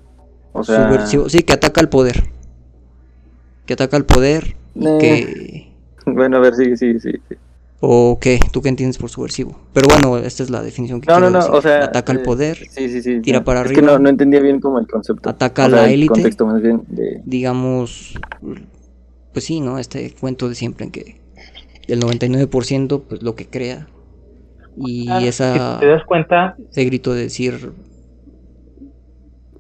[0.54, 0.90] O sea...
[0.90, 2.30] Subversivo, sí, que ataca al poder.
[3.66, 4.98] Que ataca al poder eh.
[5.00, 5.72] que...
[6.06, 7.12] Bueno, a ver, sí, sí, sí.
[7.80, 8.40] ¿O qué?
[8.52, 9.56] ¿Tú qué entiendes por subversivo?
[9.72, 12.24] Pero bueno, esta es la definición que no, no, no, O sea, Ataca al eh,
[12.24, 13.74] poder, sí, sí, sí, tira para arriba.
[13.74, 15.30] Es que no, no entendía bien como el concepto.
[15.30, 16.22] Ataca a la élite.
[16.22, 17.22] de...
[17.26, 18.20] Digamos,
[19.32, 19.80] pues sí, ¿no?
[19.80, 21.22] Este cuento de siempre en que
[21.88, 23.88] el 99% pues lo que crea.
[24.78, 25.76] Y ah, esa...
[25.76, 26.56] Si te das cuenta...
[26.70, 27.72] Ese grito de decir...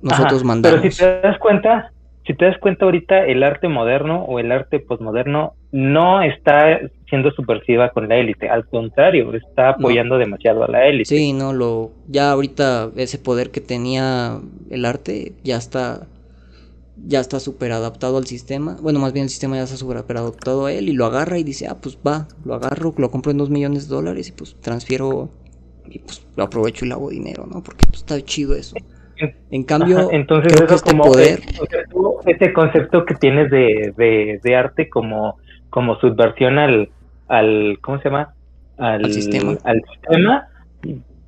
[0.01, 0.79] Nosotros mandamos.
[0.79, 1.91] Pero si te das cuenta,
[2.25, 7.31] si te das cuenta ahorita, el arte moderno o el arte posmoderno no está siendo
[7.31, 11.05] subversiva con la élite, al contrario, está apoyando demasiado a la élite.
[11.05, 14.39] Sí, no, lo, ya ahorita ese poder que tenía
[14.69, 16.07] el arte ya está,
[17.06, 20.65] ya está súper adaptado al sistema, bueno, más bien el sistema ya está súper adaptado
[20.65, 23.38] a él y lo agarra y dice, ah, pues va, lo agarro, lo compro en
[23.38, 25.30] dos millones de dólares y pues transfiero
[25.88, 27.61] y pues lo aprovecho y le hago dinero, ¿no?
[27.64, 28.76] Porque pues, está chido eso.
[29.52, 31.40] En cambio, entonces creo que este poder...
[32.26, 35.38] Este concepto que tienes de, de, arte como,
[35.69, 36.90] como subversión al,
[37.28, 38.34] al, ¿cómo se llama?
[38.78, 39.57] Al, sistema.
[39.64, 40.48] Al sistema,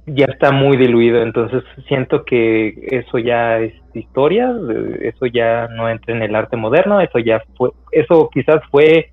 [0.07, 4.53] ya está muy diluido, entonces siento que eso ya es historia,
[5.01, 9.09] eso ya no entra en el arte moderno, eso ya fue, eso quizás fue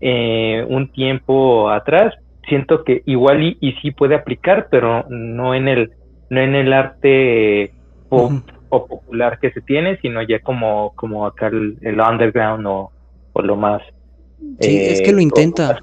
[0.00, 2.14] eh, un tiempo atrás,
[2.48, 5.92] siento que igual y, y, sí puede aplicar, pero no en el,
[6.30, 7.72] no en el arte
[8.08, 8.30] o
[8.68, 12.90] popular que se tiene, sino ya como, como acá el, underground o,
[13.34, 13.82] lo más...
[14.60, 15.78] Sí, es que lo eh, intenta.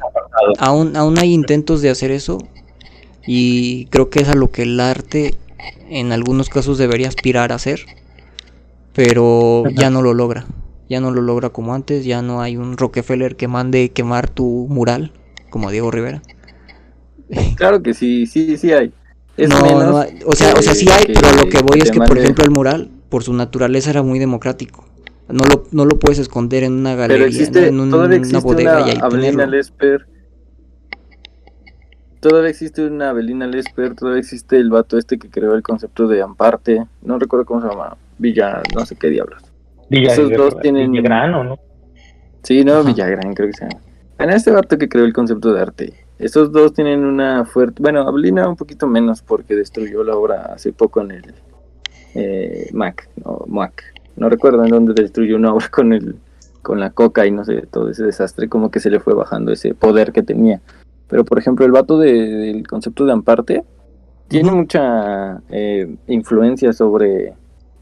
[0.59, 2.37] Aún, aún hay intentos de hacer eso
[3.25, 5.35] y creo que es a lo que el arte
[5.89, 7.81] en algunos casos debería aspirar a hacer,
[8.95, 10.45] pero ya no lo logra.
[10.87, 14.67] Ya no lo logra como antes, ya no hay un Rockefeller que mande quemar tu
[14.69, 15.11] mural,
[15.49, 16.21] como Diego Rivera.
[17.55, 18.93] Claro que sí, sí, sí hay
[19.37, 19.57] no,
[20.25, 22.51] o sea, o sea, sí hay, pero lo que voy es que, por ejemplo, el
[22.51, 24.85] mural, por su naturaleza, era muy democrático.
[25.27, 27.97] No lo, no lo puedes esconder en una galería, existe, en una
[28.39, 30.07] bodega una y Abelina Lesper.
[32.19, 36.21] Todavía existe una Abelina Lesper, todavía existe el vato este que creó el concepto de
[36.21, 39.43] Amparte, no recuerdo cómo se llama, Villa, no sé qué diablos.
[39.89, 40.91] Villa, Esos dos tienen...
[40.91, 41.59] Villagrán, ¿o no?
[42.43, 43.81] Sí, no, Villagrán creo que se llama.
[44.17, 48.01] En este vato que creó el concepto de arte estos dos tienen una fuerte, bueno,
[48.01, 51.33] Ablina un poquito menos porque destruyó la obra hace poco en el
[52.13, 53.83] eh, Mac, no, Mac.
[54.15, 56.15] No recuerdo en dónde destruyó una obra con el
[56.61, 59.51] con la coca y no sé, todo ese desastre, como que se le fue bajando
[59.51, 60.61] ese poder que tenía.
[61.07, 63.63] Pero por ejemplo, el vato del concepto de Amparte
[64.29, 67.35] tiene mucha eh, influencia sobre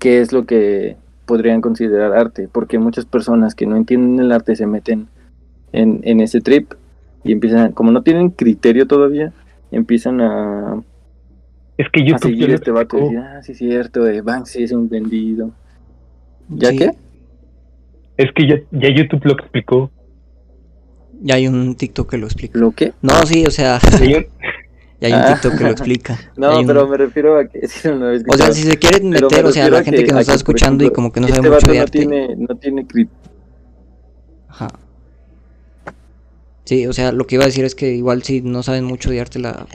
[0.04, 4.58] qué es lo que podrían considerar arte, porque muchas personas que no entienden el arte
[4.58, 5.08] se meten
[5.72, 6.74] en, en ese trip
[7.24, 9.32] y empiezan, como no tienen criterio todavía,
[9.72, 10.84] empiezan a,
[11.78, 14.74] es que YouTube a seguir este vato y decir, ah, sí es cierto, Banksy es
[14.74, 15.52] un vendido.
[16.50, 16.92] ¿Ya qué?
[18.18, 19.90] Es que ya, ya YouTube lo explicó.
[21.22, 22.60] Ya hay un TikTok que lo explica.
[22.60, 22.92] ¿Lo qué?
[23.02, 23.80] No, sí, o sea.
[25.04, 25.34] Ya hay un ah.
[25.34, 26.20] TikTok que lo explica.
[26.38, 29.52] No, pero me refiero a que si no O sea, si se quieren meter, o
[29.52, 32.00] sea, la gente que, nos está escuchando y como que no sabe mucho de arte.
[32.00, 32.88] Tiene, no tiene
[34.48, 34.70] Ajá.
[36.64, 39.10] Sí, o sea, lo que iba a decir es que igual si no saben mucho
[39.10, 39.68] de arte la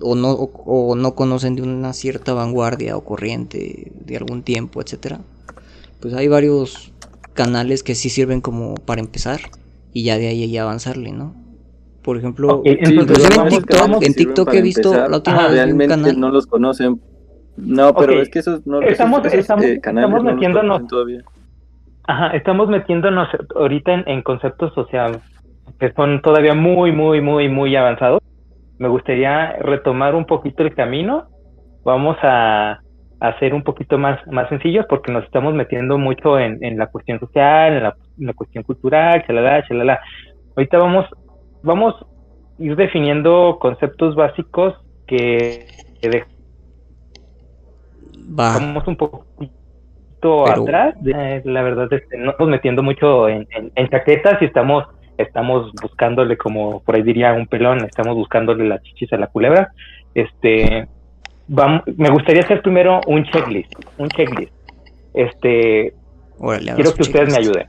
[0.00, 5.20] o no o, no conocen de una cierta vanguardia o corriente de algún tiempo, etcétera.
[6.00, 6.92] Pues hay varios
[7.34, 9.42] canales que sí sirven como para empezar
[9.92, 11.36] y ya de ahí ya avanzarle, ¿no?
[12.02, 16.20] Por ejemplo, en TikTok, en TikTok he visto la última realmente un canal.
[16.20, 17.00] no los conocen.
[17.56, 21.22] No, pero es que esos no estamos, estamos, eh, estamos metiéndonos todavía.
[22.04, 25.20] Ajá, estamos metiéndonos ahorita en, en conceptos sociales
[25.80, 28.20] que son todavía muy, muy, muy, muy avanzados.
[28.78, 31.24] Me gustaría retomar un poquito el camino.
[31.84, 32.80] Vamos a
[33.18, 37.18] hacer un poquito más, más sencillos porque nos estamos metiendo mucho en, en la cuestión
[37.18, 37.74] social,
[38.18, 40.00] en la, cuestión cultural, chalala, chalala.
[40.54, 41.06] Ahorita vamos,
[41.62, 44.74] vamos a ir definiendo conceptos básicos
[45.06, 45.66] que,
[48.18, 50.94] vamos un poquito atrás.
[51.02, 54.84] la verdad es que no estamos metiendo mucho en, en chaquetas y estamos
[55.22, 59.72] estamos buscándole como por ahí diría un pelón, estamos buscándole las chichis a la culebra.
[60.14, 60.88] Este,
[61.48, 64.52] vamos, me gustaría hacer primero un checklist, un checklist.
[65.14, 65.94] Este,
[66.74, 67.66] quiero que ustedes me ayuden.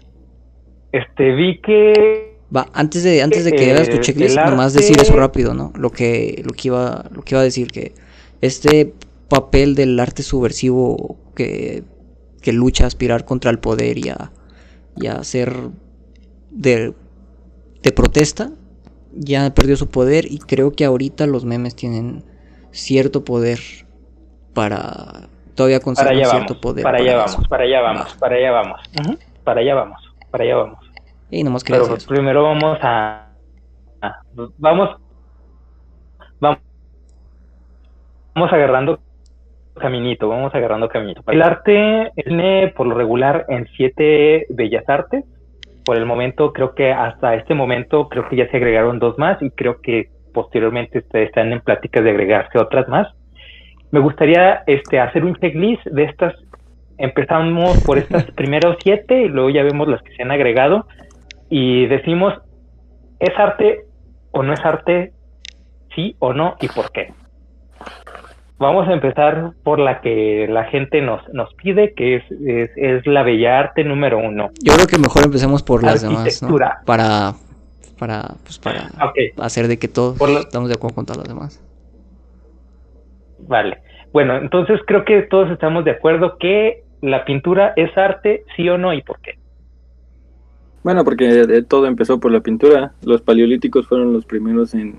[0.92, 5.16] Este, vi que Va, antes de, antes de que hagas tu checklist, nomás decir eso
[5.16, 5.72] rápido, ¿no?
[5.76, 7.94] Lo que, lo que iba, lo que iba a decir, que
[8.42, 8.94] este
[9.30, 11.84] papel del arte subversivo que,
[12.42, 14.32] que lucha a aspirar contra el poder y a,
[14.98, 15.56] y a ser
[16.50, 16.94] de
[17.84, 18.52] de protesta
[19.14, 22.24] ya perdió su poder y creo que ahorita los memes tienen
[22.72, 23.60] cierto poder
[24.54, 26.84] para todavía conservar cierto poder.
[26.84, 28.80] Para, allá vamos, para allá vamos, para allá vamos,
[29.44, 30.91] para allá vamos, para allá vamos.
[31.32, 33.30] Y nomás Pero primero vamos a,
[34.58, 34.98] vamos
[36.42, 36.60] vamos
[38.36, 39.00] vamos agarrando
[39.80, 41.24] caminito, vamos agarrando caminito.
[41.28, 45.24] El arte tiene por lo regular en siete bellas artes
[45.86, 49.42] por el momento, creo que hasta este momento, creo que ya se agregaron dos más
[49.42, 53.08] y creo que posteriormente están en pláticas de agregarse otras más.
[53.90, 56.36] Me gustaría este, hacer un checklist de estas.
[56.98, 60.86] Empezamos por estas primeros siete y luego ya vemos las que se han agregado
[61.52, 62.34] y decimos,
[63.20, 63.86] ¿es arte
[64.32, 65.12] o no es arte?
[65.94, 67.14] Sí o no y por qué.
[68.58, 72.24] Vamos a empezar por la que la gente nos, nos pide, que es,
[72.78, 74.52] es, la bella arte número uno.
[74.64, 76.58] Yo creo que mejor empecemos por las demás, ¿no?
[76.86, 77.34] Para,
[78.00, 78.90] para, pues para
[79.40, 81.62] hacer de que todos estamos de acuerdo con todas las demás.
[83.40, 83.80] Vale.
[84.14, 88.78] Bueno, entonces creo que todos estamos de acuerdo que la pintura es arte, sí o
[88.78, 89.41] no, y por qué.
[90.84, 92.94] Bueno, porque todo empezó por la pintura.
[93.04, 94.96] Los paleolíticos fueron los primeros en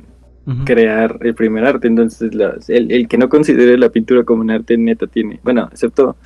[0.64, 1.88] crear el primer arte.
[1.88, 2.32] Entonces,
[2.68, 6.16] el, que no considere la pintura como un arte neta tiene, bueno, excepto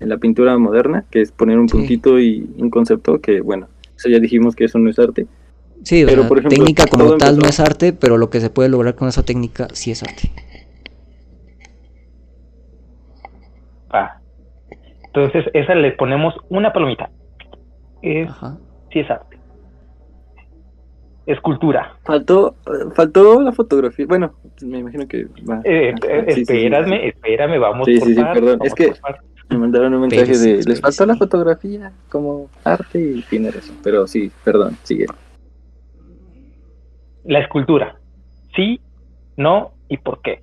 [0.00, 4.08] en la pintura moderna, que es poner un puntito y un concepto, que bueno, eso
[4.08, 5.26] ya dijimos que eso no es arte.
[5.82, 8.68] Sí, pero por ejemplo, técnica como tal no es arte, pero lo que se puede
[8.68, 10.30] lograr con esa técnica sí es arte.
[13.90, 14.18] Ah.
[15.06, 17.10] Entonces, esa le ponemos una palomita.
[18.02, 18.28] Es,
[18.94, 19.36] Sí es arte.
[21.26, 21.96] Escultura.
[22.04, 22.54] Faltó,
[22.94, 24.06] faltó la fotografía.
[24.06, 25.60] Bueno, me imagino que va.
[25.64, 28.58] Eh, eh espérame, espérame, vamos sí, por sí, sí, perdón.
[28.62, 28.92] Es que
[29.50, 33.74] me mandaron un mensaje de les faltó la fotografía como arte y tiene eso.
[33.82, 35.06] Pero sí, perdón, sigue.
[37.24, 37.96] La escultura.
[38.54, 38.80] Sí,
[39.36, 40.40] no y por qué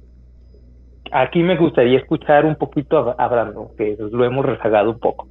[1.12, 5.28] aquí me gustaría escuchar un poquito a, Brandon, que lo hemos rezagado un poco.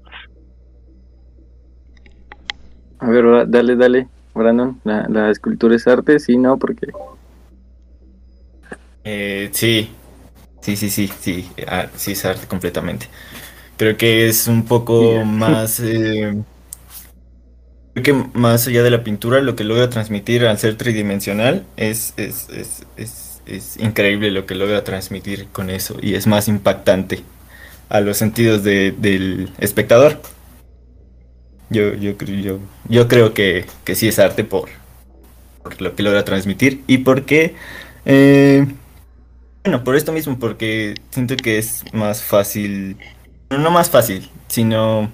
[3.00, 4.80] A ver, dale, dale, Brandon.
[4.84, 6.88] La, escultura es arte, sí, no, porque.
[9.04, 9.90] Eh, sí,
[10.60, 13.06] sí, sí, sí, sí, ah, sí es arte completamente.
[13.76, 15.80] Creo que es un poco más.
[15.80, 16.42] Eh,
[17.94, 22.14] creo que más allá de la pintura, lo que logra transmitir al ser tridimensional es,
[22.16, 27.22] es, es, es es increíble lo que logra transmitir con eso y es más impactante
[27.88, 30.20] a los sentidos del espectador.
[31.70, 34.68] Yo, yo, yo, yo creo que, que sí es arte por,
[35.78, 37.54] lo que logra transmitir y porque,
[38.04, 38.66] eh,
[39.64, 42.96] bueno, por esto mismo, porque siento que es más fácil,
[43.50, 45.10] no más fácil, sino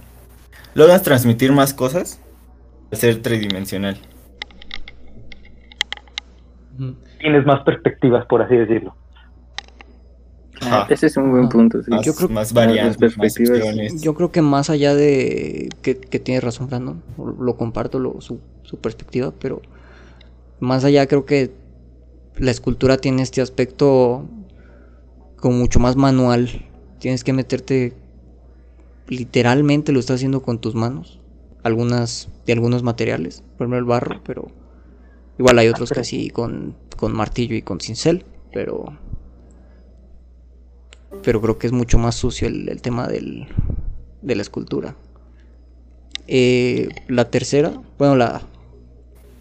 [0.74, 2.20] logras transmitir más cosas
[2.90, 3.98] al ser tridimensional
[7.18, 8.94] tienes más perspectivas, por así decirlo.
[10.88, 11.80] Ese es un buen punto.
[12.02, 13.14] yo creo, más variantes,
[14.00, 18.40] Yo creo que más allá de que, que tiene razón Brandon, lo comparto lo, su,
[18.62, 19.62] su, perspectiva, pero
[20.60, 21.52] más allá creo que
[22.36, 24.24] la escultura tiene este aspecto
[25.36, 26.48] como mucho más manual.
[26.98, 27.92] Tienes que meterte
[29.08, 31.20] literalmente lo estás haciendo con tus manos.
[31.62, 34.48] Algunas de algunos materiales, por ejemplo el barro, pero
[35.38, 38.86] igual hay otros que así con con martillo y con cincel, pero
[41.22, 43.46] pero creo que es mucho más sucio el, tema del,
[44.22, 44.96] de la escultura.
[46.26, 48.42] Eh, la tercera, bueno, la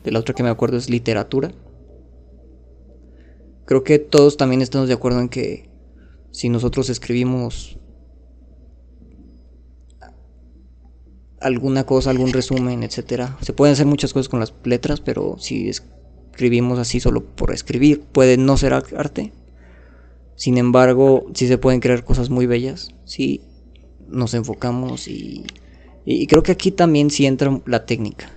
[0.04, 1.52] de la otra que me acuerdo es literatura.
[3.66, 5.68] Creo que todos también estamos de acuerdo en que
[6.32, 7.80] si nosotros escribimos
[11.42, 15.70] alguna cosa, algún resumen, etcétera, se pueden hacer muchas cosas con las letras, pero si
[15.70, 15.84] es,
[16.32, 18.02] escribimos así solo por escribir.
[18.02, 19.32] Puede no ser arte.
[20.36, 22.94] Sin embargo, sí se pueden crear cosas muy bellas.
[23.06, 23.42] Si
[24.08, 25.46] nos enfocamos y,
[26.06, 28.30] y creo que aquí también sí entra la técnica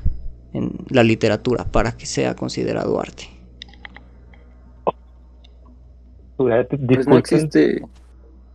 [0.53, 3.25] en la literatura para que sea considerado arte.
[6.37, 7.83] Pues no existe,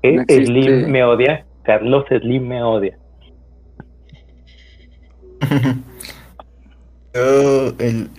[0.04, 1.46] eh, Slim me odia.
[1.64, 2.98] Carlos Slim me odia.
[7.14, 8.10] el,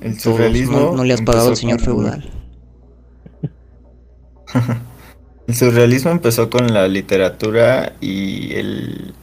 [0.00, 0.92] el, surrealismo.
[0.96, 2.28] No, le has pagado al señor feudal.
[5.46, 9.14] El surrealismo empezó con la literatura y el,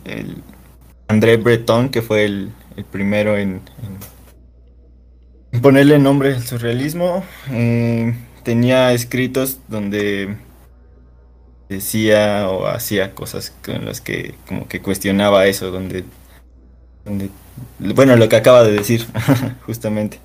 [1.08, 2.52] André Breton, que fue el,
[2.92, 3.62] primero en,
[5.62, 10.38] ponerle nombre al surrealismo, eh, tenía escritos donde
[11.68, 16.04] decía o hacía cosas con las que como que cuestionaba eso, donde,
[17.06, 17.30] donde
[17.80, 19.06] bueno, lo que acaba de decir,
[19.66, 20.20] justamente.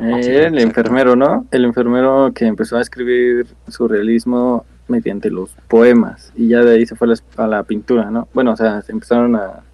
[0.00, 1.46] Eh, el enfermero, ¿no?
[1.50, 6.94] El enfermero que empezó a escribir surrealismo mediante los poemas y ya de ahí se
[6.94, 8.28] fue a la, pintura, ¿no?
[8.32, 9.64] Bueno, o sea, se empezaron a,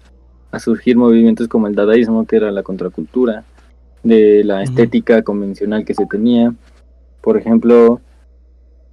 [0.57, 3.43] surgir movimientos como el dadaísmo, que era la contracultura
[4.03, 6.53] de la estética convencional que se tenía.
[7.19, 7.99] Por ejemplo,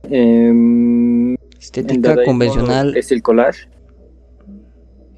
[0.02, 3.68] em, estética convencional es el collage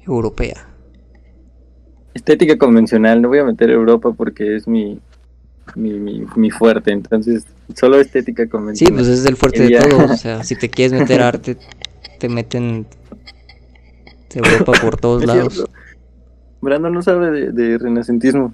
[0.05, 0.75] europea
[2.15, 4.99] estética convencional, no voy a meter Europa porque es mi,
[5.75, 9.03] mi, fuerte, entonces solo estética convencional.
[9.03, 11.57] Sí, pues es el fuerte de todo, o sea, si te quieres meter arte,
[12.19, 12.85] te meten
[14.33, 15.65] de Europa por todos lados.
[16.61, 18.53] Brandon no sabe de, renacentismo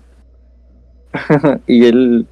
[1.68, 2.28] y él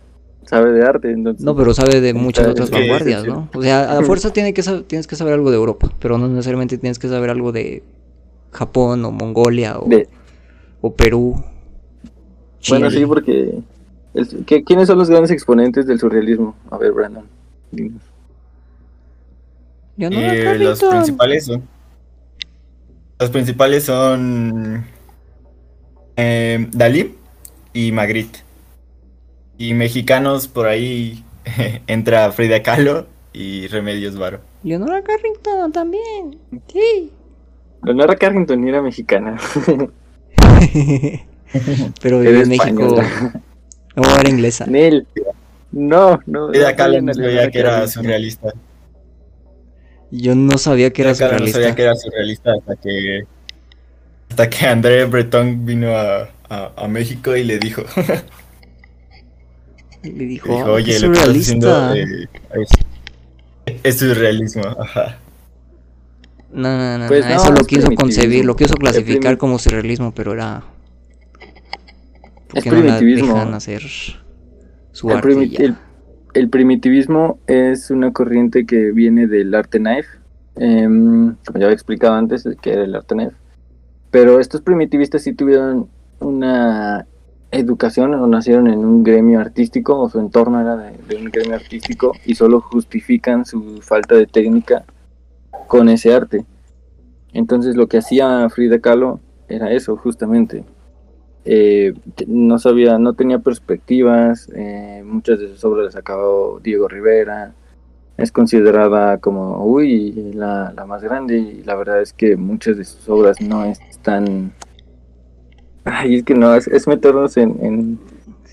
[0.46, 1.46] sabe de arte, entonces...
[1.46, 3.50] No, pero sabe de muchas otras vanguardias, ¿no?
[3.54, 6.78] O sea, a fuerza tiene que tienes que saber algo de Europa, pero no necesariamente
[6.78, 7.84] tienes que saber algo de
[8.52, 9.88] Japón o Mongolia o
[10.82, 11.44] o Perú.
[12.70, 13.60] Bueno, sí, porque
[14.66, 16.56] ¿quiénes son los grandes exponentes del surrealismo?
[16.72, 17.26] A ver, Brandon.
[19.98, 21.68] Eh, los principales son.
[23.20, 24.86] Los principales son.
[26.16, 27.16] Eh, Dalí
[27.74, 28.40] y Magritte.
[29.58, 31.24] Y mexicanos por ahí
[31.88, 34.40] entra Frida Kahlo y Remedios Varo.
[34.64, 36.40] Leonora Carrington también.
[36.72, 37.12] Sí.
[37.84, 39.38] Leonora Carrington era mexicana.
[42.02, 42.96] Pero vive en México.
[43.96, 44.66] No, era inglesa.
[44.66, 45.08] Nel.
[45.72, 46.50] No, no.
[46.50, 48.54] Frida Kahlo no sabía que era surrealista.
[50.12, 51.60] Yo no sabía que era surrealista.
[51.60, 53.24] No sabía que era surrealista hasta que
[54.30, 57.84] hasta que André Breton vino a, a, México y le dijo.
[60.04, 61.96] le dijo, oye, es surrealista.
[61.96, 62.28] Eh,
[63.84, 65.18] es, surrealismo, ajá.
[66.52, 70.64] No, no, no, pues eso lo quiso concebir, lo quiso clasificar como surrealismo, pero era.
[72.54, 73.46] Es primitivismo.
[73.46, 73.82] No hacer
[74.92, 75.76] su el,
[76.34, 80.10] el, primitivismo es una corriente que viene del arte knife,
[80.56, 83.36] em, como ya había explicado antes, que era el arte knife.
[84.12, 85.88] Pero estos primitivistas sí tuvieron
[86.20, 87.06] una
[87.52, 92.14] educación o nacieron en un gremio artístico o su entorno era de, un gremio artístico
[92.26, 94.84] y solo justifican su falta de técnica
[95.68, 96.46] con ese arte.
[97.34, 100.64] Entonces lo que hacía Frida Kahlo era eso justamente.
[101.46, 101.94] Eh,
[102.28, 107.54] no sabía, no tenía perspectivas, eh, muchas de sus obras las acabó Diego Rivera,
[108.18, 112.84] es considerada como, uy, la, la más grande y la verdad es que muchas de
[112.84, 114.52] sus obras no están
[115.86, 118.00] Ay, es que no, es, meternos en,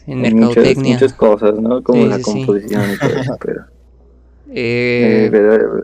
[0.07, 1.83] en, muchas, cosas, ¿no?
[1.83, 3.65] Como la composición y todo eso, pero...
[4.49, 5.81] Eh, eh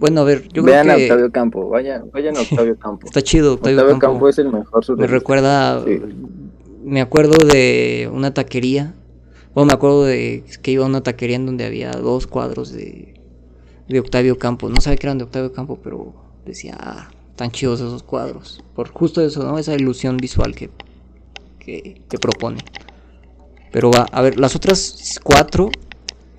[0.00, 1.02] bueno, a ver, yo Vean creo que...
[1.02, 3.06] a Octavio Campo, vayan, vayan a Octavio Campo.
[3.06, 4.28] Está chido, Octavio, Octavio Campo.
[4.28, 5.84] es el mejor Me recuerda,
[6.82, 8.94] me acuerdo de una taquería,
[9.54, 13.14] bueno, me acuerdo de que iba a una taquería en donde había dos cuadros de,
[13.88, 14.68] de Octavio Campo.
[14.68, 16.14] No sabía que eran de Octavio Campo, pero
[16.46, 18.62] decía, ah, tan chidos esos cuadros.
[18.76, 19.58] Por justo eso, ¿no?
[19.58, 20.70] Esa ilusión visual que,
[21.58, 22.60] que, propone.
[23.72, 25.70] Pero va, a ver, las otras cuatro,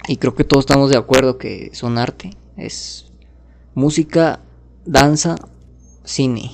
[0.08, 3.11] y creo que todos estamos de acuerdo que son arte, es
[3.74, 4.40] música,
[4.86, 5.36] danza,
[6.04, 6.52] cine.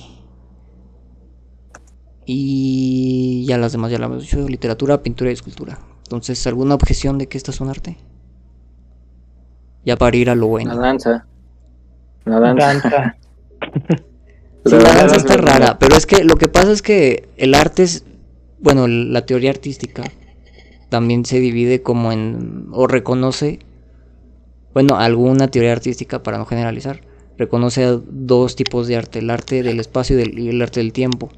[2.26, 5.78] Y ya las demás ya las hemos dicho, literatura, pintura y escultura.
[6.02, 7.96] Entonces, ¿alguna objeción de que estas son arte?
[9.84, 10.74] Ya para ir a lo bueno.
[10.74, 11.26] La danza.
[12.24, 13.16] La danza.
[14.64, 18.04] la danza está rara, pero es que lo que pasa es que el arte es,
[18.60, 20.04] bueno, la teoría artística
[20.88, 23.60] también se divide como en, o reconoce,
[24.74, 27.00] bueno, alguna teoría artística, para no generalizar,
[27.38, 31.30] reconoce dos tipos de arte, el arte del espacio y, el arte del tiempo.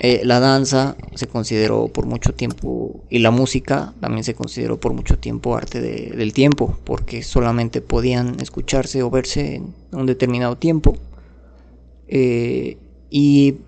[0.00, 4.92] Eh, la danza se consideró por mucho tiempo y la música también se consideró por
[4.94, 10.96] mucho tiempo arte del tiempo, porque solamente podían escucharse o verse en un determinado tiempo
[12.08, 12.78] eh,
[13.10, 13.58] y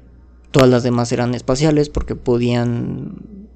[0.51, 3.48] todas las demás eran espaciales porque podían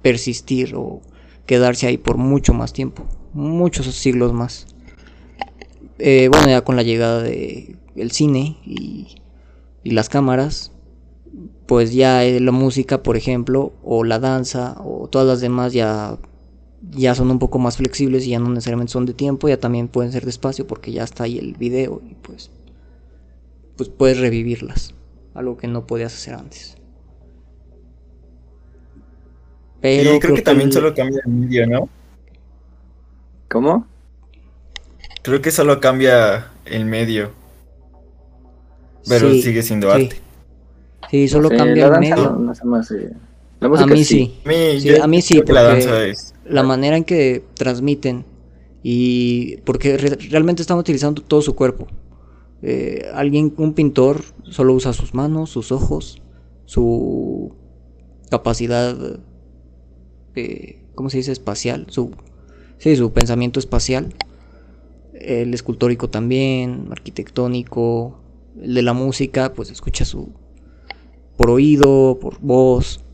[0.00, 1.02] persistir o
[1.44, 3.04] quedarse ahí por mucho más tiempo,
[3.34, 4.71] muchos siglos más.
[6.04, 9.14] Eh, bueno, ya con la llegada del el cine y,
[9.84, 10.72] las cámaras,
[11.66, 16.18] pues ya la música, por ejemplo, o la danza, o todas las demás ya,
[16.90, 19.86] ya son un poco más flexibles y ya no necesariamente son de tiempo, ya también
[19.86, 22.50] pueden ser de espacio porque ya está ahí el video y pues
[23.76, 24.96] pues puedes revivirlas,
[25.34, 26.76] algo que no podías hacer antes.
[29.80, 31.88] Pero creo, que, también solo cambia el medio, ¿no?
[33.48, 33.91] ¿Cómo?
[35.22, 37.30] Creo que solo cambia el medio.
[39.08, 40.16] Pero sigue siendo arte.
[41.10, 42.52] Sí, solo cambia el medio.
[43.76, 44.34] a mí sí.
[45.00, 48.24] a mí sí, porque la, la manera en que transmiten
[48.82, 51.86] y porque realmente están utilizando todo su cuerpo.
[52.62, 56.22] Eh, alguien, un pintor, solo usa sus manos, sus ojos,
[56.64, 57.52] su
[58.30, 58.96] capacidad,
[60.34, 61.32] eh, ¿cómo se dice?
[61.32, 62.12] Espacial, su,
[62.78, 64.14] sí, su pensamiento espacial.
[65.24, 68.18] El escultórico también, arquitectónico,
[68.60, 70.30] el de la música, pues escucha su
[71.36, 73.04] por oído, por voz.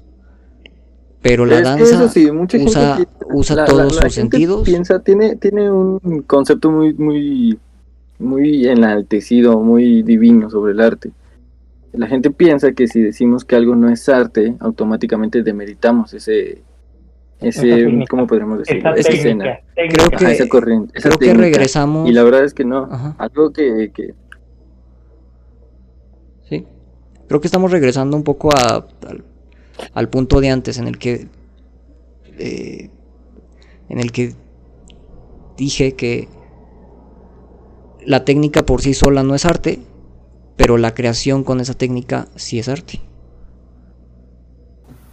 [1.20, 4.62] Pero la danza usa, usa todos sus sentidos.
[4.64, 7.58] Piensa, tiene, tiene un concepto muy, muy
[8.18, 11.10] muy enaltecido, muy divino sobre el arte.
[11.92, 16.62] La gente piensa que si decimos que algo no es arte, automáticamente demeritamos ese,
[17.40, 18.78] ese ¿cómo podríamos decir?
[18.78, 22.08] Esa, escena, creo que, esa corriente, creo que regresamos.
[22.08, 22.88] Y la verdad es que no,
[23.18, 23.92] algo que,
[26.48, 26.66] Sí,
[27.28, 28.86] creo que estamos regresando un poco a,
[29.92, 31.28] al, punto de antes en el que,
[32.38, 32.90] eh,
[33.88, 34.34] en el que
[35.56, 36.28] dije que
[38.04, 39.80] la técnica por sí sola no es arte,
[40.56, 43.00] pero la creación con esa técnica sí es arte.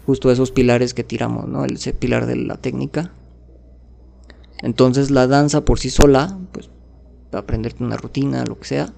[0.05, 1.65] Justo esos pilares que tiramos, ¿no?
[1.65, 3.11] El pilar de la técnica.
[4.61, 6.69] Entonces la danza por sí sola, pues
[7.31, 8.93] aprenderte una rutina, lo que sea,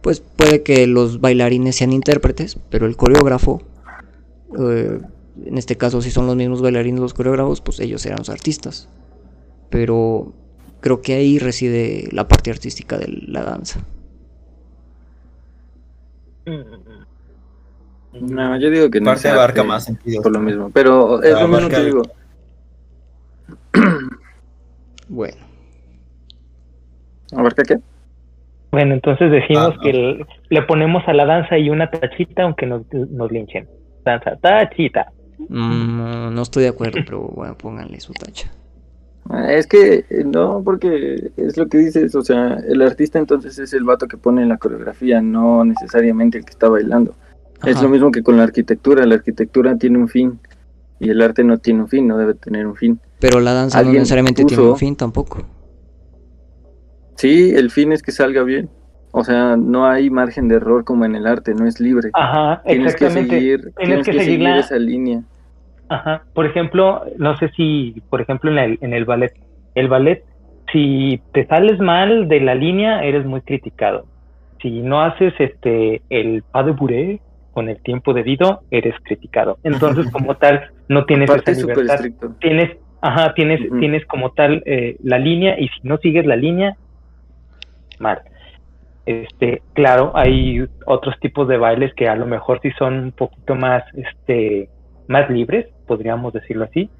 [0.00, 3.62] pues puede que los bailarines sean intérpretes, pero el coreógrafo,
[4.58, 5.00] eh,
[5.44, 8.88] en este caso si son los mismos bailarines los coreógrafos, pues ellos serán los artistas.
[9.68, 10.32] Pero
[10.80, 13.80] creo que ahí reside la parte artística de la danza.
[18.20, 19.06] No, yo digo que no.
[19.06, 20.22] Parte abarca más sentido.
[20.22, 22.02] Por lo mismo, pero es lo mismo que digo.
[25.08, 25.36] Bueno.
[27.36, 27.78] ¿Abarca qué?
[28.72, 32.82] Bueno, entonces decimos ah, que le ponemos a la danza y una tachita aunque nos,
[32.92, 33.68] nos linchen.
[34.04, 35.12] Danza, tachita.
[35.48, 38.50] Mm, no estoy de acuerdo, pero bueno, pónganle su tacha.
[39.28, 43.72] Ah, es que no, porque es lo que dices, o sea, el artista entonces es
[43.72, 47.14] el vato que pone la coreografía, no necesariamente el que está bailando.
[47.64, 50.38] Es lo mismo que con la arquitectura, la arquitectura tiene un fin
[50.98, 53.00] y el arte no tiene un fin, no debe tener un fin.
[53.18, 55.42] Pero la danza no necesariamente tiene un fin tampoco.
[57.16, 58.68] Sí, el fin es que salga bien.
[59.12, 62.10] O sea, no hay margen de error como en el arte, no es libre.
[62.12, 65.22] Ajá, tienes Que seguir, tienes, que, seguir, esa línea.
[65.88, 69.32] Ajá, por ejemplo, no sé si, por ejemplo, en el, en el ballet,
[69.74, 70.22] el ballet,
[70.70, 74.04] si te sales mal de la línea, eres muy criticado.
[74.60, 77.20] Si no haces este el pas de bourrée
[77.56, 79.56] con el tiempo debido, eres criticado.
[79.64, 82.00] Entonces, como tal, no tienes esa libertad.
[82.38, 86.76] Tienes, ajá, tienes, tienes como tal eh, la línea y si no sigues la línea,
[87.98, 88.20] mal.
[89.06, 93.54] Este, claro, hay otros tipos de bailes que a lo mejor sí son un poquito
[93.54, 94.68] más, este,
[95.08, 96.90] más libres, podríamos decirlo así,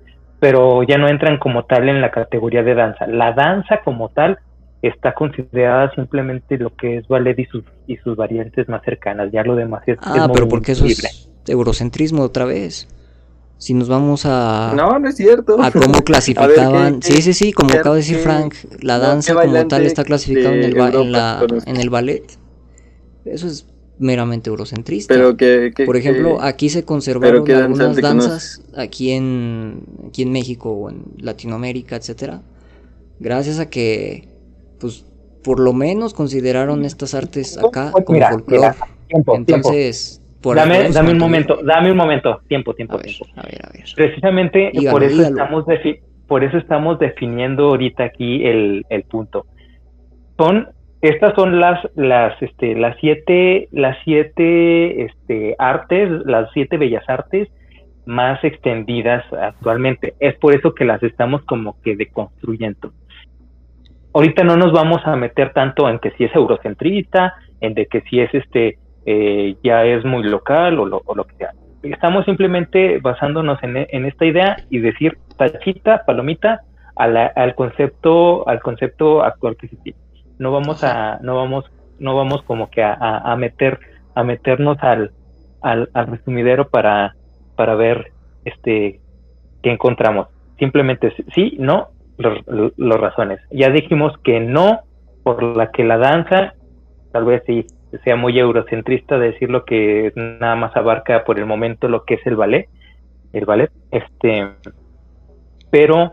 [0.41, 3.07] pero ya no entran como tal en la categoría de danza.
[3.07, 4.39] La danza como tal
[4.81, 9.43] está considerada simplemente lo que es ballet y sus, y sus variantes más cercanas, ya
[9.43, 9.99] lo demás es...
[10.03, 12.89] Ah, pero porque eso es eurocentrismo otra vez.
[13.59, 15.63] Si nos vamos a no no es cierto.
[15.63, 17.03] a cómo clasificaban.
[17.03, 20.65] sí sí sí como acaba de decir Frank la danza como tal está clasificada en
[20.65, 22.25] el en, la, en el ballet.
[23.25, 23.67] Eso es
[23.99, 25.15] meramente eurocentrista.
[25.15, 30.91] Pero que, por ejemplo aquí se conservaron algunas danzas aquí en aquí en México o
[30.91, 32.43] en Latinoamérica etcétera.
[33.21, 34.29] Gracias a que
[34.79, 35.07] pues
[35.47, 38.75] por lo menos consideraron estas artes acá pues como folclore
[39.09, 40.21] entonces
[40.55, 43.27] dame, dame un momento, dame un momento, tiempo, tiempo, tiempo.
[43.37, 43.85] A ver, a ver.
[43.95, 45.65] Precisamente por eso estamos
[46.29, 49.47] por eso estamos definiendo ahorita aquí el, el, punto.
[50.37, 50.69] Son
[51.03, 57.49] estas son las las este las siete las siete este artes, las siete bellas artes
[58.07, 60.15] más extendidas actualmente.
[60.21, 62.93] Es por eso que las estamos como que deconstruyendo.
[64.17, 68.01] Ahorita no nos vamos a meter tanto en que si es eurocentrista, en de que
[68.09, 71.51] si es este eh, ya es muy local o lo, que sea.
[71.83, 76.63] Estamos simplemente basándonos en, esta idea y decir tachita, palomita
[76.95, 79.99] al concepto, al concepto actual que se tiene.
[80.39, 81.67] No vamos a, no vamos,
[81.99, 83.79] no vamos como que a, meter,
[84.15, 85.11] a meternos al,
[85.61, 87.17] al, resumidero para,
[87.55, 88.13] para ver
[88.47, 88.99] este
[89.63, 90.29] qué encontramos.
[90.59, 91.89] Simplemente sí, no,
[92.19, 93.41] los razones.
[93.51, 94.81] Ya dijimos que no,
[95.23, 96.55] por la que la danza,
[97.13, 97.67] tal vez sí,
[98.05, 102.27] sea muy eurocentrista decir lo que nada más abarca por el momento lo que es
[102.27, 102.69] el ballet,
[103.33, 104.49] el ballet, este,
[105.71, 106.13] pero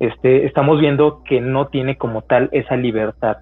[0.00, 3.38] este, estamos viendo que no tiene como tal esa libertad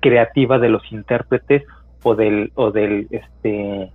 [0.00, 1.64] creativa de los intérpretes
[2.02, 3.90] o del, o del, este,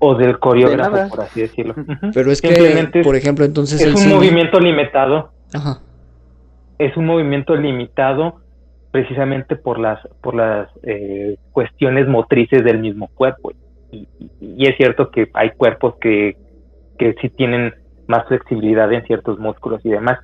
[0.00, 1.74] o del coreógrafo, por así decirlo.
[2.14, 3.80] Pero es que, por ejemplo, entonces...
[3.80, 5.30] Es un movimiento limitado.
[6.78, 8.40] Es un movimiento limitado
[8.90, 13.52] precisamente por las, por las eh, cuestiones motrices del mismo cuerpo.
[13.92, 14.08] Y,
[14.66, 16.36] es cierto que hay cuerpos que,
[16.98, 17.74] que sí tienen
[18.06, 20.18] más flexibilidad en ciertos músculos y demás.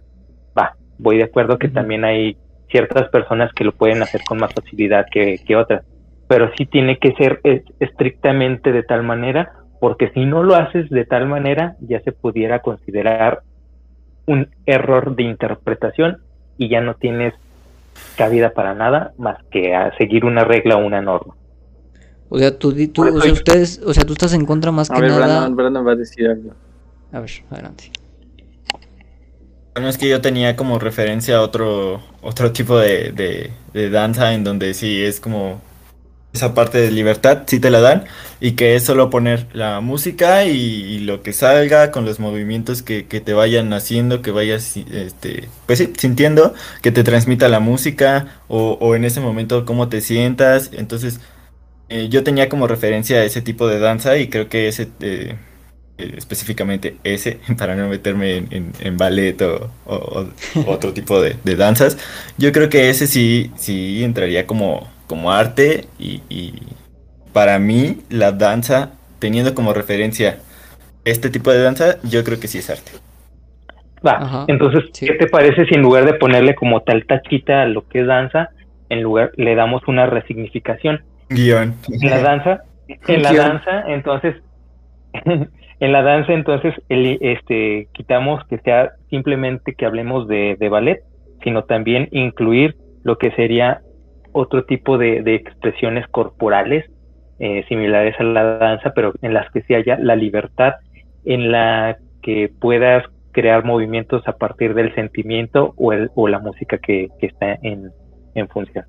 [0.59, 2.37] Va, voy de acuerdo que también hay
[2.71, 5.85] ciertas personas que lo pueden hacer con más facilidad que, que otras,
[6.29, 7.41] pero sí tiene que ser
[7.79, 12.61] estrictamente de tal manera, porque si no lo haces de tal manera, ya se pudiera
[12.61, 13.43] considerar
[14.27, 16.19] un error de interpretación
[16.59, 17.35] y ya no tienes
[18.17, 21.35] cabida para nada más que a seguir una regla o una norma.
[22.29, 25.01] O sea, tú, tú o sea, ustedes, o sea, tú estás en contra más que
[25.01, 25.49] nada.
[25.49, 26.53] Brandon, va a decir algo.
[27.13, 27.91] A ver, adelante.
[29.75, 34.43] Bueno, es que yo tenía como referencia a otro, otro tipo de, de, danza en
[34.43, 35.61] donde sí es como
[36.37, 38.05] esa parte de libertad sí te la dan
[38.41, 43.03] y que es solo poner la música y, lo que salga con los movimientos que,
[43.03, 49.05] te vayan haciendo, que vayas este, pues sintiendo, que te transmita la música o, en
[49.05, 50.71] ese momento cómo te sientas.
[50.73, 51.21] Entonces
[51.89, 54.89] eh, yo tenía como referencia ese tipo de danza y creo que ese...
[55.01, 55.37] Eh,
[55.99, 59.71] eh, específicamente ese, para no meterme en, ballet o,
[60.67, 61.97] otro tipo de, danzas,
[62.37, 66.55] yo creo que ese sí, sí entraría como, como arte y,
[67.33, 70.39] para mí la danza, teniendo como referencia
[71.05, 72.93] este tipo de danza, yo creo que sí es arte.
[74.07, 77.87] Va, entonces, ¿qué te parece si en lugar de ponerle como tal tachita a lo
[77.89, 78.51] que es danza,
[78.89, 81.03] en lugar le damos una resignificación?
[81.29, 81.75] Guión.
[81.91, 84.37] En la danza, en la danza, entonces
[85.79, 91.03] En la danza, entonces, el, este, quitamos que sea simplemente que hablemos de, ballet,
[91.45, 93.83] sino también incluir lo que sería
[94.37, 96.85] otro tipo de, expresiones corporales
[97.39, 100.75] eh, similares a la danza, pero en las que sí haya la libertad,
[101.25, 106.79] en la que puedas crear movimientos a partir del sentimiento o, el, o la música
[106.79, 107.93] que, está en,
[108.49, 108.85] función.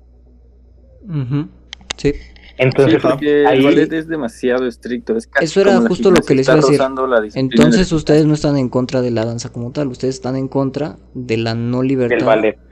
[1.96, 2.12] Sí.
[2.58, 5.16] Entonces, el ballet es demasiado estricto.
[5.40, 7.38] Eso era justo lo que les iba a decir.
[7.38, 10.96] Entonces, ustedes no están en contra de la danza como tal, ustedes están en contra
[11.14, 12.16] de la no libertad.
[12.16, 12.67] Del ballet.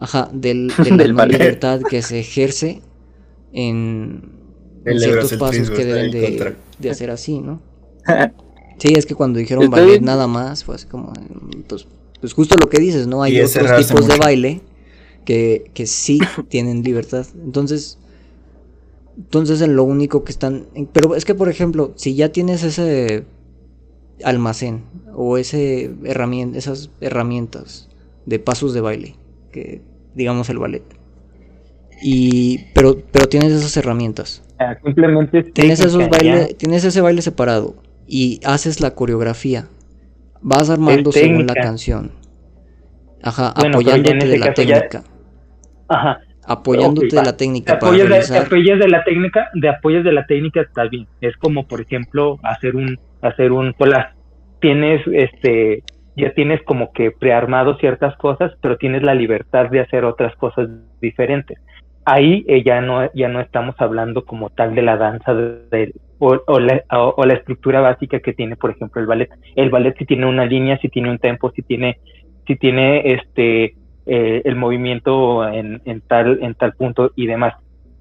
[0.00, 2.80] Ajá, del, de la libertad que se ejerce
[3.52, 4.32] en,
[4.84, 7.60] ciertos pasos que deben de, hacer así, ¿no?
[8.78, 11.12] sí, es que cuando dijeron ballet nada más, fue así como.
[11.68, 11.86] Pues,
[12.20, 13.22] pues justo lo que dices, ¿no?
[13.22, 14.60] Hay otros tipos de baile
[15.24, 16.18] que, que sí
[16.48, 17.26] tienen libertad.
[17.44, 17.98] Entonces
[19.20, 20.66] entonces en lo único que están...
[20.92, 23.24] Pero es que, por ejemplo, si ya tienes ese
[24.24, 27.88] almacén o ese herramienta, esas herramientas
[28.24, 29.16] de pasos de baile,
[29.52, 29.82] que
[30.14, 30.82] digamos el ballet,
[32.02, 34.42] y pero pero tienes esas herramientas.
[34.58, 37.76] Ah, simplemente tienes esos baile, tienes ese baile separado
[38.06, 39.68] y haces la coreografía.
[40.42, 42.12] Vas armando según la canción.
[43.22, 45.04] Ajá, apoyándote de la técnica.
[45.88, 46.20] Ajá
[46.50, 48.44] apoyándote de la técnica para realizar...
[48.44, 52.38] apoyas de la técnica de apoyos de la técnica está bien es como por ejemplo
[52.42, 53.74] hacer un hacer un
[54.60, 55.84] tienes este
[56.20, 60.68] ya tienes como que prearmado ciertas cosas pero tienes la libertad de hacer otras cosas
[61.00, 61.58] diferentes
[62.04, 65.32] ahí eh, ya no ya no estamos hablando como tal de la danza
[66.18, 70.44] o, la, estructura básica que tiene por ejemplo el ballet el ballet si tiene una
[70.44, 71.98] línea si tiene un tempo si tiene
[72.46, 73.74] si tiene este
[74.12, 77.54] eh, el movimiento en, tal, en tal punto y demás.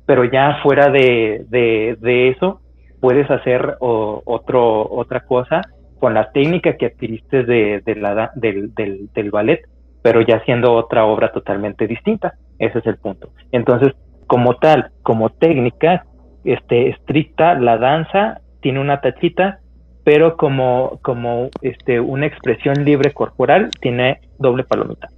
[0.08, 2.62] Pero ya fuera de, de, eso,
[3.00, 5.62] puedes hacer otro, otra cosa
[6.00, 9.62] con la técnica que adquiriste de, la, del, del, ballet,
[10.02, 12.36] pero ya siendo otra obra totalmente distinta.
[12.58, 13.30] Ese es el punto.
[13.52, 13.94] Entonces,
[14.28, 16.06] como tal, como técnica
[16.44, 19.60] este, estricta, la danza tiene una tachita,
[20.04, 25.10] pero como, como este, una expresión libre corporal tiene doble palomita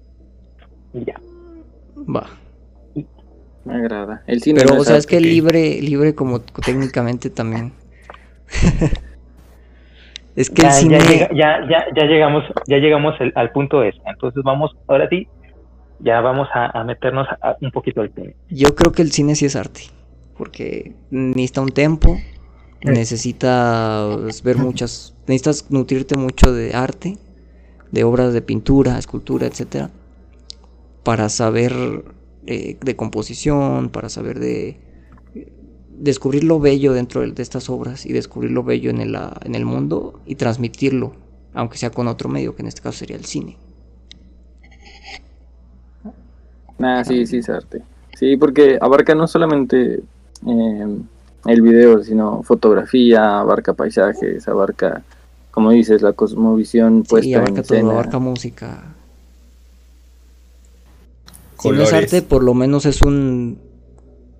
[0.93, 1.19] ya.
[1.97, 2.27] Va.
[3.63, 4.23] Me agrada.
[4.25, 7.73] El cine Pero, o sea, es que libre, libre como técnicamente también.
[10.35, 10.99] es que ya, el cine...
[11.33, 13.99] ya, ya, ya, llegamos, ya llegamos al punto ese.
[14.05, 15.27] Entonces vamos, ahora sí,
[15.99, 17.27] ya vamos a, meternos
[17.61, 18.35] un poquito al cine.
[18.49, 19.81] Yo creo que el cine sí es arte.
[20.37, 22.17] Porque necesita un tempo,
[22.81, 27.17] necesitas ver muchas, necesitas nutrirte mucho de arte,
[27.91, 29.89] de obras de pintura, escultura, etcétera
[31.03, 31.73] para saber
[32.45, 34.79] eh, de composición, para saber de
[36.01, 39.65] descubrir lo bello dentro de, estas obras y descubrir lo bello en el, en el
[39.65, 41.13] mundo y transmitirlo,
[41.53, 43.55] aunque sea con otro medio, que en este caso sería el cine.
[46.79, 47.83] Ah, sí, sí, es arte.
[48.17, 50.01] Sí, porque abarca no solamente
[50.47, 50.97] eh,
[51.45, 55.03] el video, sino fotografía, abarca paisajes, abarca,
[55.51, 58.95] como dices, la cosmovisión puesta abarca en todo, abarca música,
[61.59, 63.70] si no es arte, por lo menos es un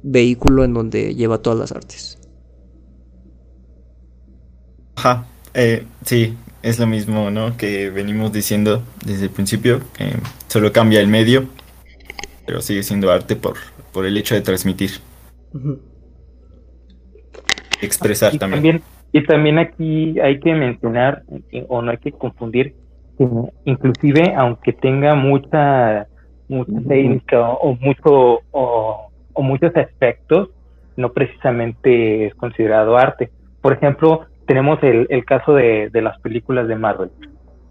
[0.04, 2.18] vehículo en donde lleva todas las artes.
[4.96, 7.58] Ajá, eh, sí, es lo mismo, ¿no?
[7.58, 10.14] Que venimos diciendo desde el principio, que
[10.48, 11.48] solo cambia el medio,
[12.46, 13.56] pero sigue siendo arte por,
[13.92, 14.92] por el hecho de transmitir.
[17.82, 18.82] Expresar también.
[19.14, 21.24] Y también aquí hay que mencionar,
[21.68, 22.76] o no hay que confundir,
[23.66, 26.08] inclusive aunque tenga mucha
[26.48, 29.11] mucha técnica o, mucho o,
[29.42, 30.50] muchos aspectos,
[30.96, 33.32] no precisamente es considerado arte.
[33.62, 37.10] Por ejemplo, tenemos el, el caso de, de, las películas de Marvel.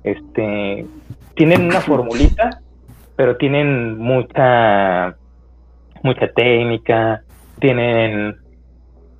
[0.02, 0.86] Este,
[1.34, 2.60] tienen una formulita,
[3.16, 5.16] pero tienen mucha,
[6.02, 7.22] mucha técnica,
[7.58, 8.36] tienen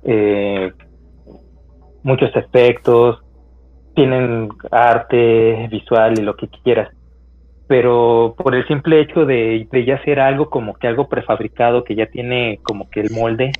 [0.03, 0.71] eh,
[2.03, 3.21] muchos efectos,
[3.95, 6.89] tienen arte visual y lo que quieras.
[7.71, 11.95] Pero por el simple hecho de, de ya ser algo como que algo prefabricado, que
[11.95, 13.53] ya tiene como que el molde,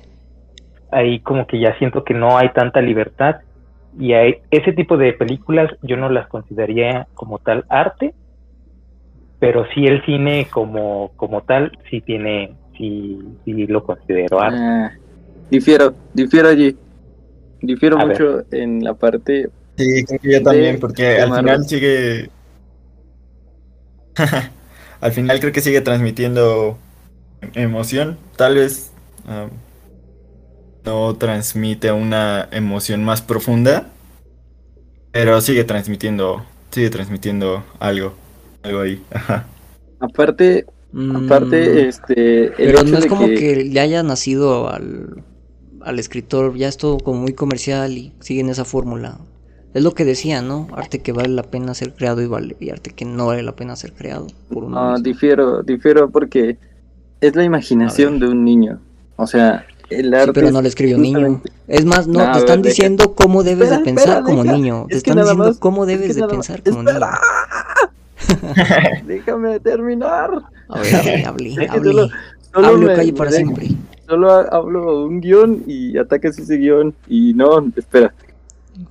[0.90, 3.36] ahí como que ya siento que no hay tanta libertad.
[3.98, 8.12] Y hay, ese tipo de películas yo no las consideraría como tal arte,
[9.38, 14.58] pero sí el cine como, como tal sí tiene, sí, sí lo considero arte.
[14.60, 14.92] Ah,
[15.50, 16.76] difiero, difiero allí,
[17.62, 19.48] difiero mucho en la parte...
[19.78, 22.28] Sí, creo que yo también, porque al final sigue...
[25.00, 26.78] al final creo que sigue transmitiendo
[27.54, 28.92] emoción, tal vez...
[30.84, 33.92] No transmite una emoción más profunda,
[35.12, 38.14] pero sigue transmitiendo, sigue transmitiendo algo,
[38.62, 39.00] algo ahí.
[40.00, 40.66] Aparte,
[41.14, 43.64] aparte, mm, este, pero no es como que...
[43.64, 45.22] le haya nacido al,
[45.80, 49.20] al escritor, ya es todo como muy comercial y siguen esa fórmula.
[49.74, 50.68] Es lo que decía, ¿no?
[50.72, 53.52] Arte que vale la pena ser creado y, vale, y arte que no vale la
[53.52, 54.26] pena ser creado.
[54.52, 56.58] Por no, difiero, difiero porque
[57.20, 58.80] es la imaginación de un niño.
[59.16, 59.64] O sea,
[60.34, 61.42] pero no le escribió niño.
[61.68, 64.86] Es más, no, te están diciendo cómo debes de pensar como niño.
[64.88, 67.00] Te están diciendo cómo debes de pensar como niño.
[69.06, 70.30] Déjame terminar.
[70.68, 72.10] A ver, hable, hable.
[72.54, 73.68] Solo, calle para siempre.
[74.06, 76.94] Solo hablo un guion y atacas ese guion.
[77.08, 78.12] Y no, espera.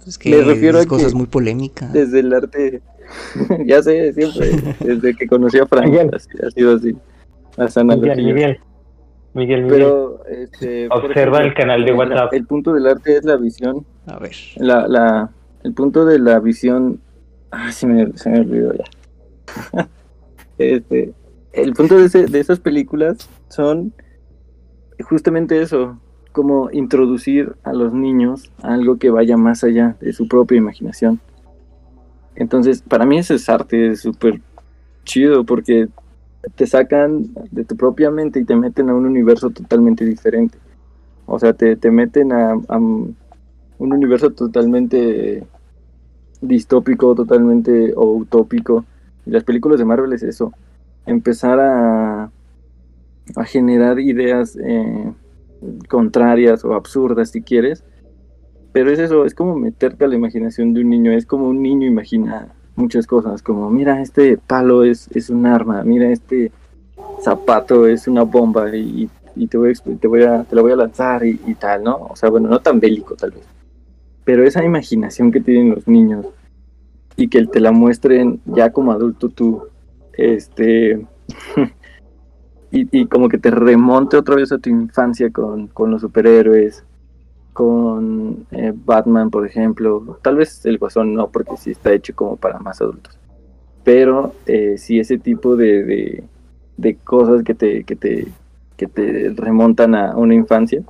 [0.06, 1.92] Es que Me refiero a cosas muy polémicas.
[1.92, 2.82] Desde el arte,
[3.66, 4.52] ya sé, siempre.
[4.80, 6.96] Desde que conocí a Frank, ha sido así.
[7.58, 8.60] Hasta Miguel,
[9.34, 12.34] Miguel, Pero, este, observa el canal de WhatsApp.
[12.34, 13.86] El punto del arte es la visión.
[14.08, 14.36] A ver.
[14.58, 15.32] La, la,
[15.64, 17.02] el punto de la visión.
[17.50, 19.88] Ah, sí me, se me olvidó ya.
[20.58, 21.14] este,
[21.54, 23.94] el punto de, ese, de esas películas son
[25.02, 26.00] justamente eso,
[26.32, 31.20] como introducir a los niños a algo que vaya más allá de su propia imaginación.
[32.36, 34.42] Entonces, para mí ese es arte súper
[35.04, 35.90] chido porque
[36.56, 40.58] te sacan de tu propia mente y te meten a un universo totalmente diferente.
[41.26, 43.16] O sea, te, te meten a, un
[43.78, 45.44] universo totalmente
[46.42, 48.86] distópico, totalmente utópico.
[49.26, 50.52] Y las películas de Marvel es eso.
[51.06, 52.32] Empezar a,
[53.36, 55.12] a generar ideas eh,
[55.88, 57.84] contrarias o absurdas si quieres.
[58.74, 61.12] Pero es eso, es como meterte a la imaginación de un niño.
[61.12, 65.84] Es como un niño imagina muchas cosas, como mira, este palo es, es un arma,
[65.84, 66.52] mira, este
[67.22, 69.10] zapato es una bomba y,
[69.50, 71.96] te, voy a, te, voy a, te lo voy a lanzar y, tal, ¿no?
[72.10, 73.46] O sea, bueno, no tan bélico tal vez,
[74.24, 76.26] pero esa imaginación que tienen los niños
[77.16, 79.64] y que te la muestren ya como adulto tú,
[80.14, 81.06] este,
[82.72, 86.84] y, y, como que te remonte otra vez a tu infancia con, con los superhéroes,
[87.54, 90.20] con eh, Batman, por ejemplo.
[90.22, 93.18] Tal vez el Guasón no, porque sí está hecho como para más adultos.
[93.84, 96.24] Pero eh, sí ese tipo de,
[96.78, 98.28] de, cosas que te, que, te,
[98.78, 100.82] que te remontan a una infancia.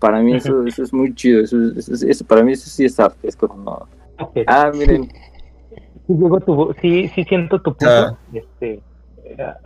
[0.00, 1.40] Para mí eso, eso es muy chido.
[1.40, 3.28] Eso, eso, para mí eso sí es arte.
[3.28, 3.88] Es como...
[4.46, 5.08] Ah, miren.
[6.80, 7.86] Sí, sí, siento tu punto.
[7.88, 8.18] Ah.
[8.32, 8.80] Este,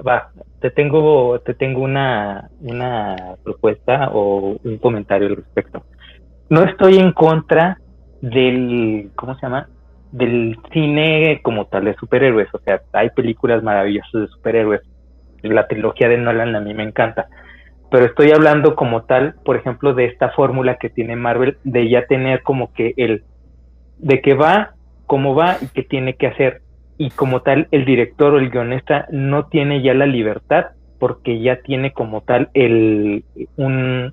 [0.07, 0.31] va,
[0.61, 5.85] te tengo, te tengo una, una propuesta o un comentario al respecto
[6.51, 7.78] no estoy en contra
[8.20, 9.69] del, ¿cómo se llama?
[10.11, 12.49] Del cine como tal de superhéroes.
[12.53, 14.82] O sea, hay películas maravillosas de superhéroes.
[15.43, 17.28] La trilogía de Nolan a mí me encanta.
[17.91, 22.05] Pero estoy hablando como tal, por ejemplo, de esta fórmula que tiene Marvel de ya
[22.07, 23.24] tener como que el,
[23.99, 24.74] de que va,
[25.07, 26.62] cómo va y qué tiene que hacer.
[27.01, 30.67] Y como tal, el director o el guionista no tiene ya la libertad
[30.99, 33.25] porque ya tiene como tal el,
[33.57, 34.13] un,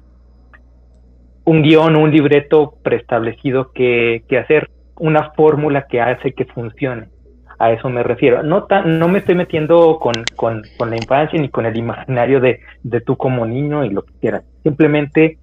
[1.44, 7.10] un guion o un libreto preestablecido que, hacer, una fórmula que hace que funcione.
[7.60, 8.42] A eso me refiero.
[8.42, 13.18] No, no me estoy metiendo con, la infancia ni con el imaginario de, de tú
[13.18, 14.46] como niño y lo que quieras.
[14.64, 15.40] Simplemente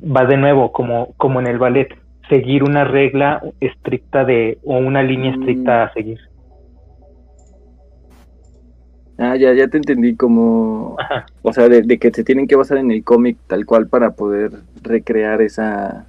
[0.00, 1.94] va de nuevo, como, como en el ballet,
[2.30, 6.29] seguir una regla estricta de, o una línea estricta a seguir.
[9.22, 10.96] Ah, ya, ya te entendí como,
[11.42, 14.50] o sea, de, que se tienen que basar en el cómic tal cual para poder
[14.82, 16.06] recrear esa,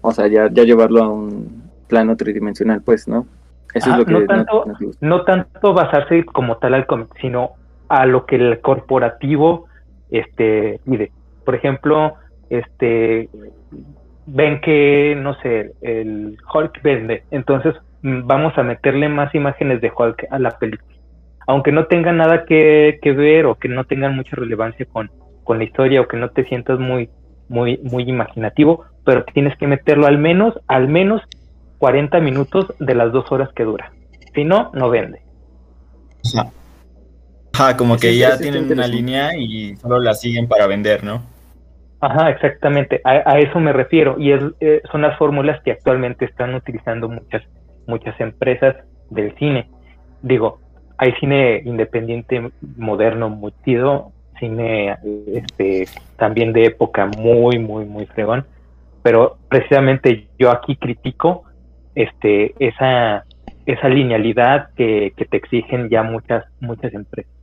[0.00, 3.26] o sea, ya, ya llevarlo a un plano tridimensional, pues, ¿no?
[3.74, 4.64] Eso es lo que no tanto,
[5.00, 7.54] no, tanto basarse como tal al cómic, sino
[7.88, 9.66] a lo que el corporativo
[10.12, 11.10] este pide.
[11.44, 12.14] Por ejemplo,
[12.48, 13.28] este
[14.26, 19.90] ven que, no sé, el Hulk vende, entonces mm, vamos a meterle más imágenes de
[19.92, 20.93] Hulk a la película
[21.46, 25.10] aunque no tengan nada que, ver o que no tengan mucha relevancia con,
[25.44, 27.10] con la historia o que no te sientas muy,
[27.48, 31.22] muy, muy imaginativo, pero tienes que meterlo al menos, al menos
[31.78, 33.92] 40 minutos de las dos horas que dura.
[34.34, 35.20] Si no, no vende.
[37.52, 41.22] Ajá, como que ya tienen una línea y solo la siguen para vender, ¿no?
[42.00, 43.00] Ajá, exactamente.
[43.04, 44.16] A, eso me refiero.
[44.18, 47.42] Y es, eh, son las fórmulas que actualmente están utilizando muchas,
[47.86, 48.76] muchas empresas
[49.10, 49.70] del cine.
[50.20, 50.60] Digo,
[50.96, 54.96] hay cine independiente moderno muy chido, cine
[55.26, 58.44] este, también de época muy, muy, muy fregón.
[59.02, 61.44] Pero precisamente yo aquí critico
[61.94, 63.24] este, esa,
[63.66, 67.34] esa linealidad que, que te exigen ya muchas, muchas empresas.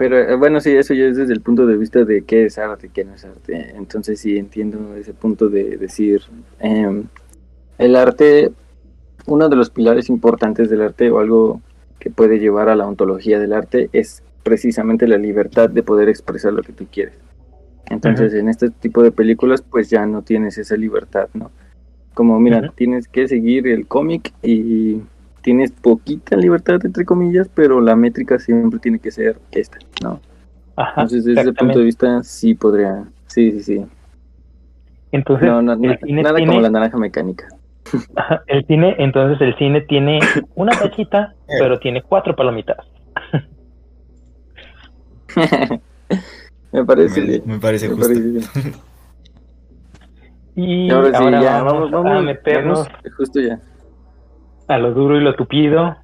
[0.00, 2.56] Pero eh, bueno, sí, eso ya es desde el punto de vista de qué es
[2.56, 3.74] arte y qué no es arte.
[3.76, 6.22] Entonces sí entiendo ese punto de decir,
[6.58, 7.04] em,
[7.76, 8.50] el arte,
[9.30, 11.60] uno de los pilares importantes del arte o algo
[12.00, 16.52] que puede llevar a la ontología del arte es precisamente la libertad de poder expresar
[16.52, 17.14] lo que tú quieres.
[17.86, 21.52] Entonces en este tipo de películas pues ya no tienes esa libertad, ¿no?
[22.14, 25.00] Como mira, tienes que seguir el cómic y
[25.42, 30.20] tienes poquita libertad, entre comillas, pero la métrica siempre tiene que ser esta, ¿no?
[30.74, 33.86] Ajá, Entonces, desde ese punto de vista, sí podría, sí, sí, sí.
[35.12, 37.48] Entonces, nada como la naranja mecánica.
[38.46, 40.20] el cine, entonces el cine tiene
[40.54, 42.78] una tachita, pero tiene cuatro palomitas.
[46.72, 48.12] me parece me, parece justo.
[50.56, 53.60] y ahora, sí, ya, vamos, vamos, a meternos justo ya
[54.70, 55.96] a lo duro y lo tupido.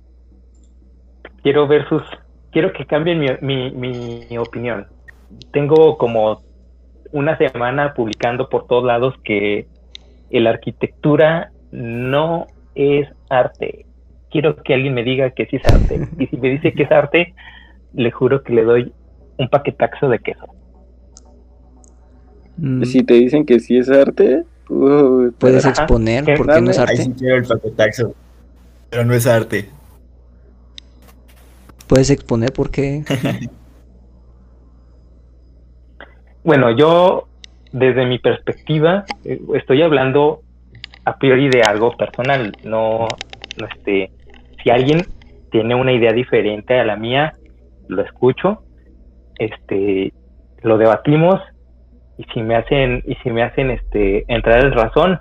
[1.42, 2.02] Quiero ver sus,
[2.50, 4.88] quiero que cambien mi, mi, opinión.
[5.52, 6.42] Tengo como
[7.12, 9.68] una semana publicando por todos lados que
[10.30, 13.84] la arquitectura no es arte.
[14.30, 16.08] Quiero que alguien me diga que sí es arte.
[16.18, 17.34] Y si me dice que es arte,
[17.92, 18.92] le juro que le doy
[19.36, 20.46] un paquetaxo de queso.
[22.56, 22.82] Mm.
[22.84, 24.44] Si te dicen que sí es arte,
[25.38, 27.12] puedes exponer por qué no es arte.
[27.18, 28.14] quiero el paquetaxo.
[28.88, 29.68] Pero no es arte.
[31.86, 33.04] ¿Puedes exponer por qué?
[36.42, 37.28] bueno, yo,
[37.70, 40.42] desde mi perspectiva, eh, estoy hablando
[41.06, 42.52] a priori de algo personal.
[42.64, 43.06] No,
[43.58, 44.10] no este,
[44.62, 45.02] si alguien
[45.50, 47.32] tiene una idea diferente a la mía,
[47.88, 48.64] lo escucho,
[49.38, 50.12] este,
[50.62, 51.40] lo debatimos
[52.18, 55.20] y si me hacen y si me hacen este entrar en razón,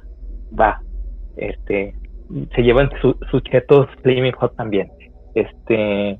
[0.59, 0.81] va,
[1.37, 1.93] este,
[2.55, 4.91] se llevan sus chetos Flaming Hot también.
[5.35, 6.19] Este,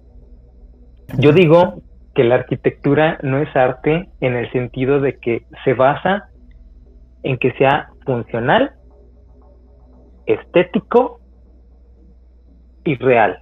[1.17, 1.81] yo digo
[2.13, 6.29] que la arquitectura no es arte en el sentido de que se basa
[7.23, 8.74] en que sea funcional,
[10.25, 11.19] estético
[12.83, 13.39] y real.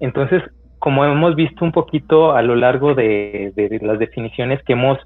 [0.00, 0.42] Entonces,
[0.78, 3.52] como hemos visto un poquito a lo largo de,
[3.82, 4.98] las definiciones que hemos,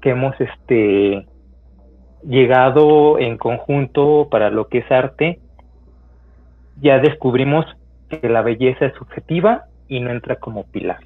[0.00, 1.26] que hemos este,
[2.22, 5.40] llegado en conjunto para lo que es arte,
[6.80, 7.66] ya descubrimos
[8.08, 11.00] que la belleza es subjetiva y no entra como pilar.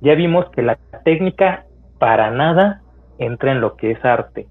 [0.00, 1.66] Ya vimos que la técnica
[1.98, 2.82] para nada
[3.18, 4.46] entra en lo que es arte.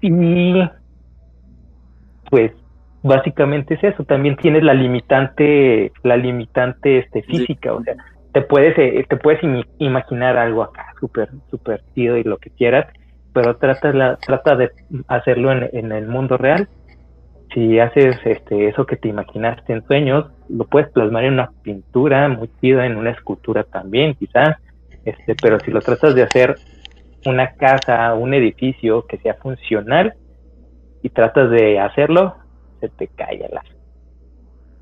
[0.00, 0.10] Y
[2.30, 2.52] pues
[3.02, 4.04] básicamente es eso.
[4.04, 7.96] También tienes la limitante, la limitante este, física, o sea,
[8.32, 9.40] te puedes, eh, te puedes
[9.78, 12.86] imaginar algo acá súper, súper chido y lo que quieras,
[13.32, 14.70] pero trata, la, trata de
[15.08, 16.68] hacerlo en, en el mundo real
[17.54, 22.28] si haces este, eso que te imaginaste en sueños, lo puedes plasmar en una pintura
[22.28, 24.56] muy chida, en una escultura también, quizás,
[25.04, 26.56] este, pero si lo tratas de hacer
[27.26, 30.14] una casa, un edificio que sea funcional
[31.02, 32.36] y tratas de hacerlo,
[32.80, 33.62] se te cae a la,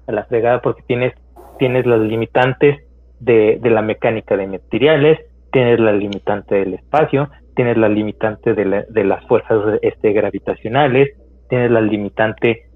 [0.06, 1.14] a la fregada porque tienes,
[1.58, 2.78] tienes las limitantes
[3.20, 5.18] de, de la mecánica de materiales,
[5.52, 11.16] tienes la limitante del espacio, tienes la limitante de, de las fuerzas este, gravitacionales,
[11.48, 12.68] tienes la limitante,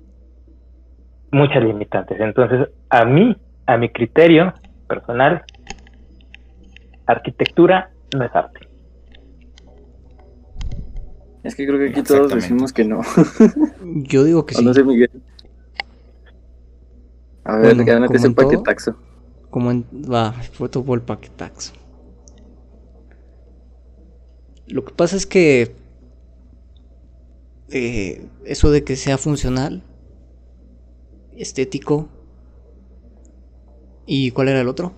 [1.30, 2.20] muchas limitantes.
[2.20, 3.36] Entonces, a mí,
[3.66, 4.52] a mi criterio
[4.88, 5.42] personal,
[7.06, 8.71] arquitectura no es arte.
[11.42, 13.00] Es que creo que aquí todos decimos que no.
[13.82, 14.64] Yo digo que sí.
[14.64, 15.10] No sé, Miguel.
[17.44, 18.96] A ver, bueno, gánate ese paquetaxo.
[19.50, 19.84] Como en.
[19.92, 21.72] Va, por el paquetaxo.
[24.68, 25.74] Lo que pasa es que
[27.70, 29.82] eh, eso de que sea funcional,
[31.36, 32.08] estético.
[34.06, 34.92] ¿Y cuál era el otro?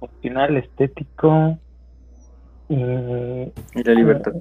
[0.00, 1.58] Funcional, estético
[2.68, 4.32] y, y la libertad.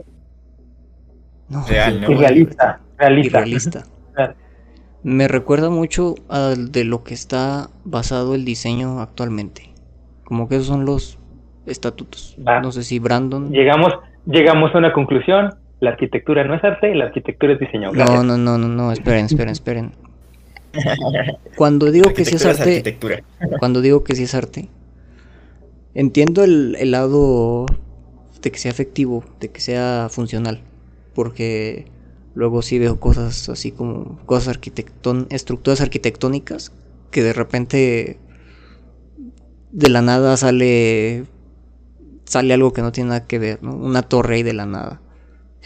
[1.49, 3.83] No, realista, realista.
[5.03, 9.73] Me recuerda mucho al de lo que está basado el diseño actualmente.
[10.23, 11.19] Como que esos son los
[11.65, 12.37] estatutos.
[12.37, 13.51] No sé si Brandon.
[13.51, 13.93] Llegamos,
[14.25, 15.55] llegamos a una conclusión.
[15.81, 17.91] La arquitectura no es arte, la arquitectura es diseño.
[17.91, 19.91] No, no, no, no, no, esperen, esperen, esperen.
[21.57, 22.97] Cuando digo que sí es arte,
[23.59, 24.69] cuando digo que sí es arte,
[25.93, 27.67] entiendo el, el lado
[28.43, 30.61] de que sea efectivo, de que sea funcional,
[31.15, 31.85] porque
[32.35, 34.59] luego sí veo cosas así como cosas
[35.29, 36.71] estructuras arquitectónicas
[37.09, 38.19] que de repente
[39.71, 41.25] de la nada sale
[42.25, 43.75] sale algo que no tiene nada que ver, ¿no?
[43.75, 45.01] Una torre ahí de la nada,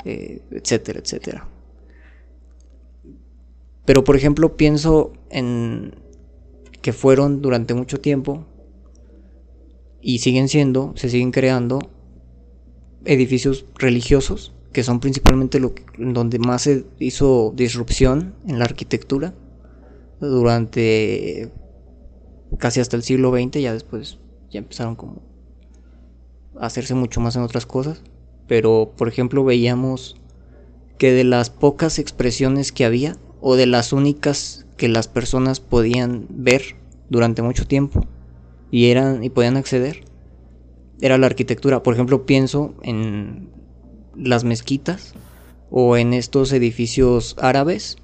[0.05, 1.47] eh, etcétera, etcétera.
[3.85, 5.95] Pero por ejemplo pienso en
[6.81, 8.45] que fueron durante mucho tiempo
[10.01, 11.79] y siguen siendo, se siguen creando
[13.07, 19.34] edificios religiosos, que son principalmente lo donde más se hizo disrupción en la arquitectura
[20.19, 21.49] durante
[22.59, 24.19] casi hasta el siglo XX, ya después
[24.51, 25.21] ya empezaron como
[26.59, 28.01] a hacerse mucho más en otras cosas,
[28.47, 30.19] pero por ejemplo veíamos
[30.97, 36.25] que de las pocas expresiones que había, o de las únicas que las personas podían
[36.29, 36.75] ver
[37.09, 38.05] durante mucho tiempo
[38.71, 40.06] y eran y podían acceder
[41.01, 41.83] era la arquitectura.
[41.83, 43.49] Por ejemplo, pienso en
[44.15, 45.13] las mezquitas
[45.69, 47.97] o en estos edificios árabes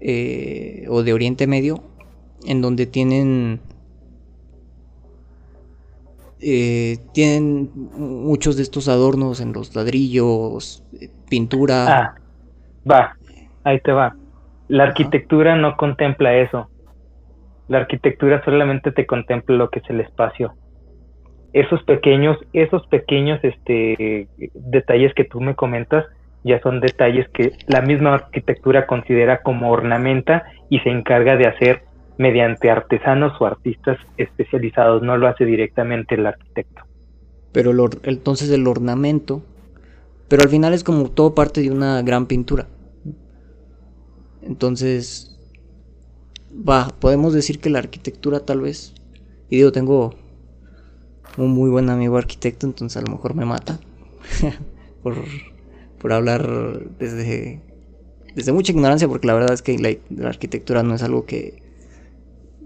[0.00, 1.82] eh, o de Oriente Medio
[2.46, 3.60] en donde tienen
[6.40, 10.84] eh, tienen muchos de estos adornos en los ladrillos,
[11.30, 11.86] pintura.
[11.88, 12.14] Ah,
[12.88, 13.16] va,
[13.64, 14.14] ahí te va.
[14.68, 16.68] La arquitectura no contempla eso.
[17.68, 20.54] La arquitectura solamente te contempla lo que es el espacio.
[21.56, 26.04] Esos pequeños, esos pequeños este, detalles que tú me comentas
[26.44, 31.82] ya son detalles que la misma arquitectura considera como ornamenta y se encarga de hacer
[32.18, 36.82] mediante artesanos o artistas especializados, no lo hace directamente el arquitecto.
[37.52, 37.72] Pero
[38.02, 39.42] entonces el ornamento,
[40.28, 42.66] pero al final es como todo parte de una gran pintura.
[44.42, 45.40] Entonces,
[46.52, 48.92] va, podemos decir que la arquitectura tal vez,
[49.48, 50.25] y digo, tengo
[51.36, 53.78] un muy buen amigo arquitecto, entonces a lo mejor me mata
[55.02, 55.16] por,
[55.98, 57.60] por hablar desde,
[58.34, 59.78] desde mucha ignorancia, porque la verdad es que
[60.10, 61.62] la arquitectura no es algo que,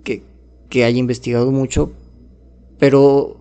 [0.05, 1.93] que, haya investigado mucho,
[2.79, 3.37] pero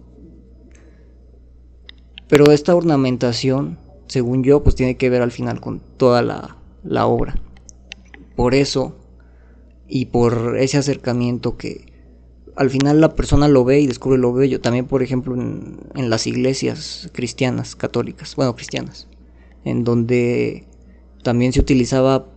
[2.28, 7.08] pero esta ornamentación, según yo, pues tiene que ver al final con toda la, la,
[7.08, 7.36] obra.
[8.36, 8.96] Por eso,
[9.88, 11.89] y por ese acercamiento que
[12.60, 14.60] al final la persona lo ve y descubre lo bello.
[14.60, 19.08] También, por ejemplo, en, las iglesias cristianas, católicas, bueno, cristianas,
[19.64, 20.68] en donde
[21.24, 22.28] también se utilizaba,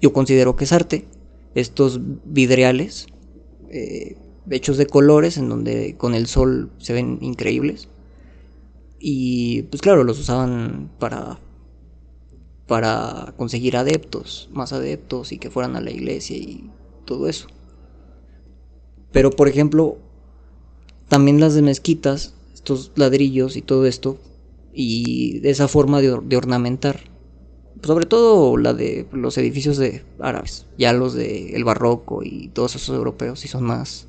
[0.00, 1.04] yo considero que es arte,
[1.54, 3.08] estos vidriales
[3.68, 4.16] eh,
[4.48, 7.90] hechos de colores en donde con el sol se ven increíbles.
[8.98, 11.38] Y pues claro, los usaban para
[12.66, 16.70] para conseguir adeptos, más adeptos y que fueran a la iglesia y
[17.04, 17.48] todo eso.
[19.16, 19.96] Pero por ejemplo,
[21.08, 24.18] también las de mezquitas, estos ladrillos y todo esto,
[24.74, 27.00] y esa forma de, de ornamentar
[27.82, 32.74] sobre todo la de los edificios de árabes, ya los de el barroco y todos
[32.74, 34.06] esos europeos sí son más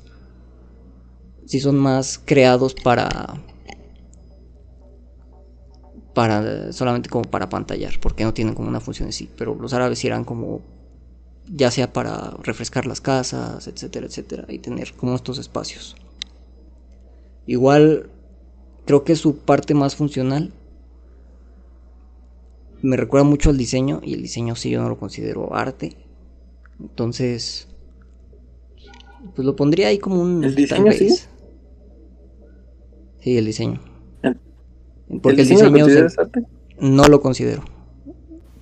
[1.46, 3.42] sí son más creados para
[6.12, 9.72] para solamente como para pantallar, porque no tienen como una función en sí, pero los
[9.72, 10.60] árabes eran como
[11.50, 15.96] ya sea para refrescar las casas, etcétera, etcétera, y tener como estos espacios.
[17.46, 18.10] Igual
[18.84, 20.52] creo que su parte más funcional
[22.82, 25.96] me recuerda mucho al diseño y el diseño sí yo no lo considero arte.
[26.78, 27.68] Entonces,
[29.34, 30.44] pues lo pondría ahí como un...
[30.44, 31.10] ¿El diseño sí?
[33.20, 33.80] Sí, el diseño.
[35.22, 35.84] Porque el diseño,
[36.18, 36.44] arte?
[36.78, 37.64] no lo considero.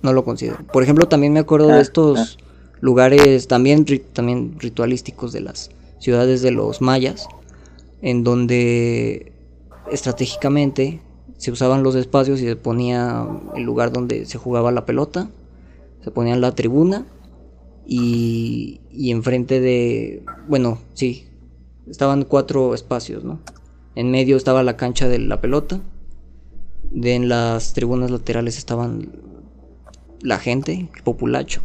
[0.01, 0.65] No lo considero.
[0.71, 2.46] Por ejemplo, también me acuerdo de ah, estos ah.
[2.79, 7.27] Lugares también, también ritualísticos de las ciudades de los mayas,
[8.01, 9.31] en donde
[9.91, 11.01] estratégicamente
[11.37, 15.29] se usaban los espacios y se ponía el lugar donde se jugaba la pelota,
[16.03, 17.05] se ponía la tribuna
[17.85, 21.27] y, y enfrente de, bueno, sí,
[21.87, 23.39] estaban cuatro espacios, ¿no?
[23.95, 25.81] En medio estaba la cancha de la pelota,
[26.91, 29.09] de en las tribunas laterales estaban
[30.21, 31.61] la gente, el populacho,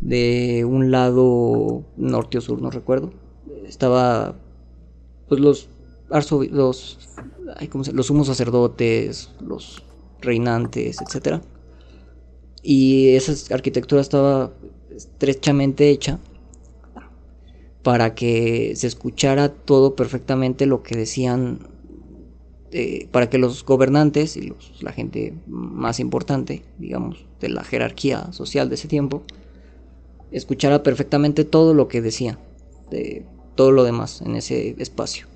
[0.00, 3.12] de un lado norte o sur, no recuerdo,
[3.66, 4.36] estaba
[5.28, 5.68] pues los
[6.50, 6.98] los
[7.92, 9.82] los sumos sacerdotes, los
[10.20, 11.40] reinantes, etc.
[12.62, 14.52] Y esa arquitectura estaba
[14.94, 16.18] estrechamente hecha
[17.82, 21.60] para que se escuchara todo perfectamente lo que decían
[22.72, 28.68] eh, para que los gobernantes y la gente más importante, digamos, de la jerarquía social
[28.68, 29.22] de ese tiempo,
[30.32, 32.38] escuchara perfectamente todo lo que decía,
[32.90, 33.24] de
[33.54, 35.26] todo lo demás en ese espacio.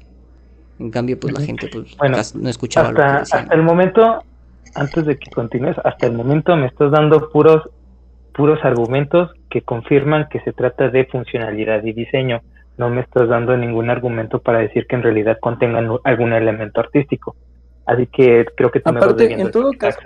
[0.79, 3.41] En cambio, pues la gente pues, no escuchaba lo que decía.
[3.41, 4.25] Hasta el momento,
[4.75, 7.69] antes de que continúes, hasta el momento me estás dando puros,
[8.35, 12.41] puros argumentos que confirman que se trata de funcionalidad y diseño
[12.77, 17.37] no me estás dando ningún argumento para decir que en realidad contengan algún elemento artístico.
[17.87, 20.01] Así que creo que tú Aparte, en todo caso.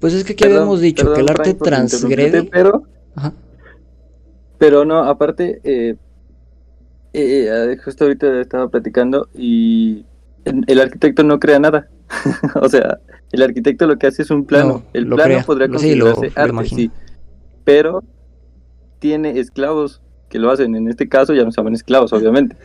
[0.00, 2.44] Pues es que aquí habíamos dicho que el arte transgrede.
[2.44, 2.84] Pero,
[4.58, 5.96] pero no, aparte, eh,
[7.12, 10.04] eh, eh, justo ahorita estaba platicando y
[10.44, 11.88] el arquitecto no crea nada.
[12.60, 12.98] o sea,
[13.32, 14.82] el arquitecto lo que hace es un plano.
[14.92, 16.90] el plano podría considerarse arte, sí,
[17.64, 18.04] pero
[18.98, 20.74] tiene esclavos que lo hacen.
[20.74, 22.56] En este caso ya no son esclavos, obviamente.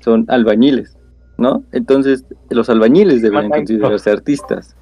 [0.00, 0.96] Son albañiles,
[1.38, 1.64] ¿no?
[1.72, 4.76] Entonces, los albañiles deben considerarse artistas.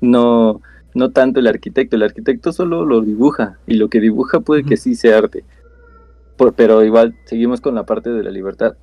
[0.00, 0.60] No,
[0.94, 1.96] no tanto el arquitecto.
[1.96, 3.58] El arquitecto solo lo dibuja.
[3.66, 5.44] Y lo que dibuja puede que sí sea arte.
[6.56, 8.76] pero igual seguimos con la parte de la libertad.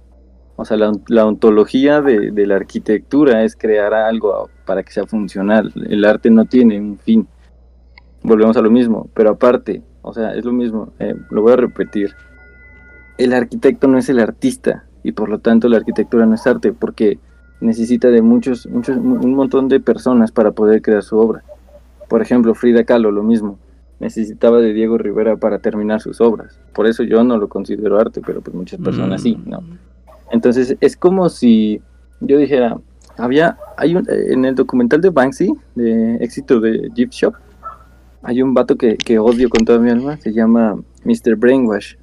[0.58, 5.74] O sea, la, ontología de, de, la arquitectura es crear algo para que sea funcional.
[5.90, 7.28] El arte no tiene un fin.
[8.22, 9.10] Volvemos a lo mismo.
[9.14, 10.94] Pero aparte, o sea, es lo mismo.
[11.00, 12.14] Eh, lo voy a repetir
[13.24, 16.74] el arquitecto no es el artista y por lo tanto la arquitectura no es arte
[16.74, 17.20] porque
[17.60, 21.44] necesita de muchos, muchos un montón de personas para poder crear su obra.
[22.12, 23.58] Por ejemplo, Frida Kahlo, lo mismo,
[24.02, 26.60] necesitaba de Diego Rivera para terminar sus obras.
[26.74, 29.64] Por eso yo no lo considero arte, pero pues muchas personas sí, ¿no?
[30.30, 31.82] Entonces es como si
[32.20, 32.78] yo dijera,
[33.18, 37.34] había, hay un, en el documental de Banksy, de éxito de Gift Shop,
[38.24, 41.38] hay un vato que, que odio con toda mi alma, se llama Mr.
[41.38, 41.96] Brainwash.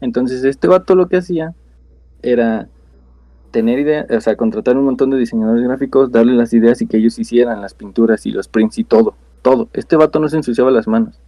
[0.00, 1.54] Entonces este vato lo que hacía
[2.20, 2.66] era
[3.52, 6.96] tener ideas, o sea, contratar un montón de diseñadores gráficos, darle las ideas y que
[6.96, 9.14] ellos hicieran las pinturas y los prints y todo,
[9.46, 9.68] todo.
[9.74, 11.20] Este vato no se ensuciaba las manos.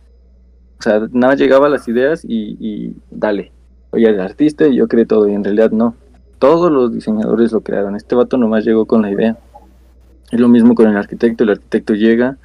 [0.80, 3.52] O sea, nada llegaba a las ideas y, y dale.
[3.92, 5.94] Oye, el artista y yo creé todo y en realidad no.
[6.40, 7.94] Todos los diseñadores lo crearon.
[7.94, 9.38] Este vato nomás llegó con la idea.
[10.32, 11.44] Es lo mismo con el arquitecto.
[11.44, 12.38] El arquitecto llega,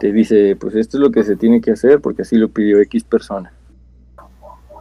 [0.00, 2.80] te dice, pues esto es lo que se tiene que hacer porque así lo pidió
[2.80, 3.52] X persona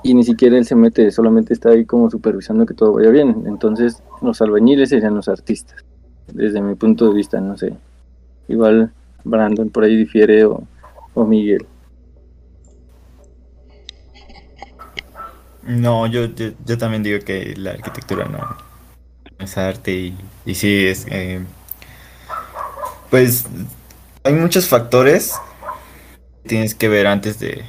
[0.01, 3.43] y ni siquiera él se mete, solamente está ahí como supervisando que todo vaya bien.
[3.45, 5.85] Entonces, los albañiles serían los artistas,
[6.27, 7.73] desde mi punto de vista, no sé.
[8.49, 8.91] Igual
[9.23, 10.65] Brandon por ahí difiere o,
[11.15, 11.65] Miguel.
[15.63, 16.27] No, yo,
[16.65, 18.57] yo, también digo que la arquitectura no
[19.39, 21.05] es arte y, y sí es...
[21.09, 21.41] Eh,
[23.09, 23.45] pues
[24.23, 25.33] hay muchos factores
[26.43, 27.63] que tienes que ver antes de,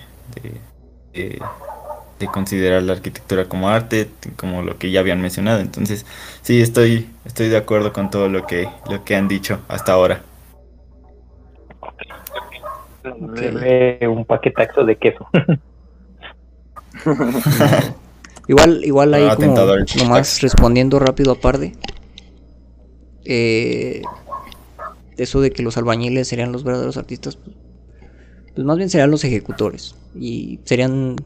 [1.12, 1.40] de
[2.18, 5.60] de considerar la arquitectura como arte, como lo que ya habían mencionado.
[5.60, 6.06] Entonces,
[6.43, 10.22] sí, estoy, estoy de acuerdo con todo lo que, lo que han dicho hasta ahora.
[13.05, 15.26] Un paquetazo de queso.
[18.48, 19.56] igual, igual ahí como
[19.98, 21.72] nomás respondiendo rápido aparte.
[23.24, 24.02] Eh,
[25.16, 27.56] eso de que los albañiles serían los verdaderos artistas, pues,
[28.55, 31.16] pues más bien serían los ejecutores y serían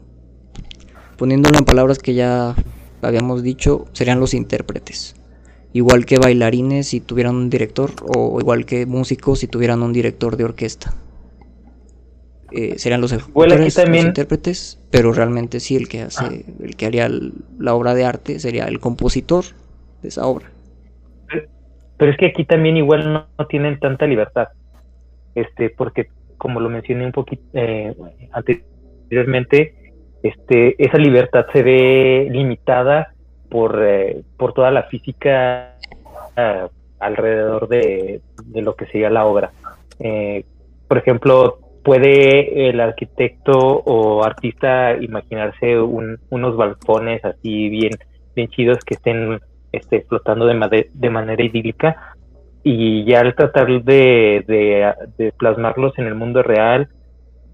[1.19, 2.55] Poniéndolo en palabras que ya
[3.01, 5.15] habíamos dicho, serían los intérpretes.
[5.73, 10.37] Igual que bailarines si tuvieran un director, o igual que músicos si tuvieran un director
[10.37, 10.95] de orquesta.
[12.51, 16.51] Eh, serían los, intérpretes, pero realmente sí el que hace, ah.
[16.63, 17.09] el que haría
[17.57, 19.45] la obra de arte sería el compositor
[20.01, 20.47] de esa obra.
[21.97, 24.47] Pero es que aquí también igual no, tienen tanta libertad,
[25.35, 26.07] este, porque
[26.37, 27.93] como lo mencioné un poquito eh,
[28.31, 29.93] anteriormente,
[30.23, 33.13] este, esa libertad se ve limitada
[33.49, 35.75] por, eh, por toda la física
[36.37, 36.67] eh,
[36.99, 38.21] alrededor de,
[38.53, 39.51] lo que sería la obra.
[40.87, 41.59] Por ejemplo,
[41.89, 47.93] puede el arquitecto o artista imaginarse unos balcones así bien,
[48.35, 49.39] bien chidos que estén
[49.71, 52.13] este, flotando de, de manera idílica
[52.61, 56.89] y ya al tratar de, de plasmarlos en el mundo real,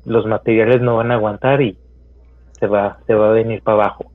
[0.04, 1.78] los materiales no van a aguantar y
[2.60, 4.12] se va, se va a venir para abajo.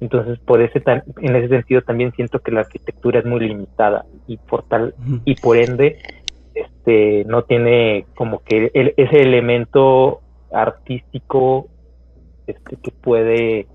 [0.00, 4.36] Entonces, por ese en ese sentido también siento que la arquitectura es muy limitada y
[4.36, 4.94] por tal
[5.24, 5.98] y por ende
[6.84, 10.20] este no tiene como que ese elemento
[10.52, 11.68] artístico
[12.46, 13.66] este que puede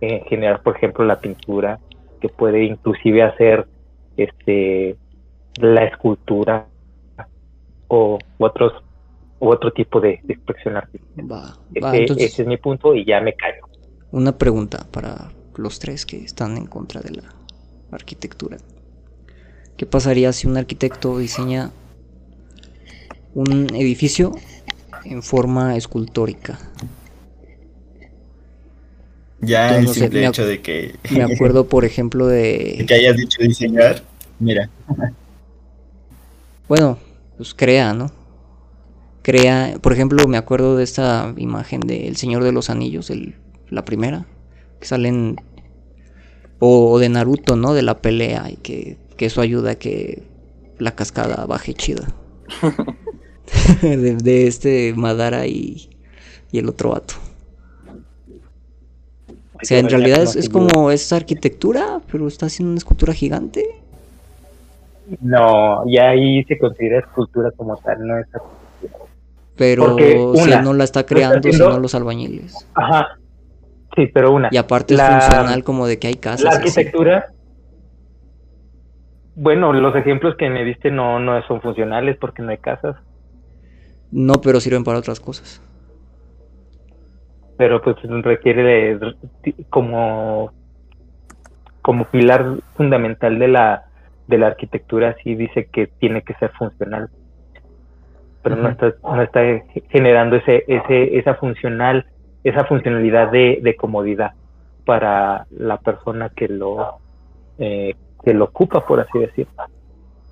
[0.00, 1.78] eh, generar, por ejemplo, la pintura,
[2.20, 3.66] que puede inclusive hacer
[4.16, 4.96] este
[5.58, 6.66] la escultura
[7.88, 8.72] o otros
[9.38, 11.56] otro tipo de, expresión artística.
[11.74, 13.68] ese, es mi punto y ya me callo.
[14.10, 17.34] Una pregunta para los tres que están en contra de la
[17.92, 18.56] arquitectura.
[19.76, 21.70] ¿Qué pasaría si un arquitecto diseña
[23.36, 24.32] un edificio
[25.04, 26.58] en forma escultórica?
[29.40, 30.94] Ya el simple hecho de que...
[31.10, 32.76] Me acuerdo, por ejemplo, de...
[32.78, 32.84] de...
[32.88, 34.02] que hayas dicho diseñar,
[34.40, 34.68] mira.
[36.68, 36.98] Bueno,
[37.36, 38.10] pues crea, ¿no?
[39.22, 43.36] Crea, por ejemplo, me acuerdo de esta imagen de El Señor de los Anillos, el,
[43.68, 44.26] la primera,
[44.80, 45.36] que salen...
[46.58, 47.72] O, de Naruto, ¿no?
[47.72, 50.24] De la pelea y que, eso ayuda a que
[50.78, 52.08] la cascada baje chida.
[53.82, 55.90] de, este Madara y,
[56.52, 57.14] y el otro vato.
[59.54, 63.64] O sea, en realidad es, como esa arquitectura, pero está haciendo una escultura gigante.
[65.20, 68.26] No, y ahí se considera escultura como tal, no es
[69.56, 69.96] Pero
[70.34, 72.66] si no la está creando, sino los albañiles.
[72.74, 73.18] Ajá.
[73.94, 74.48] Sí, pero una.
[74.52, 76.42] Y aparte es funcional como de que hay casas.
[76.42, 77.26] La arquitectura.
[79.36, 82.96] Bueno, los ejemplos que me diste no, no son funcionales porque no hay casas.
[84.10, 85.60] No, pero sirven para otras cosas.
[87.56, 89.14] Pero pues requiere de,
[89.70, 90.52] como
[91.82, 93.84] como pilar fundamental de la
[94.26, 97.08] de la arquitectura sí dice que tiene que ser funcional.
[98.42, 99.40] Pero no está no está
[99.88, 102.06] generando ese ese esa funcional
[102.44, 104.32] esa funcionalidad de, de comodidad
[104.84, 106.98] para la persona que lo
[107.58, 109.64] eh, que lo ocupa por así decirlo.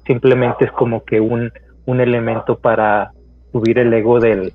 [0.07, 1.51] Simplemente es como que un
[1.87, 3.13] un elemento para
[3.55, 4.52] subir el ego del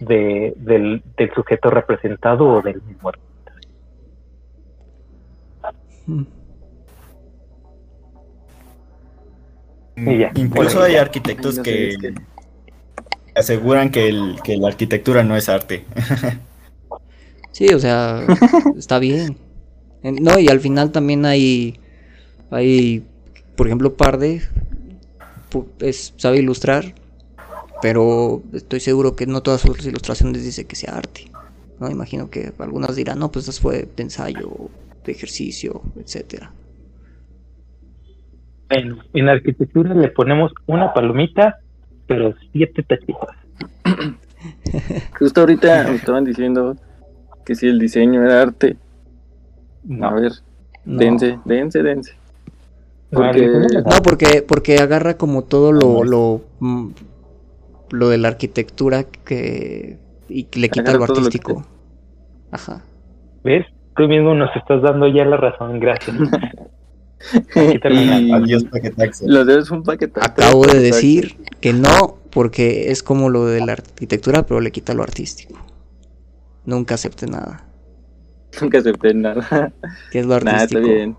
[0.00, 1.02] de, del,
[1.34, 3.12] sujeto representado o del mismo
[6.06, 6.22] mm.
[10.34, 12.14] Incluso hay arquitectos que
[13.34, 15.84] aseguran que, el, que la arquitectura no es arte.
[17.52, 18.26] sí, o sea,
[18.78, 19.36] está bien.
[20.02, 21.78] No, y al final también hay,
[22.50, 23.04] hay
[23.54, 24.40] por ejemplo, Parde,
[25.80, 26.94] es, sabe ilustrar,
[27.82, 31.24] pero estoy seguro que no todas sus ilustraciones dice que sea arte.
[31.80, 31.90] ¿no?
[31.90, 34.70] Imagino que algunas dirán, no, pues eso fue de ensayo,
[35.04, 36.52] de ejercicio, etcétera.
[38.70, 41.58] Bueno, en arquitectura le ponemos una palomita,
[42.06, 43.36] pero siete tachitas.
[45.18, 46.76] Justo ahorita me estaban diciendo
[47.44, 48.76] que si el diseño era arte.
[50.00, 50.32] A ver,
[50.84, 52.12] dense, dense, dense.
[53.10, 53.46] Porque...
[53.46, 56.90] No, porque, porque agarra como todo lo, lo mm,
[57.92, 59.98] lo de la arquitectura que
[60.28, 61.66] y le quita lo artístico.
[62.50, 62.82] Ajá.
[63.44, 63.66] ¿Ves?
[63.96, 66.16] Tú mismo nos estás dando ya la razón, gracias.
[67.54, 68.64] Adiós
[69.26, 70.20] Lo debes un paquete.
[70.22, 74.94] Acabo de decir que no, porque es como lo de la arquitectura, pero le quita
[74.94, 75.58] lo artístico.
[76.64, 77.64] Nunca acepte nada.
[78.60, 79.72] Nunca acepté nada.
[80.10, 80.80] ¿Qué es lo artístico?
[80.80, 81.16] está bien.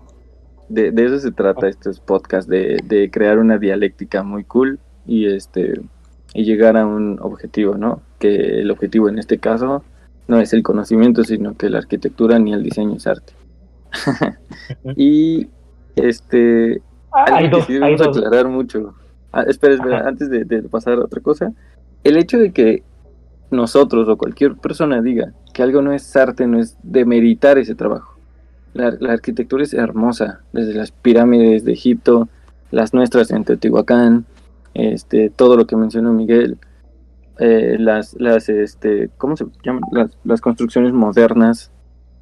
[0.68, 5.26] De, de, eso se trata estos podcasts, de, de crear una dialéctica muy cool y
[5.26, 5.80] este
[6.34, 8.02] y llegar a un objetivo, ¿no?
[8.18, 9.84] Que el objetivo en este caso
[10.26, 13.32] no es el conocimiento, sino que la arquitectura ni el diseño es arte.
[14.96, 15.48] y
[15.94, 16.82] este
[17.12, 18.94] ah, hay dos, hay aclarar mucho.
[19.32, 21.52] Ah, espera, espera, antes de, pasar a otra cosa,
[22.02, 22.82] el hecho de que
[23.50, 28.18] nosotros o cualquier persona diga que algo no es arte no es demeritar ese trabajo.
[28.72, 32.28] La, la arquitectura es hermosa, desde las pirámides de Egipto,
[32.72, 34.26] las nuestras en Teotihuacán,
[34.74, 36.58] este, todo lo que mencionó Miguel,
[37.38, 39.82] eh, las, las, este, ¿cómo se llaman?
[40.24, 41.72] Las, construcciones modernas,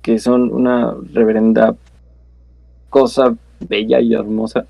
[0.03, 1.74] que son una reverenda
[2.91, 4.66] cosa bella y hermosa.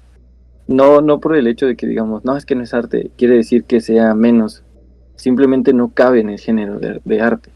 [0.69, 3.35] No, no por el hecho de que digamos, no, es que no es arte, quiere
[3.35, 4.65] decir que sea menos.
[5.17, 7.51] Simplemente no cabe en el género de, arte.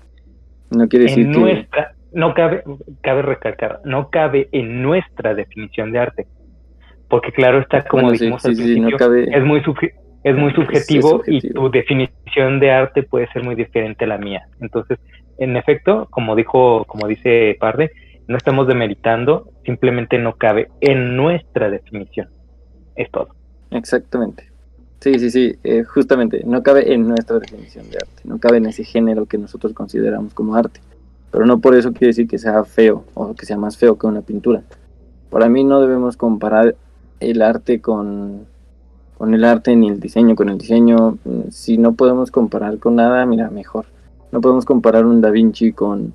[0.71, 1.69] No quiere decir que...
[2.13, 2.63] No cabe,
[3.03, 6.27] cabe recalcar, no cabe en nuestra definición de arte.
[7.09, 9.61] Porque claro está, como dijimos al principio, es muy
[10.27, 14.49] es muy subjetivo y tu definición de arte puede ser muy diferente a la mía.
[14.61, 14.99] Entonces,
[15.39, 17.93] en efecto, como dijo, como dice Parde,
[18.27, 22.29] no estamos demeritando, simplemente no cabe en nuestra definición.
[22.97, 23.29] Es todo.
[23.71, 24.51] Exactamente.
[25.01, 28.67] Sí, sí, sí, eh, justamente, no cabe en nuestra definición de arte, no cabe en
[28.67, 30.81] ese género que nosotros consideramos como arte.
[31.31, 34.09] Pero no por eso quiere decir que sea feo o que sea más feo que
[34.09, 34.63] una pintura.
[35.31, 36.75] Para mí no debemos comparar
[37.21, 38.47] el arte con
[39.17, 41.19] con el arte ni el diseño con el diseño.
[41.25, 43.87] Mm, si no podemos comparar con nada, mira, mejor.
[44.33, 46.15] No podemos comparar un Da Vinci con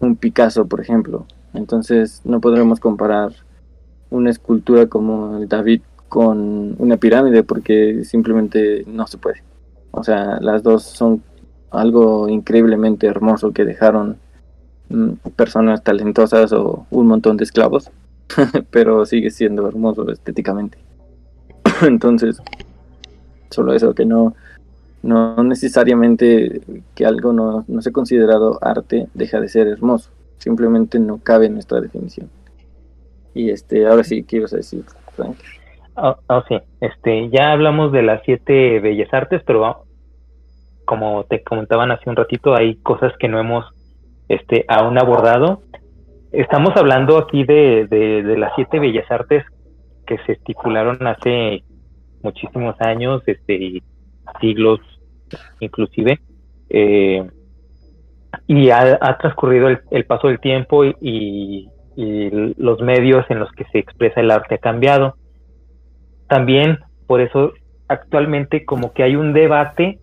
[0.00, 1.26] un Picasso, por ejemplo.
[1.54, 3.32] Entonces no podremos comparar
[4.10, 9.42] una escultura como el David con una pirámide porque simplemente no se puede.
[9.90, 11.22] O sea, las dos son
[11.70, 14.18] algo increíblemente hermoso que dejaron
[14.88, 17.90] mm, personas talentosas o un montón de esclavos,
[18.70, 20.85] pero sigue siendo hermoso estéticamente.
[21.86, 22.40] Entonces,
[23.50, 24.34] solo eso, que no,
[25.02, 26.60] no necesariamente
[26.94, 30.10] que algo no, no sea considerado arte deja de ser hermoso.
[30.38, 32.28] Simplemente no cabe en nuestra definición.
[33.34, 34.84] Y este, ahora sí, ¿qué ibas a decir,
[35.14, 35.36] Frank?
[35.96, 39.84] Oh, oh, sí, este, ya hablamos de las siete bellas artes, pero
[40.84, 43.64] como te comentaban hace un ratito, hay cosas que no hemos
[44.28, 45.62] este, aún abordado.
[46.32, 49.44] Estamos hablando aquí de, de, las siete bellas artes
[50.06, 51.64] que se estipularon hace
[52.26, 53.82] muchísimos años, este,
[54.40, 54.80] siglos
[55.60, 56.20] inclusive,
[56.68, 57.24] eh,
[58.46, 64.20] y ha, transcurrido el, paso del tiempo y, los medios en los que se expresa
[64.20, 65.16] el arte ha cambiado.
[66.28, 67.54] También, por eso,
[67.88, 69.98] actualmente como que hay un debate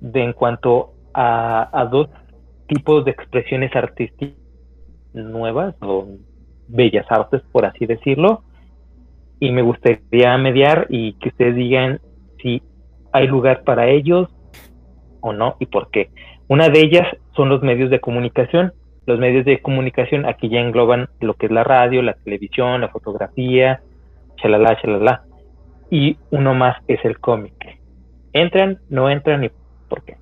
[0.00, 2.08] de en cuanto a, dos
[2.66, 4.36] tipos de expresiones artísticas
[5.12, 6.08] nuevas o
[6.66, 8.42] bellas artes, por así decirlo,
[9.44, 12.00] y me gustaría mediar y que ustedes digan
[12.40, 12.62] si
[13.12, 14.28] hay lugar para ellos
[15.20, 16.08] o no y por qué.
[16.48, 17.06] Una de ellas
[17.36, 18.72] son los medios de comunicación.
[19.04, 22.88] Los medios de comunicación aquí ya engloban lo que es la radio, la televisión, la
[22.88, 23.82] fotografía,
[24.36, 25.24] chalala, chalala.
[25.90, 27.54] Y uno más es el cómic.
[28.32, 29.50] ¿Entran, no entran y
[29.90, 30.16] por qué.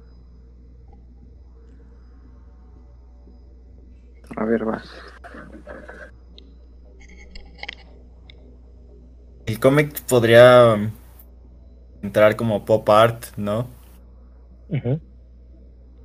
[4.37, 4.83] A ver, va.
[9.47, 10.77] El cómic podría
[12.03, 13.67] entrar como pop art, ¿no?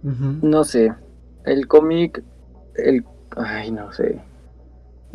[0.04, 0.94] No sé.
[1.46, 2.24] El cómic.
[2.76, 3.04] El.
[3.36, 4.20] Ay, no sé.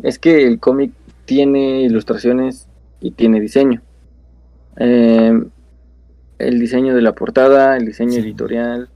[0.01, 0.91] Es que el cómic
[1.25, 2.67] tiene ilustraciones
[2.99, 3.81] y tiene diseño.
[4.77, 5.43] Eh,
[6.39, 8.89] el diseño de la portada, el diseño editorial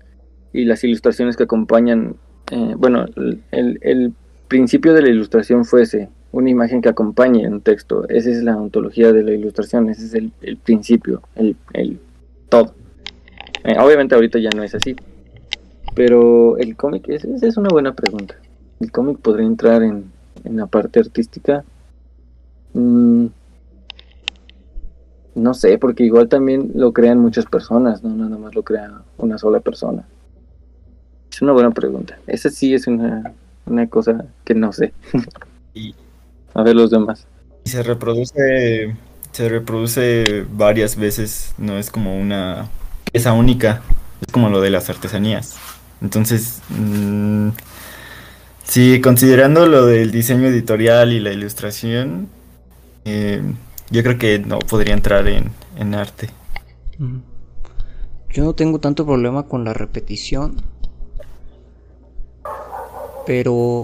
[0.54, 2.16] y las ilustraciones que acompañan,
[2.52, 3.06] eh, bueno,
[3.52, 4.14] el,
[4.48, 8.08] principio de la ilustración fuese una imagen que acompañe un texto.
[8.10, 11.56] Esa es la ontología de la ilustración, ese es el, principio, el,
[12.50, 12.74] todo.
[13.64, 14.96] Eh, obviamente ahorita ya no es así,
[15.96, 18.36] pero el cómic, esa es una buena pregunta.
[18.80, 20.12] ¿El cómic podría entrar en,
[20.44, 21.64] en la parte artística?
[22.74, 23.28] Mm,
[25.38, 29.38] no sé, porque igual también lo crean muchas personas, no nada más lo crea una
[29.38, 30.06] sola persona.
[31.32, 32.18] Es una buena pregunta.
[32.26, 33.34] Esa sí es una,
[33.90, 34.94] cosa que no sé.
[36.58, 37.28] A ver los demás.
[37.66, 38.96] Y se reproduce,
[39.32, 42.68] se reproduce varias veces, no es como una
[43.12, 43.84] pieza única,
[44.26, 45.56] es como lo de las artesanías.
[46.02, 47.50] Entonces, mm,
[48.64, 52.28] sí, considerando lo del diseño editorial y la ilustración,
[53.06, 53.44] eh,
[53.92, 56.32] yo creo que no podría entrar en, arte.
[58.32, 60.60] Yo no tengo tanto problema con la repetición.
[63.28, 63.84] Pero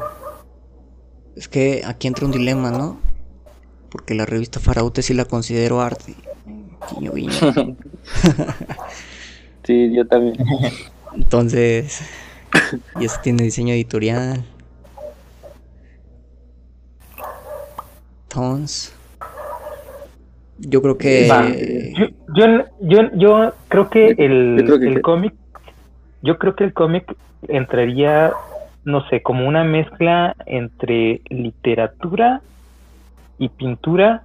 [1.36, 3.00] es que aquí entra un dilema, ¿no?
[3.90, 6.16] Porque la revista Faraute sí la considero arte.
[9.64, 10.36] sí, yo también.
[11.16, 12.02] Entonces,
[13.00, 14.44] y eso tiene diseño editorial.
[18.24, 18.96] Entonces,
[20.58, 21.94] yo creo que.
[22.36, 22.46] Yo,
[22.82, 25.34] yo, yo, creo que el, el cómic.
[26.22, 27.16] Yo creo que el cómic
[27.48, 28.32] entraría,
[28.86, 32.42] no sé, como una mezcla entre literatura
[33.38, 34.24] y pintura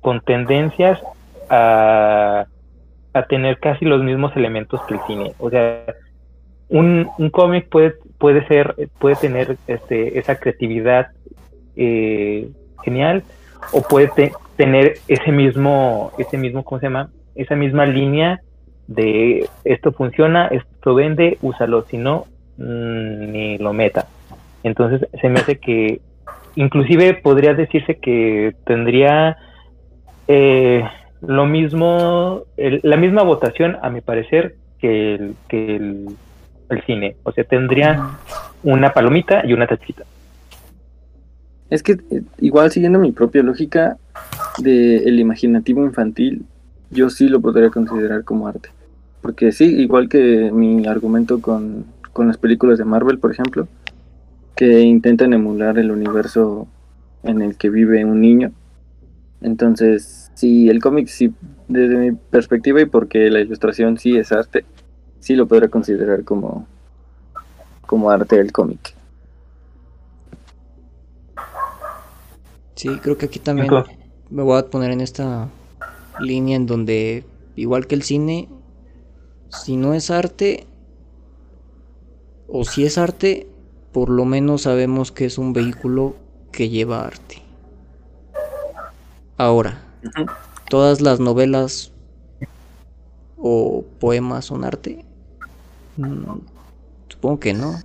[0.00, 1.00] con tendencias
[1.48, 2.46] a,
[3.12, 5.32] a tener casi los mismos elementos que el cine.
[5.38, 5.84] O sea,
[6.68, 11.08] un, un cómic puede, puede ser, puede tener este, esa creatividad
[11.76, 12.48] eh,
[12.84, 13.22] genial,
[13.72, 14.10] o puede
[14.56, 17.10] tener ese mismo, ese mismo, ¿cómo se llama?
[17.34, 18.40] Esa misma línea
[18.86, 22.26] de esto funciona, esto vende, úsalo, si no,
[22.60, 24.06] mm, ni lo meta.
[24.62, 26.00] Entonces se me hace que,
[26.54, 29.36] inclusive podría decirse que tendría
[30.28, 30.84] eh,
[31.22, 37.16] lo mismo, la misma votación, a mi parecer, que el, que el, cine.
[37.24, 38.10] O sea, tendría
[38.62, 40.04] una palomita y una tachita.
[41.68, 43.96] Es que eh, igual siguiendo mi propia lógica
[44.58, 46.44] del el imaginativo infantil,
[46.90, 48.70] yo sí lo podría considerar como arte.
[49.20, 51.84] Porque sí, igual que mi argumento con,
[52.20, 53.66] con las películas de Marvel, por ejemplo,
[54.54, 56.68] que intentan emular el universo
[57.22, 58.52] en el que vive un niño.
[59.40, 61.32] Entonces, sí, el cómic sí,
[61.66, 64.66] desde mi perspectiva y porque la ilustración sí es arte,
[65.18, 66.66] sí lo podría considerar como,
[67.86, 68.94] como arte del cómic.
[72.74, 73.72] Sí, creo que aquí también
[74.28, 75.48] me voy a poner en esta
[76.18, 77.24] línea en donde,
[77.56, 78.46] igual que el cine,
[79.48, 80.66] si no es arte,
[82.50, 83.46] o si es arte,
[83.92, 86.16] por lo menos sabemos que es un vehículo
[86.52, 87.42] que lleva arte.
[89.36, 89.82] Ahora,
[90.68, 91.92] todas las novelas
[93.38, 95.04] o poemas son arte.
[95.96, 96.40] Mm,
[97.08, 97.80] supongo que no.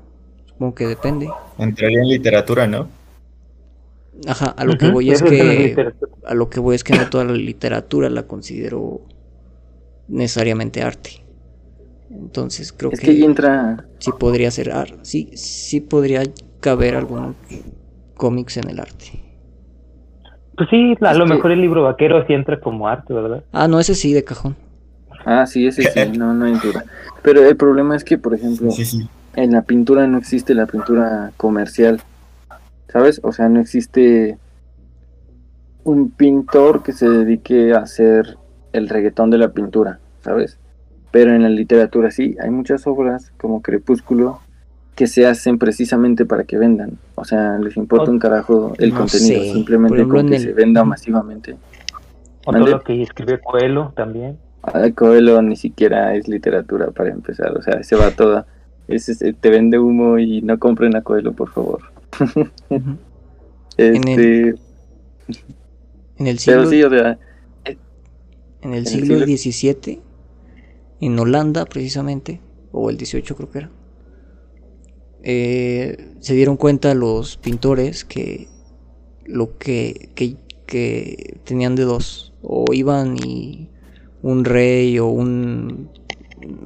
[0.47, 1.29] Supongo que depende.
[1.57, 2.89] Entraría en literatura, ¿no?
[4.27, 5.93] Ajá, a lo que voy es que
[6.25, 9.01] a lo que voy es que no toda la literatura la considero
[10.07, 11.24] necesariamente arte.
[12.19, 16.23] Entonces creo es que, entra sí podría ser arte, sí sí podría
[16.59, 17.35] caber algunos
[18.15, 19.23] cómics en el arte.
[20.57, 23.43] Pues sí, a lo mejor el libro vaquero sí entra como arte, ¿verdad?
[23.51, 24.55] Ah, no, ese sí, de cajón.
[25.25, 26.85] Ah, sí, ese sí, no, no hay duda.
[27.21, 28.69] Pero el problema es que, por ejemplo,
[29.35, 32.01] en la pintura no existe la pintura comercial.
[32.95, 33.19] ¿sabes?
[33.23, 34.37] O sea, no existe
[35.83, 38.37] un pintor que se dedique a hacer
[38.71, 40.57] el reggaetón de la pintura, ¿sabes?
[41.15, 44.41] Pero en la literatura sí, hay muchas obras como Crepúsculo
[44.95, 46.97] que se hacen precisamente para que vendan.
[47.15, 51.55] O sea, les importa un carajo el contenido, simplemente con que se venda masivamente.
[52.45, 54.37] O todo lo que escribe Coelho también.
[54.61, 58.45] Ah, Coelho ni siquiera es literatura para empezar, o sea, se va toda.
[58.89, 61.79] Ese, te vende humo y no compren a Coelho, por favor.
[63.77, 64.55] Este,
[66.17, 66.63] en el, siglo,
[68.61, 70.01] en el siglo XVII,
[71.01, 72.41] en Holanda precisamente,
[72.72, 73.72] o el XVIII creo que era,
[75.23, 78.47] eh, se dieron cuenta los pintores que
[79.26, 83.69] lo que, que, que tenían de dos, o iban y
[84.22, 85.89] un rey o un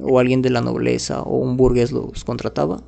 [0.02, 2.82] o alguien de la nobleza o un burgués los contrataba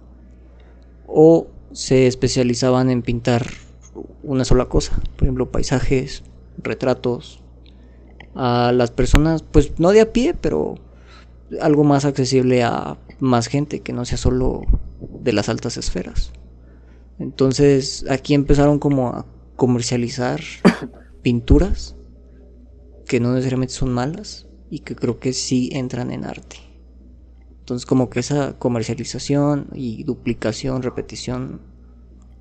[1.06, 3.46] o se especializaban en pintar
[4.22, 6.22] una sola cosa, por ejemplo, paisajes,
[6.58, 7.42] retratos,
[8.34, 10.76] a las personas, pues no de a pie, pero
[11.60, 14.62] algo más accesible a más gente, que no sea solo
[15.00, 16.32] de las altas esferas.
[17.18, 19.26] Entonces aquí empezaron como a
[19.56, 20.40] comercializar
[21.22, 21.96] pinturas
[23.06, 26.56] que no necesariamente son malas y que creo que sí entran en arte.
[27.60, 31.60] Entonces como que esa comercialización y duplicación, repetición.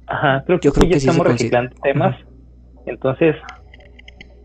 [0.08, 2.18] Ajá, creo que, Yo creo que estamos reciclando temas.
[2.86, 3.36] Entonces,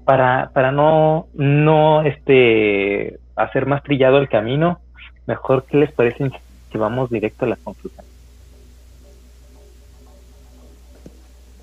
[0.04, 4.80] para, para no, no este hacer más trillado el camino,
[5.26, 6.30] mejor que les parece
[6.72, 8.04] si vamos directo a la conclusión.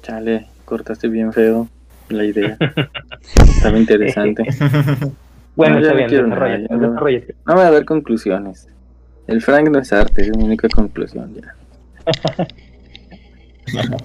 [0.02, 1.68] Chale, cortaste bien feo
[2.10, 2.58] la idea.
[3.36, 4.44] Está interesante.
[5.56, 8.68] bueno, está bien, no, no va a haber conclusiones.
[9.28, 11.56] El Frank no es arte, es mi única conclusión ya.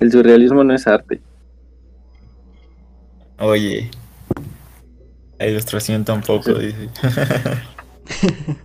[0.00, 1.20] El surrealismo no es arte.
[3.38, 3.90] Oye,
[5.38, 6.88] la ilustración tampoco, dice.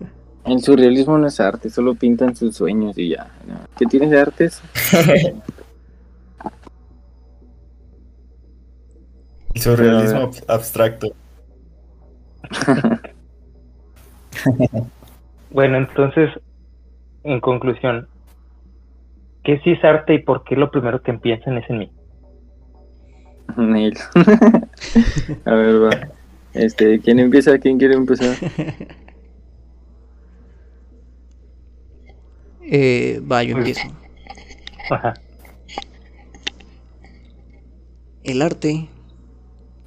[0.44, 3.28] El surrealismo no es arte, solo pintan sus sueños y ya.
[3.78, 4.60] ¿Qué tienes de artes?
[9.54, 11.12] El surrealismo abstracto.
[15.50, 16.30] Bueno, entonces,
[17.24, 18.08] en conclusión,
[19.44, 21.92] ¿qué sí es arte y por qué lo primero que piensan es en mí?
[23.58, 23.98] Neil.
[25.44, 25.90] A ver, va.
[26.54, 27.58] Este, ¿quién empieza?
[27.58, 28.36] ¿Quién quiere empezar?
[32.74, 33.82] Eh, va, yo empiezo.
[34.88, 35.12] Ajá.
[38.22, 38.88] El arte.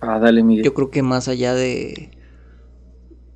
[0.01, 0.65] Ah, dale, Miguel.
[0.65, 2.11] Yo creo que más allá de.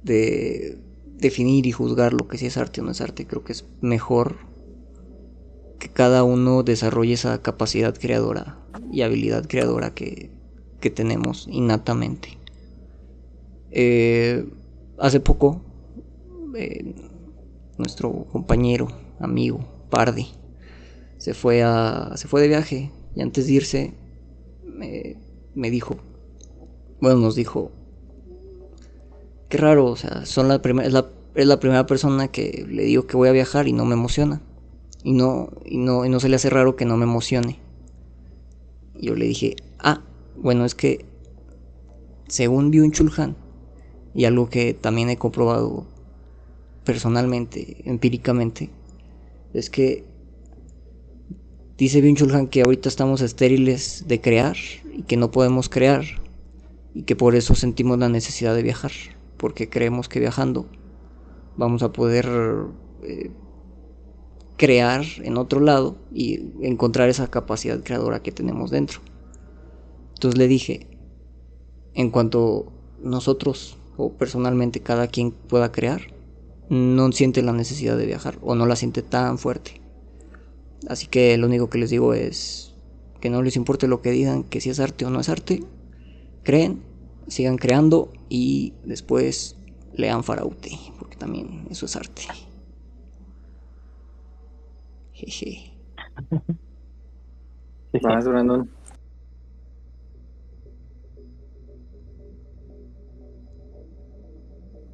[0.04, 0.78] de
[1.18, 3.26] definir y juzgar lo que sí es arte o no es arte.
[3.26, 4.38] Creo que es mejor
[5.80, 8.60] que cada uno desarrolle esa capacidad creadora
[8.92, 10.30] y habilidad creadora que,
[10.94, 12.38] tenemos innatamente.
[13.72, 14.46] Eh,
[14.98, 15.62] hace poco,
[16.56, 16.96] eh,
[17.78, 18.88] nuestro compañero,
[19.20, 20.28] amigo, Pardi,
[21.18, 23.94] se fue, a, se fue de viaje y antes de irse
[25.56, 25.98] me dijo,
[27.02, 27.72] bueno, nos dijo,
[29.50, 33.68] qué raro, o sea, es, la, primera persona que le digo que voy a viajar
[33.68, 34.42] y no me emociona.
[35.04, 37.60] Y no, y no, y no se le hace raro que no me emocione.
[38.96, 40.04] Y yo le dije, ah,
[40.38, 41.06] bueno, es que
[42.28, 43.36] según un Chulhan,
[44.14, 45.86] y algo que también he comprobado
[46.84, 48.70] personalmente, empíricamente,
[49.54, 50.06] es que
[51.78, 54.58] dice Byung Chulhan que ahorita estamos estériles de crear
[54.94, 56.04] y que no podemos crear
[56.94, 58.92] y que por eso sentimos la necesidad de viajar
[59.40, 60.68] porque creemos que viajando
[61.58, 62.28] vamos a poder
[63.04, 63.32] eh,
[64.58, 69.00] crear en otro lado y encontrar esa capacidad creadora que tenemos dentro.
[70.14, 70.88] Entonces le dije,
[71.94, 72.72] en cuanto
[73.02, 76.02] nosotros o personalmente cada quien pueda crear,
[76.70, 79.82] no siente la necesidad de viajar o no la siente tan fuerte.
[80.88, 82.74] Así que lo único que les digo es
[83.20, 85.64] que no les importe lo que digan, que si es arte o no es arte,
[86.44, 86.82] creen
[87.28, 89.56] sigan creando y después
[89.94, 92.24] lean Faraute, porque también eso es arte.
[95.14, 95.74] Jeje.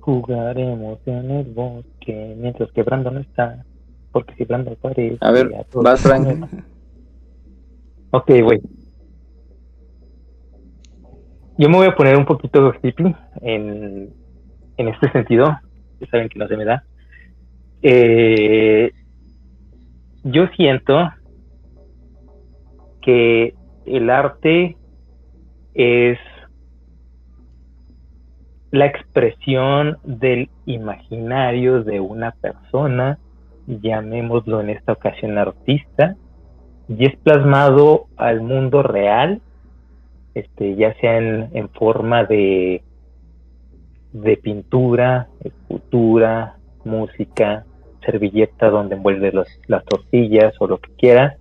[0.05, 3.65] Jugaremos en el bosque mientras que Brandon está.
[4.11, 5.17] Porque si Brandon aparece.
[5.19, 6.27] A ver, vas, Frank.
[8.11, 8.61] ok, güey.
[11.57, 14.13] Yo me voy a poner un poquito hippie en,
[14.77, 15.59] en este sentido.
[15.99, 16.83] Ya saben que no se me da.
[17.81, 18.91] Eh,
[20.23, 21.09] yo siento
[23.01, 23.55] que
[23.87, 24.77] el arte
[25.73, 26.19] es
[28.71, 33.19] la expresión del imaginario de una persona,
[33.67, 36.15] llamémoslo en esta ocasión artista,
[36.87, 39.41] y es plasmado al mundo real,
[40.33, 42.83] este, ya sea en, forma de,
[44.11, 47.65] de pintura, escultura, música,
[48.05, 49.31] servilleta donde envuelve
[49.67, 51.37] las tortillas o lo que quieras,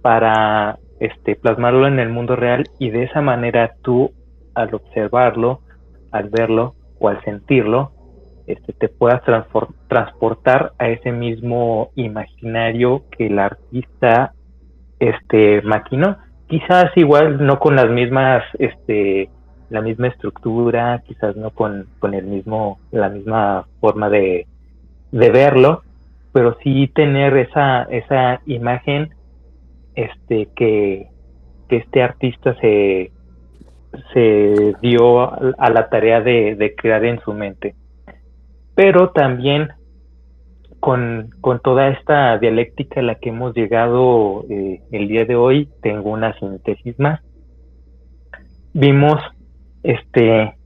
[0.00, 4.12] para este, plasmarlo en el mundo real y de esa manera tú
[4.54, 5.60] al observarlo
[6.14, 7.90] al verlo o al sentirlo,
[8.46, 9.22] este, te puedas
[9.88, 14.32] transportar a ese mismo imaginario que el artista
[15.00, 16.18] este, maquinó.
[16.46, 19.28] Quizás igual no con las mismas, este,
[19.70, 24.46] la misma estructura, quizás no con, con el mismo, la misma forma de,
[25.10, 25.82] de verlo,
[26.32, 29.14] pero sí tener esa, esa imagen
[29.94, 31.08] este, que,
[31.68, 33.10] que este artista se,
[34.12, 35.20] se dio
[35.58, 37.74] a la tarea de, crear en su mente.
[38.74, 39.68] Pero también
[40.80, 41.30] con,
[41.62, 46.38] toda esta dialéctica a la que hemos llegado eh, el día de hoy, tengo una
[46.38, 47.20] síntesis más.
[48.72, 49.20] Vimos
[49.82, 50.56] este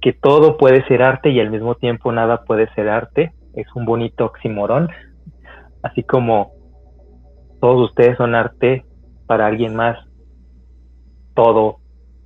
[0.00, 3.32] que todo puede ser arte y al mismo tiempo nada puede ser arte.
[3.54, 4.90] Es un bonito oximorón.
[5.82, 6.52] Así como
[7.60, 8.84] todos ustedes son arte,
[9.26, 9.96] para alguien más
[11.34, 11.78] todo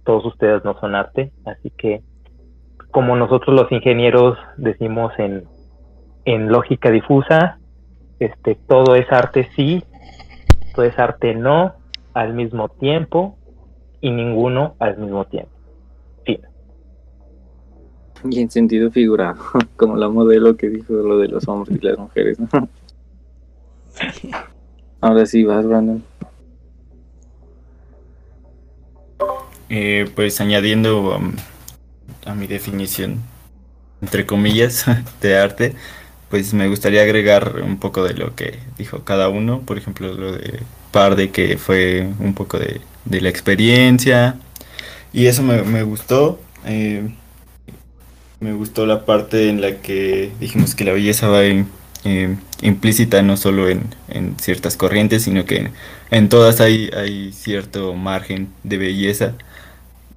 [0.08, 2.00] todos ustedes no son arte, así que
[2.90, 5.44] como nosotros los ingenieros decimos en,
[6.24, 7.58] en lógica difusa,
[8.18, 9.84] este, todo es arte sí,
[10.74, 11.74] todo es arte no,
[12.14, 13.36] al mismo tiempo,
[14.00, 15.50] y ninguno al mismo tiempo.
[16.24, 16.40] Fin.
[18.30, 19.36] Y en sentido figurado,
[19.76, 22.38] como la modelo que dijo lo de los hombres y las mujeres.
[25.02, 26.02] Ahora sí vas, Brandon.
[29.70, 31.32] Eh, pues añadiendo um,
[32.24, 33.22] a mi definición,
[34.00, 34.86] entre comillas,
[35.20, 35.74] de arte,
[36.30, 40.32] pues me gustaría agregar un poco de lo que dijo cada uno, por ejemplo, lo
[40.32, 42.80] de Parde, que fue un poco de,
[43.10, 44.36] la experiencia,
[45.12, 46.40] y eso me, gustó.
[46.66, 47.08] Eh,
[48.40, 53.36] me gustó la parte en la que dijimos que la belleza va eh, implícita no
[53.36, 53.82] solo en,
[54.38, 55.70] ciertas corrientes, sino que
[56.10, 59.34] en, todas hay, hay cierto margen de belleza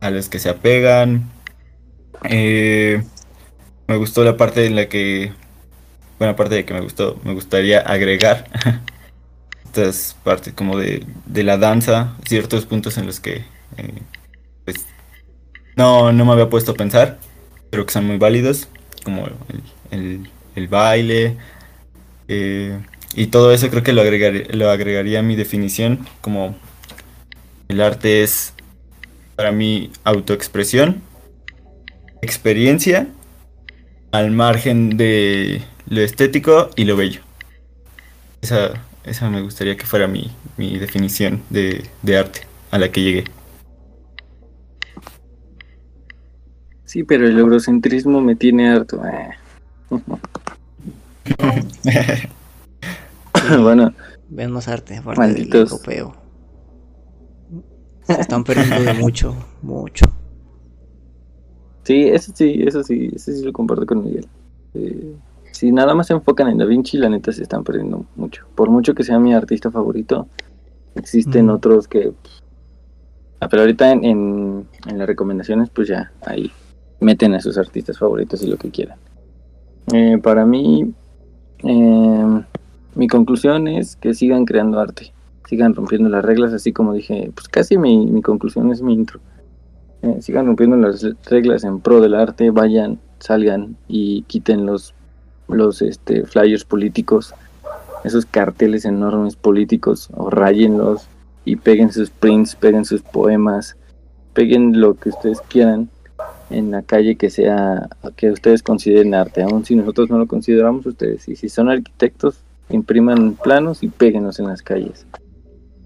[0.02, 1.32] a los que se apegan.
[2.26, 3.02] Eh,
[3.88, 5.32] me gustó la parte en la que,
[6.20, 8.50] buena parte de que me gustó, me gustaría agregar
[9.66, 13.46] estas partes como de, la danza, ciertos puntos en los que
[13.78, 14.02] eh,
[14.66, 14.86] pues,
[15.78, 17.20] no, no me había puesto a pensar,
[17.70, 18.68] pero que son muy válidos,
[19.04, 19.28] como
[19.92, 21.38] el, baile.
[22.28, 22.80] Eh,
[23.14, 26.56] y todo eso creo que lo, lo agregaría a mi definición como
[27.68, 28.54] el arte es
[29.36, 31.02] para mí autoexpresión,
[32.22, 33.08] experiencia,
[34.12, 37.22] al margen de lo estético y lo bello.
[38.42, 41.84] Esa, esa me gustaría que fuera mi, mi definición de,
[42.18, 43.24] arte a la que llegué.
[46.86, 49.02] Sí, pero el eurocentrismo me tiene harto.
[49.06, 49.30] Eh.
[53.60, 53.94] bueno.
[54.34, 56.16] Ven más arte, aparte del europeo.
[58.04, 60.06] Se están perdiendo de mucho, mucho.
[61.84, 64.28] Sí, eso sí, eso sí, eso sí lo comparto con Miguel.
[64.74, 65.16] Eh,
[65.52, 68.46] si nada más se enfocan en Da Vinci, la neta se están perdiendo mucho.
[68.56, 70.28] Por mucho que sea mi artista favorito,
[70.96, 72.14] existen otros que...
[73.40, 76.52] Ah, pero ahorita en, en, las recomendaciones, pues ya ahí
[77.00, 79.00] meten a sus artistas favoritos y lo que quieran.
[79.92, 80.94] Eh, para mí,
[81.64, 82.44] eh,
[82.94, 85.12] mi conclusión es que sigan creando arte
[85.52, 89.20] sigan rompiendo las reglas, así como dije, pues casi mi, conclusión es mi intro.
[90.02, 94.94] Eh, sigan rompiendo las reglas en pro del arte, vayan, salgan y quiten los,
[95.50, 97.34] los este, flyers políticos,
[98.06, 101.10] esos carteles enormes políticos, o rayenlos
[101.44, 103.76] y peguen sus prints, peguen sus poemas,
[104.32, 105.90] peguen lo que ustedes quieran
[106.50, 110.86] en la calle que sea que ustedes consideren arte, aun si nosotros no lo consideramos
[110.86, 111.28] ustedes.
[111.28, 112.40] Y si son arquitectos,
[112.70, 115.06] impriman planos y péguenos en las calles.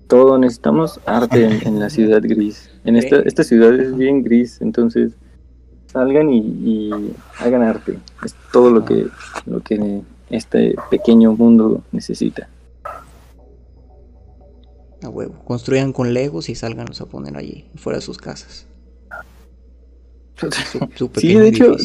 [0.08, 2.69] Todo necesitamos arte en, la ciudad gris.
[2.84, 5.14] En esta, esta ciudad es bien gris, entonces
[5.88, 6.92] salgan y,
[7.40, 7.98] hagan arte.
[8.24, 9.08] Es todo lo que,
[9.45, 12.50] lo que este pequeño mundo necesita.
[15.01, 15.35] A huevo.
[15.45, 18.67] Construyan con legos y salgan a poner allí, fuera de sus casas.
[21.16, 21.75] sí, de hecho,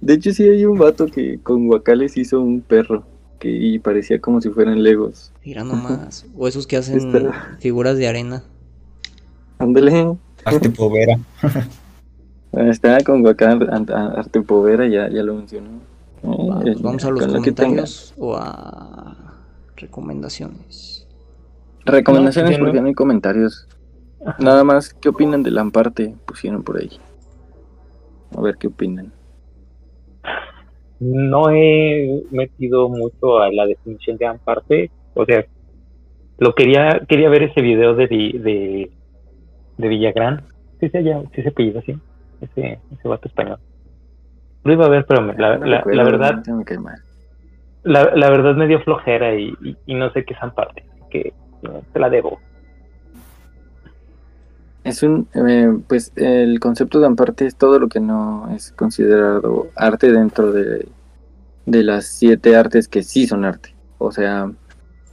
[0.00, 3.04] de hecho, sí hay un vato que con guacales hizo un perro
[3.40, 5.32] que y parecía como si fueran legos.
[5.44, 6.26] Mira nomás.
[6.36, 8.44] o esos que hacen figuras de arena.
[9.58, 10.16] Ándale.
[10.44, 11.18] Arte povera.
[12.52, 15.68] Está con guacal arte povera, ya, ya lo mencionó.
[16.22, 19.16] Eh, vamos a los comentarios o a
[19.76, 21.06] recomendaciones.
[21.84, 23.66] Recomendaciones porque no hay comentarios.
[24.38, 26.14] Nada más, ¿qué opinan de Lamparte?
[26.26, 26.90] Pusieron por ahí.
[28.36, 29.12] A ver qué opinan.
[31.00, 34.90] No he metido mucho a la definición de Amparte.
[35.14, 35.44] O sea,
[36.38, 38.90] lo quería quería ver ese video de, de,
[39.78, 40.44] de Villagrán.
[40.78, 41.94] Sí se, sí se pilló así,
[42.40, 43.58] ese, ese vato español.
[44.64, 46.42] Lo iba a ver, pero la, la, la, verdad.
[47.82, 49.54] La, la, verdad me dio flojera y,
[49.86, 50.84] y, no sé qué es Amparte.
[51.10, 51.32] Que
[51.92, 52.38] se la debo.
[54.84, 59.68] Es un, eh, pues el concepto de amparte es todo lo que no es considerado
[59.76, 60.88] arte dentro de,
[61.66, 63.74] de las siete artes que sí son arte.
[63.98, 64.50] O sea,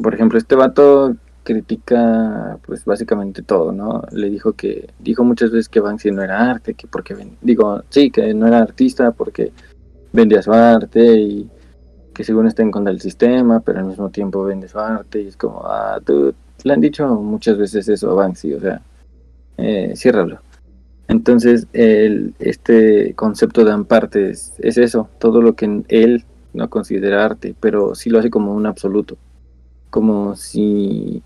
[0.01, 4.03] por ejemplo, este vato critica pues básicamente todo, ¿no?
[4.11, 8.11] Le dijo que, dijo muchas veces que Banksy no era arte, que porque, digo, sí,
[8.11, 9.53] que no era artista porque
[10.11, 11.49] vendía su arte y
[12.13, 15.27] que según está en contra del sistema, pero al mismo tiempo vende su arte y
[15.27, 18.81] es como, ah, tú, le han dicho muchas veces eso a Banksy, o sea,
[19.57, 20.39] eh, ciérralo.
[21.07, 27.55] Entonces, el, este concepto de amparte es, eso, todo lo que él no considera arte,
[27.59, 29.17] pero sí lo hace como un absoluto.
[29.89, 31.23] Como si,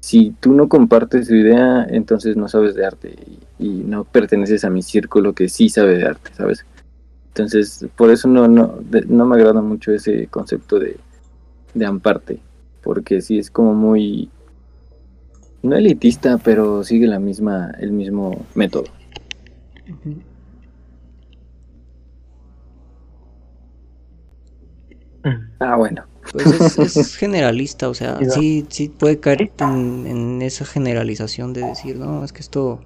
[0.00, 3.16] si tú no compartes su idea, entonces no sabes de arte
[3.58, 6.64] y, no perteneces a mi círculo que sí sabe de arte, ¿sabes?
[7.28, 10.96] Entonces, por eso no, no, no me agrada mucho ese concepto de,
[11.74, 12.40] de amparte,
[12.82, 14.30] porque sí es como muy
[15.62, 18.84] no elitista, pero sigue la misma, el mismo método.
[25.58, 26.04] Ah, bueno.
[26.32, 32.24] Pues es, generalista, o sea, sí, sí puede caer en, esa generalización de decir, no,
[32.24, 32.80] es que esto,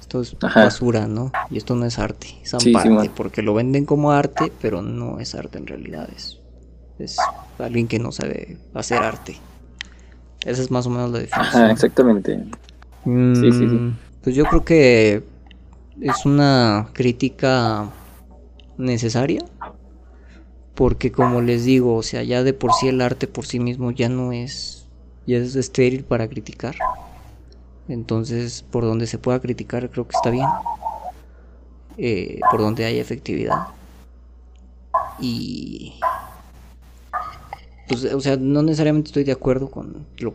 [0.00, 1.32] esto es basura, ¿no?
[1.50, 5.34] Y esto no es arte, es arte, porque lo venden como arte, pero no es
[5.34, 6.40] arte en realidad, es,
[6.98, 7.16] es
[7.58, 9.36] alguien que no sabe hacer arte.
[10.44, 11.62] Esa es más o menos la definición.
[11.62, 12.44] Ajá, exactamente.
[13.04, 13.76] sí, sí, sí.
[13.76, 15.22] Mm, pues yo creo que
[16.00, 17.90] es una crítica
[18.76, 19.40] necesaria.
[20.74, 23.92] Porque como les digo, o sea, ya de por sí el arte por sí mismo
[23.92, 24.86] ya no es,
[25.26, 26.76] ya es estéril para criticar.
[27.88, 30.46] Entonces, por donde se pueda criticar, creo que está bien.
[31.96, 33.68] Eh, por donde hay efectividad.
[35.18, 35.94] Y
[37.88, 40.34] pues, o sea, no necesariamente estoy de acuerdo con lo,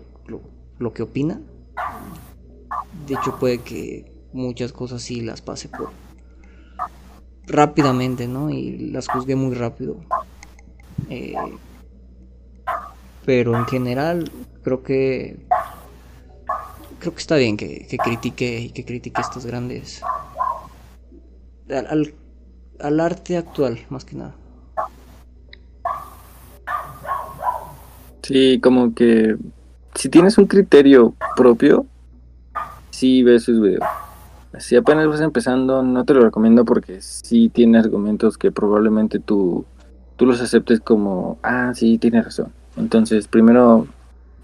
[0.79, 1.41] lo, que opina.
[3.07, 5.89] De hecho, puede que muchas cosas sí las pase por
[7.47, 8.49] rápidamente, ¿no?
[8.49, 9.97] Y las juzgue muy rápido.
[11.09, 11.33] Eh,
[13.25, 14.31] pero en general,
[14.63, 15.45] creo que
[16.99, 20.01] creo que está bien que, critique y que critique estos grandes
[21.69, 22.13] al,
[22.79, 24.35] al arte actual, más que nada.
[28.31, 29.35] Sí, como que
[29.95, 31.85] si tienes un criterio propio,
[32.91, 33.83] sí ves sus videos.
[34.59, 39.65] Si apenas vas empezando, no te lo recomiendo porque sí tiene argumentos que probablemente tú,
[40.17, 42.51] tú los aceptes como, ah, sí, tienes razón.
[42.77, 43.87] Entonces, primero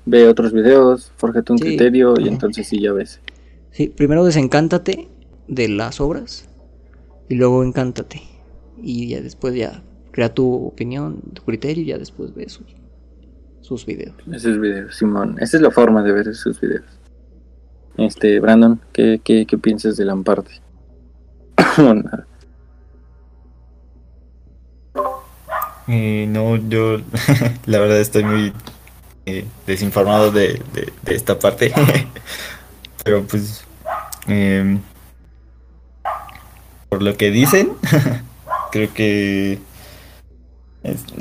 [0.05, 3.19] ve otros videos, forjate un criterio y entonces sí ya ves.
[3.71, 5.09] Sí, primero desencántate
[5.47, 6.49] de las obras
[7.29, 8.21] y luego encántate.
[8.81, 12.59] Y ya después ya crea tu opinión, tu criterio y ya después ves
[13.67, 14.15] sus, videos.
[14.31, 15.35] Esos videos, Simón.
[15.39, 16.85] Esa es la forma de ver sus videos.
[17.97, 20.61] Este, Brandon, ¿qué, qué, qué piensas de Lamparte?
[25.87, 27.01] eh, no, yo
[27.65, 28.53] la verdad estoy muy
[29.25, 31.73] eh, desinformado de, de, esta parte.
[33.03, 33.65] Pero pues,
[34.27, 34.77] eh,
[36.89, 37.73] por lo que dicen,
[38.71, 39.59] creo que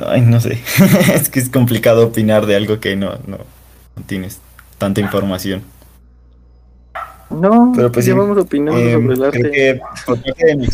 [0.07, 0.59] ay, no sé.
[1.15, 3.39] es que es complicado opinar de algo que no, no,
[4.07, 4.41] tienes
[4.78, 5.62] tanta información.
[7.31, 9.41] No, pero pues llevamos opinando eh, sobre el arte.
[9.41, 10.68] Creo que por parte de mi,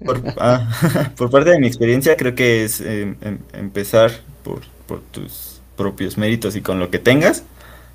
[0.38, 4.10] Ah, por, parte de mi experiencia, creo que es em, em, empezar
[4.42, 7.44] por, por tus propios méritos y con lo que tengas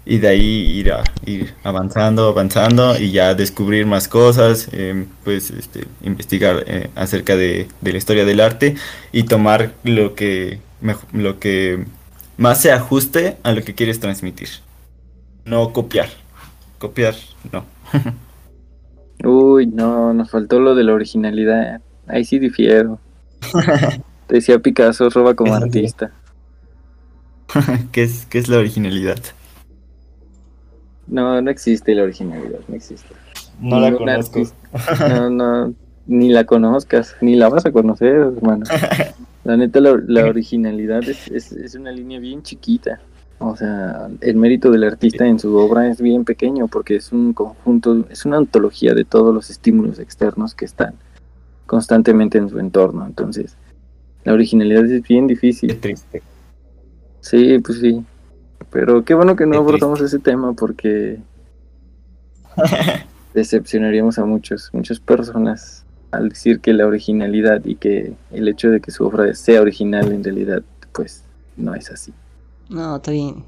[0.05, 5.49] y de ahí ir, a, ir avanzando, avanzando y ya descubrir más cosas, em, pues
[5.49, 8.75] este, investigar eh, acerca de, la historia del arte
[9.11, 10.59] y tomar lo que,
[11.11, 11.85] lo que
[12.37, 14.49] más se ajuste a lo que quieres transmitir.
[15.43, 16.09] No copiar.
[16.77, 17.15] Copiar,
[17.51, 17.65] no.
[19.23, 21.81] Uy, no, nos faltó lo de la originalidad.
[22.07, 22.99] Ahí sí difiero.
[24.29, 26.11] Decía Picasso, roba como artista.
[27.91, 29.17] ¿Qué es, ¿Qué es la originalidad?
[31.07, 33.13] No, no existe la originalidad, no existe.
[33.59, 34.41] No la conozco.
[35.09, 35.73] no, no,
[36.07, 38.65] ni la conozcas, ni la vas a conocer, hermano.
[39.45, 42.99] La neta, la, originalidad es, es, una línea bien chiquita.
[43.37, 47.31] O sea, el mérito del artista en su obra es bien pequeño porque es un
[47.33, 50.95] conjunto, es una antología de todos los estímulos externos que están
[51.67, 53.05] constantemente en su entorno.
[53.05, 53.55] Entonces,
[54.23, 55.69] la originalidad es bien difícil.
[55.69, 56.23] Qué triste.
[57.21, 58.03] Sí, pues sí.
[58.71, 61.19] Pero qué bueno que no abordamos ese tema porque
[63.33, 68.79] decepcionaríamos a muchos, muchas personas al decir que la originalidad y que el hecho de
[68.79, 70.63] que su obra sea original en realidad
[70.93, 71.23] pues
[71.57, 72.13] no es así.
[72.69, 73.43] No, está bien.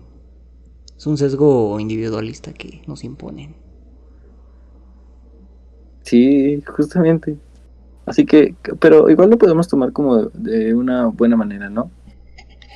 [0.97, 3.55] Es un sesgo individualista que nos imponen.
[6.03, 7.37] Sí, justamente.
[8.05, 11.91] Así que, pero igual lo podemos tomar como de una buena manera, ¿no?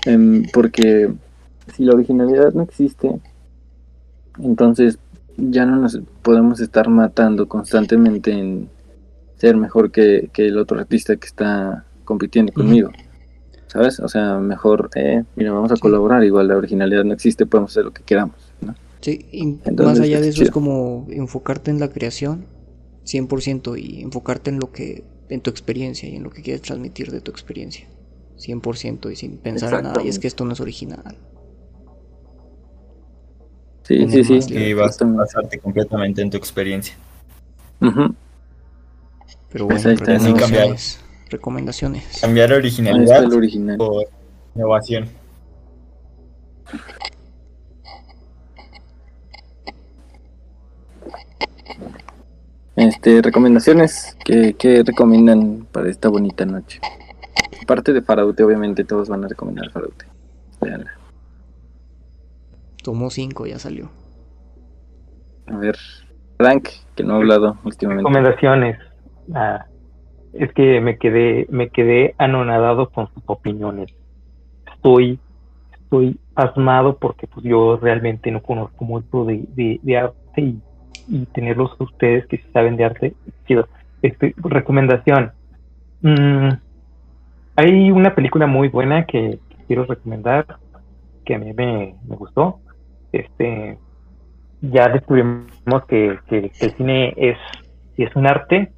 [0.05, 1.13] Em, porque
[1.75, 3.19] si la originalidad no existe,
[4.39, 4.99] entonces
[5.37, 8.69] ya no nos podemos estar matando constantemente en
[9.37, 12.91] ser mejor que, el otro artista que está compitiendo conmigo.
[13.67, 13.99] ¿Sabes?
[14.01, 17.85] O sea, mejor, eh, mira, vamos a colaborar, igual la originalidad no existe, podemos hacer
[17.85, 18.35] lo que queramos.
[18.59, 18.75] ¿no?
[18.99, 19.45] Sí, y
[19.81, 22.45] más allá de eso es como enfocarte en la creación
[23.05, 27.11] 100% y enfocarte en lo que, en tu experiencia y en lo que quieres transmitir
[27.11, 27.87] de tu experiencia
[28.37, 31.17] 100% y sin pensar en nada, y es que esto no es original.
[34.09, 34.53] Sí, sí, sí.
[34.53, 36.95] Y vas a basarte completamente en tu experiencia.
[37.79, 42.21] Pero bueno, recomendaciones, recomendaciones.
[42.21, 43.43] Cambiar originalidad por
[44.55, 45.09] innovación.
[52.75, 56.79] Este, recomendaciones que, que recomiendan para esta bonita noche.
[57.61, 60.05] Aparte de Faraute, obviamente todos van a recomendar Faraute.
[60.61, 61.00] Veanla.
[62.83, 63.89] Tomó 5, ya salió.
[65.47, 65.75] A ver,
[66.37, 68.07] Frank, que no ha hablado últimamente.
[68.07, 68.77] Recomendaciones.
[69.33, 69.65] Ah,
[70.33, 73.93] es que me quedé, me quedé anonadado con sus opiniones.
[74.73, 75.19] Estoy,
[75.73, 79.45] estoy pasmado porque pues yo realmente no conozco mucho de,
[79.83, 80.59] de, arte y,
[81.07, 83.13] y, tenerlos ustedes que saben de arte.
[84.01, 85.31] Este, recomendación.
[86.01, 86.49] Mm,
[87.57, 90.45] hay una película muy buena que, quiero recomendar,
[91.23, 92.59] que a mí me, me gustó
[93.11, 93.77] este,
[94.61, 95.51] ya descubrimos
[95.87, 97.37] que, el cine es,
[97.97, 98.71] es un arte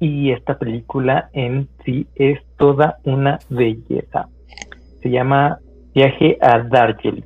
[0.00, 4.28] y esta película en sí es toda una belleza.
[5.02, 5.58] Se llama
[5.94, 7.24] Viaje a Darjeeling.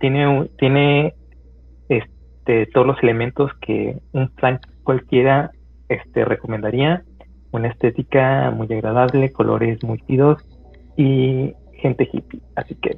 [0.00, 1.14] Tiene, tiene
[1.88, 5.50] este, todos los elementos que un fan cualquiera
[5.88, 7.02] este, recomendaría.
[7.50, 10.42] Una estética muy agradable, colores muy chidos
[10.96, 12.40] y gente hippie.
[12.56, 12.96] Así que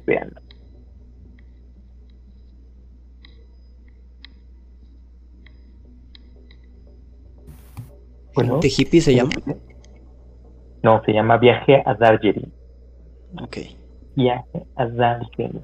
[8.35, 8.59] véanlo.
[8.59, 9.31] ¿De hippie se llama?
[10.83, 12.51] No, se llama Viaje a Darjeeling.
[13.41, 13.57] Ok.
[14.15, 15.61] Viaje a Darjeeling.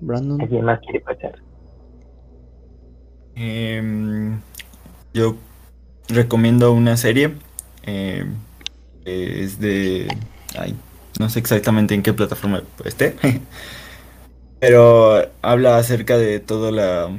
[0.00, 0.40] Brandon.
[0.40, 1.40] ¿Alguien más quiere pasar?
[3.36, 4.40] Em,
[5.12, 5.36] yo
[6.08, 7.34] recomiendo una serie.
[7.84, 8.26] Eh,
[9.04, 10.08] es de.
[10.58, 10.74] Ay,
[11.18, 13.16] no sé exactamente en qué plataforma esté.
[14.60, 17.10] pero habla acerca de toda la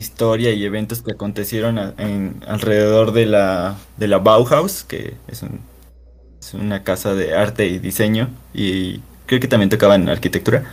[0.00, 5.44] historia y eventos que acontecieron en, alrededor de la, de la Bauhaus, que es,
[6.52, 10.64] una casa de arte y diseño, y creo que también tocaban arquitectura.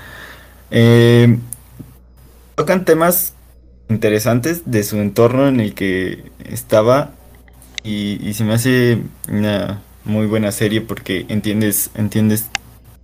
[0.70, 1.38] Eh,
[2.56, 3.34] tocan temas
[3.90, 7.12] interesantes de su entorno en el que estaba
[7.84, 12.48] y, se me hace una muy buena serie porque entiendes, entiendes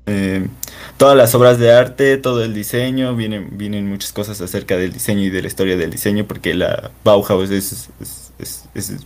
[0.08, 0.48] eh,
[0.96, 5.24] todas las obras de arte, todo el diseño, vienen, vienen muchas cosas acerca del diseño
[5.24, 7.90] y de la historia del diseño, porque la Bauhaus es,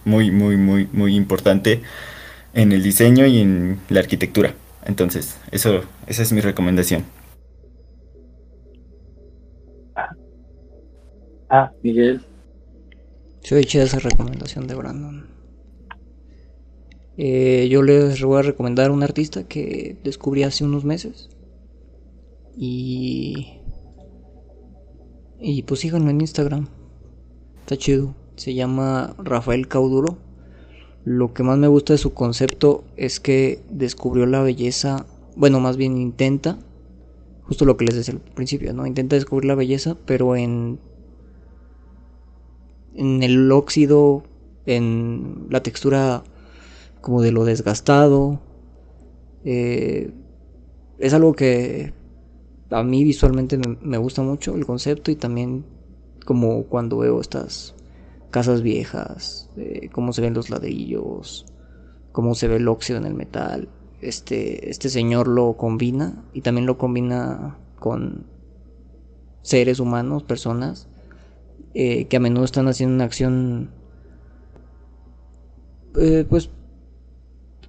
[0.05, 1.81] muy, muy, muy, muy importante
[2.53, 4.53] en el diseño y en la arquitectura.
[4.85, 7.03] Entonces, eso, esa es mi recomendación.
[11.49, 12.21] Ah, Miguel.
[13.41, 15.30] Se chida esa recomendación de Brandon.
[17.23, 21.29] Eh, yo les voy a recomendar un artista que descubrí hace unos meses.
[22.57, 23.59] Y.
[25.39, 26.67] Y pues síganlo en Instagram.
[27.59, 28.15] Está chido.
[28.37, 30.17] Se llama Rafael Cauduro.
[31.05, 35.05] Lo que más me gusta de su concepto es que descubrió la belleza.
[35.35, 36.57] Bueno, más bien intenta.
[37.43, 38.87] Justo lo que les decía al principio, ¿no?
[38.87, 40.79] Intenta descubrir la belleza, pero en
[42.95, 44.23] en el óxido,
[44.65, 46.23] en la textura
[47.01, 48.39] como de lo desgastado.
[49.43, 50.13] Eh,
[50.99, 51.93] es algo que
[52.69, 55.65] a mí visualmente me, gusta mucho el concepto y también
[56.25, 57.75] como cuando veo estas
[58.29, 61.45] casas viejas, eh, cómo se ven los ladrillos,
[62.11, 63.67] cómo se ve el óxido en el metal.
[63.99, 68.25] Este, este señor lo combina y también lo combina con
[69.41, 70.87] seres humanos, personas
[71.73, 73.71] eh, que a menudo están haciendo una acción
[75.97, 76.49] eh, pues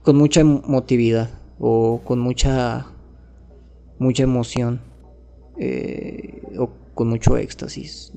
[0.02, 2.86] con mucha emotividad o con mucha
[3.98, 4.80] mucha emoción
[5.58, 8.12] eh, o con mucho éxtasis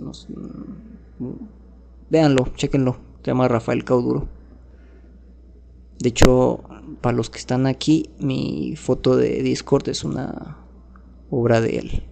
[2.09, 4.27] véanlo chequenlo se llama Rafael Cauduro.
[5.97, 6.61] De hecho
[7.01, 10.57] para los que están aquí mi foto de Discord es una
[11.31, 12.03] obra de él.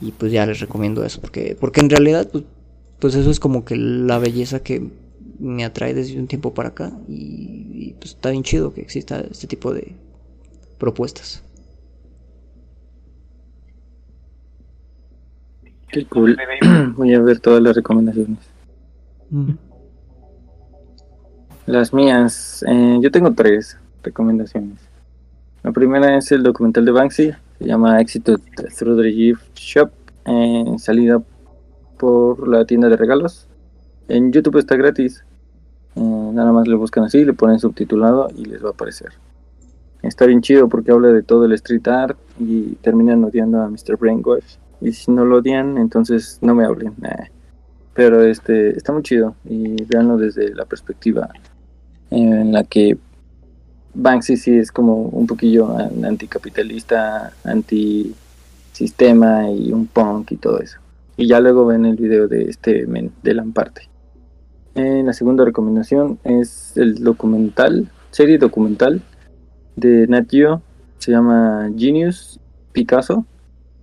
[0.00, 2.44] Y pues ya les recomiendo eso, porque, porque en realidad, pues,
[2.98, 4.90] pues eso es como que la belleza que
[5.38, 6.92] me atrae desde un tiempo para acá.
[7.08, 9.94] Y, pues está bien chido que exista este tipo de
[10.78, 11.42] propuestas.
[15.88, 16.36] Qué cool.
[16.96, 18.38] Voy a ver todas las recomendaciones.
[21.66, 24.78] Las mías, eh, yo tengo tres recomendaciones.
[25.62, 28.24] La primera es el documental de Banksy, se llama Exit
[28.78, 29.90] Through the Gift Shop.
[30.78, 31.20] salida
[31.98, 33.48] por la tienda de regalos.
[34.08, 35.24] En YouTube está gratis.
[35.96, 39.12] Eh, nada más le buscan así, le ponen subtitulado y les va a aparecer.
[40.02, 43.96] Está bien chido porque habla de todo el street art y terminan odiando a Mr.
[43.98, 44.56] Brainwash.
[44.80, 46.94] Y si no lo odian, entonces no me hablen.
[47.94, 51.30] Pero este está muy chido y veanlo desde la perspectiva
[52.10, 52.98] en la que
[53.94, 60.78] Banksy sí es como un poquillo anticapitalista, antisistema y un punk y todo eso.
[61.16, 63.88] Y ya luego ven el video de este men, de Lamparte.
[64.76, 69.00] Eh, la segunda recomendación es el documental, serie documental
[69.74, 70.60] de Nat Geo,
[70.98, 72.38] se llama Genius
[72.72, 73.24] Picasso.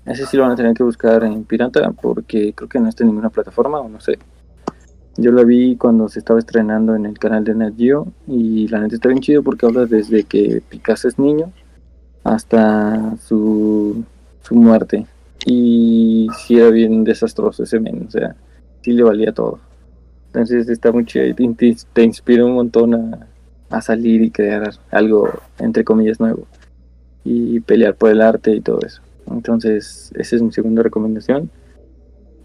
[0.05, 3.03] Ese sí lo van a tener que buscar en pirata porque creo que no está
[3.03, 4.19] en ninguna plataforma o no sé.
[5.17, 8.79] Yo la vi cuando se estaba estrenando en el canal de Net Geo y la
[8.79, 11.51] neta está bien chido porque habla desde que Picasso es niño
[12.23, 14.03] hasta su,
[14.43, 15.07] su muerte.
[15.43, 18.35] Y sí era bien desastroso ese men, o sea,
[18.81, 19.59] sí le valía todo.
[20.33, 23.27] Entonces está muy chido y te, te inspira un montón a,
[23.69, 25.29] a salir y crear algo,
[25.59, 26.47] entre comillas, nuevo.
[27.23, 29.03] Y pelear por el arte y todo eso.
[29.29, 31.51] Entonces, esa es mi segunda recomendación.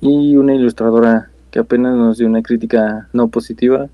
[0.03, 3.89] Y una ilustradora que apenas nos dio una crítica no positiva,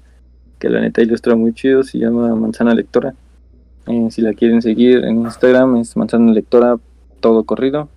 [0.59, 3.15] que la neta ilustra muy chido, se llama Manzana Lectora.
[3.87, 6.79] Eh, si la quieren seguir en Instagram es Manzana Lectora
[7.21, 7.89] todo corrido.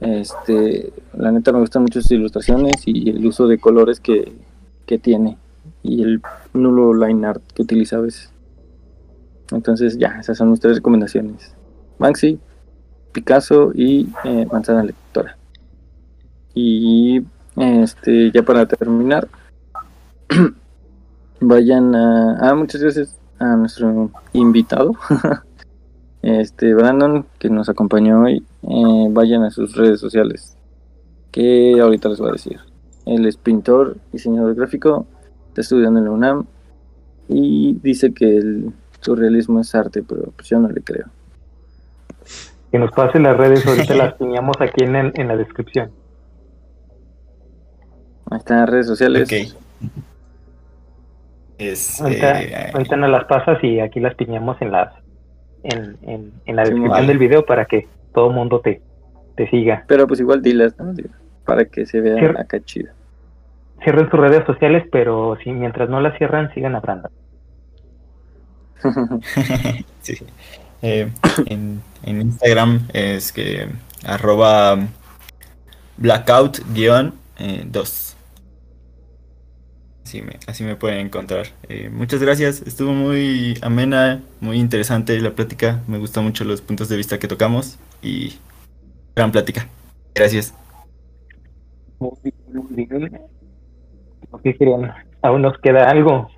[0.00, 4.32] Este, la neta me gustan mucho sus ilustraciones y el uso de colores que,
[4.90, 5.38] que tiene
[5.84, 6.20] y el
[6.52, 8.32] nulo line art que utiliza a veces.
[9.52, 11.54] Entonces ya, esas son nuestras recomendaciones.
[11.98, 12.40] Maxi,
[13.12, 15.38] Picasso y eh, Manzana Lectora.
[16.54, 17.22] Y
[17.56, 19.28] este, ya para terminar,
[21.40, 22.50] vayan a.
[22.50, 24.96] Ah, muchas gracias a nuestro invitado,
[26.22, 28.44] este Brandon, que nos acompañó hoy.
[28.62, 30.56] Eh, vayan a sus redes sociales,
[31.30, 32.69] que ahorita les voy a decir.
[33.10, 35.04] Él es pintor, diseñador gráfico,
[35.48, 36.46] está estudiando en la UNAM
[37.28, 41.06] y dice que el surrealismo es arte, pero pues yo no le creo.
[42.70, 45.90] Que nos pase las redes, ahorita las teníamos aquí en, en la descripción.
[48.30, 49.56] Ahí están las redes sociales.
[51.58, 54.94] Es, ahorita, eh, ahorita nos las pasas y aquí las piñamos en las
[55.64, 58.80] en, en, en la descripción del video para que todo el mundo te,
[59.36, 59.84] te siga.
[59.88, 60.94] Pero pues igual dilas, ¿no?
[61.44, 62.99] Para que se vea acá chido.
[63.82, 67.10] Cierren sus redes sociales, pero si mientras no las cierran, sigan hablando.
[70.00, 70.16] sí.
[70.82, 71.10] Eh,
[71.46, 73.68] en, en, Instagram es que
[74.04, 74.78] arroba
[75.98, 78.10] blackout-2
[80.46, 81.46] así me, pueden encontrar.
[81.68, 85.82] Eh, muchas gracias, estuvo muy amena, muy interesante la plática.
[85.86, 88.38] Me gustan mucho los puntos de vista que tocamos y
[89.14, 89.68] gran plática.
[90.14, 90.54] Gracias.
[91.98, 93.20] Muy bien,
[94.42, 94.92] ¿Qué querían?
[95.22, 96.28] Aún nos queda algo.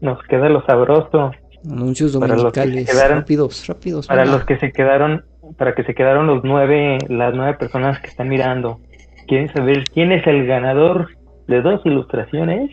[0.00, 1.32] Nos queda lo sabroso.
[1.70, 2.88] Anuncios dominicales.
[3.10, 4.06] rápidos, rápidos.
[4.06, 5.24] Para los que se quedaron,
[5.56, 8.80] para que se quedaron los nueve, las nueve personas que están mirando.
[9.26, 11.08] ¿Quieren saber quién es el ganador
[11.48, 12.70] de dos ilustraciones?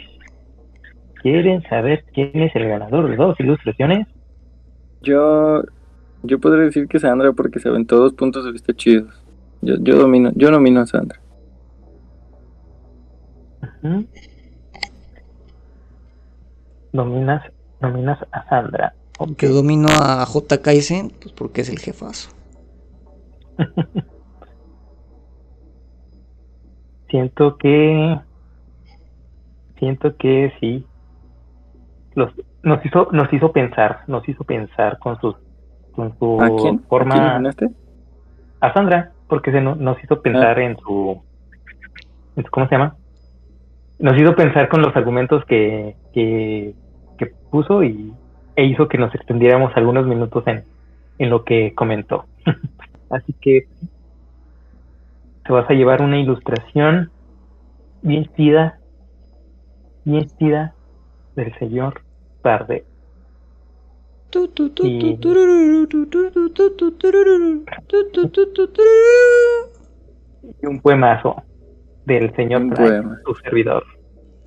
[1.22, 4.08] ¿Quieren saber quién es el ganador de dos ilustraciones?
[5.02, 5.64] Yo,
[6.24, 9.22] yo podría decir que Sandra porque se ven todos puntos de vista chidos.
[9.62, 11.20] Yo, yo domino, yo nomino a Sandra.
[16.94, 17.44] Dominas,
[17.80, 18.94] dominas a Sandra.
[19.38, 20.62] Yo domino a J.
[20.62, 22.32] Kaisen, pues porque es el jefazo.
[27.10, 28.20] siento que
[29.78, 30.86] siento que sí
[32.16, 32.32] los
[32.64, 35.36] nos hizo nos hizo pensar nos hizo pensar con sus
[35.92, 37.42] con su forma ¿A,
[38.62, 40.64] a Sandra porque se nos hizo pensar ah.
[40.64, 41.22] en su
[42.50, 42.96] cómo se llama
[44.00, 46.74] nos hizo pensar con los argumentos que, que,
[47.26, 48.14] que puso y
[48.56, 50.64] e hizo que nos extendiéramos algunos minutos en,
[51.20, 52.26] en lo que comentó
[53.12, 53.68] así que
[55.46, 57.12] te vas a llevar una ilustración
[58.02, 58.80] bien chida,
[60.06, 60.74] bien chida
[61.36, 62.02] del señor
[62.42, 62.86] Tarde.
[70.62, 70.66] Y...
[70.66, 71.44] un poemazo
[72.06, 73.84] del señor Prime, su servidor.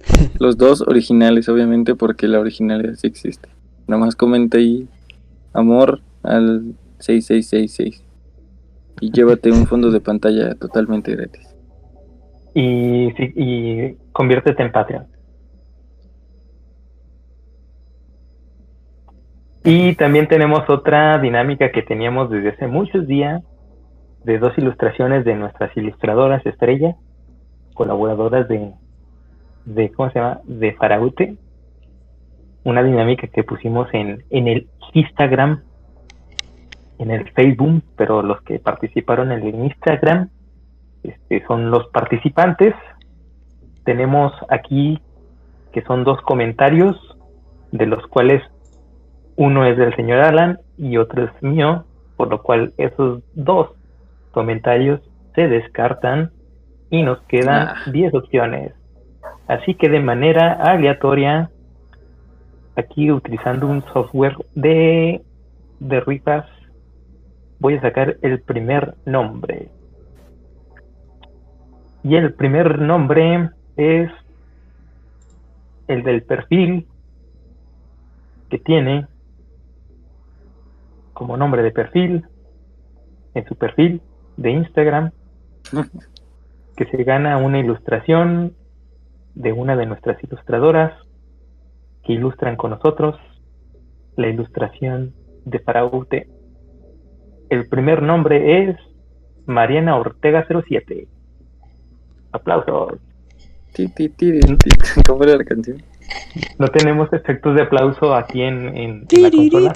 [0.38, 3.48] Los dos originales, obviamente, porque la originalidad sí existe.
[3.86, 4.88] Nada más comenta ahí
[5.52, 8.02] amor al 6666
[9.00, 11.54] y llévate un fondo de pantalla totalmente gratis.
[12.54, 15.06] Y, y conviértete en Patreon.
[19.64, 23.42] Y también tenemos otra dinámica que teníamos desde hace muchos días
[24.22, 26.96] de dos ilustraciones de nuestras ilustradoras estrella,
[27.74, 28.72] colaboradoras de,
[29.64, 30.40] de ¿cómo se llama?
[30.44, 31.36] De Faraute.
[32.64, 35.62] Una dinámica que pusimos en, en el Instagram
[36.98, 40.30] en el Facebook, pero los que participaron en el Instagram
[41.02, 42.74] este, son los participantes.
[43.84, 45.00] Tenemos aquí
[45.72, 46.96] que son dos comentarios,
[47.72, 48.42] de los cuales
[49.36, 51.84] uno es del señor Alan y otro es mío,
[52.16, 53.70] por lo cual esos dos
[54.30, 55.00] comentarios
[55.34, 56.30] se descartan
[56.90, 58.72] y nos quedan 10 opciones.
[59.46, 61.50] Así que de manera aleatoria,
[62.76, 65.22] aquí utilizando un software de,
[65.80, 66.46] de rifas
[67.60, 69.70] voy a sacar el primer nombre.
[72.02, 74.10] Y el primer nombre es
[75.88, 76.86] el del perfil
[78.50, 79.06] que tiene
[81.14, 82.26] como nombre de perfil
[83.34, 84.02] en su perfil
[84.36, 85.10] de Instagram
[86.76, 88.52] que se gana una ilustración
[89.34, 90.92] de una de nuestras ilustradoras
[92.04, 93.16] que ilustran con nosotros
[94.16, 95.12] la ilustración
[95.44, 96.28] de Faraute
[97.50, 98.76] el primer nombre es
[99.46, 101.06] Mariana Ortega 07.
[102.32, 102.98] Aplausos.
[105.06, 105.82] ¿Cómo era la canción?
[106.58, 109.72] No tenemos efectos de aplauso aquí en, en, la consola.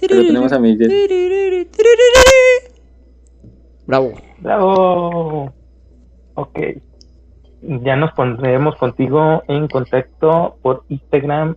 [0.00, 1.68] Pero tenemos a Miguel.
[3.86, 4.12] Bravo.
[4.40, 5.52] Bravo.
[6.34, 6.58] Ok.
[7.62, 11.56] Ya nos pondremos contigo en contacto por Instagram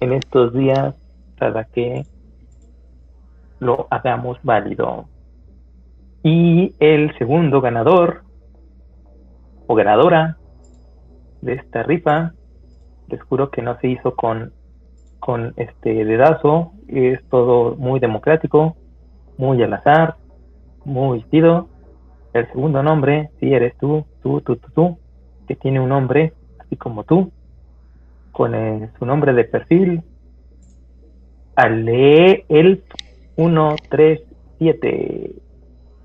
[0.00, 0.94] en estos días
[1.38, 2.04] para que
[3.58, 5.06] lo hagamos válido.
[6.22, 8.22] Y el segundo ganador
[9.66, 10.36] o ganadora
[11.40, 12.32] de esta rifa,
[13.08, 14.52] les juro que no se hizo con,
[15.18, 18.76] con este dedazo, es todo muy democrático,
[19.38, 20.16] muy al azar,
[20.84, 21.68] muy chido.
[22.32, 24.98] El segundo nombre, si eres tú, tú, tú, tú, tú,
[25.52, 27.30] que tiene un nombre así como tú,
[28.30, 28.52] con
[28.98, 30.02] su nombre de perfil,
[31.56, 32.82] al leer el
[33.36, 35.34] 137.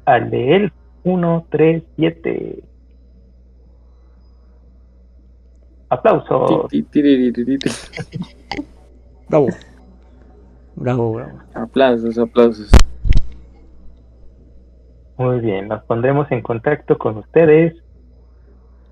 [0.03, 2.61] Aleel 137.
[5.88, 6.69] Aplausos.
[9.30, 9.48] bravo.
[10.76, 11.40] Bravo, bravo.
[11.53, 12.69] Aplausos, aplausos.
[15.17, 17.82] Muy bien, nos pondremos en contacto con ustedes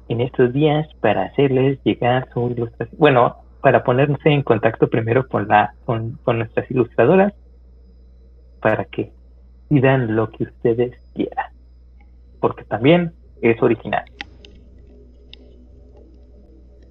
[0.07, 2.97] en estos días para hacerles llegar su ilustración.
[2.99, 7.33] Bueno, para ponerse en contacto primero con la con, con nuestras ilustradoras
[8.61, 9.11] para que
[9.69, 11.51] pidan lo que ustedes quieran,
[12.39, 14.03] porque también es original.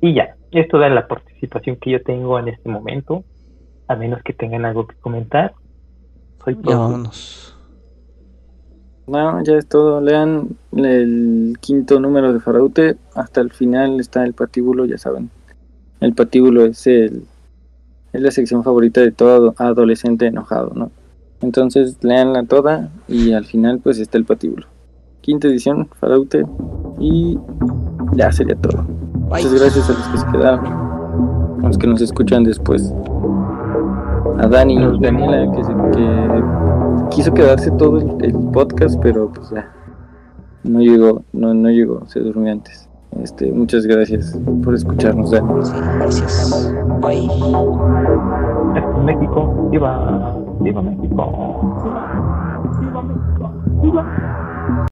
[0.00, 3.24] Y ya, esto da la participación que yo tengo en este momento,
[3.88, 5.54] a menos que tengan algo que comentar.
[6.44, 7.53] Soy vámonos.
[9.06, 10.00] No, ya es todo.
[10.00, 12.96] Lean el quinto número de Faraute.
[13.14, 15.30] Hasta el final está el patíbulo, ya saben.
[16.00, 17.24] El patíbulo es el
[18.14, 20.92] es la sección favorita de todo adolescente enojado, ¿no?
[21.40, 24.68] Entonces leanla toda y al final pues está el patíbulo.
[25.20, 26.44] Quinta edición, Faraute.
[27.00, 27.38] Y
[28.14, 28.84] ya sería todo.
[29.28, 30.66] Muchas gracias a los que se quedaron.
[31.64, 32.94] A los que nos escuchan después.
[34.38, 35.62] A Dani, Daniela, que,
[35.98, 36.23] que
[37.10, 39.70] quiso quedarse todo el, podcast, pero pues ya.
[40.62, 42.88] No llegó, no, no llegó, se durmió antes.
[43.22, 45.48] Este, muchas gracias por escucharnos, Dani.
[45.98, 46.74] gracias.
[47.00, 47.28] Bye.
[49.04, 51.06] México, viva, viva México,
[51.82, 53.50] viva, viva México,
[53.82, 54.50] viva.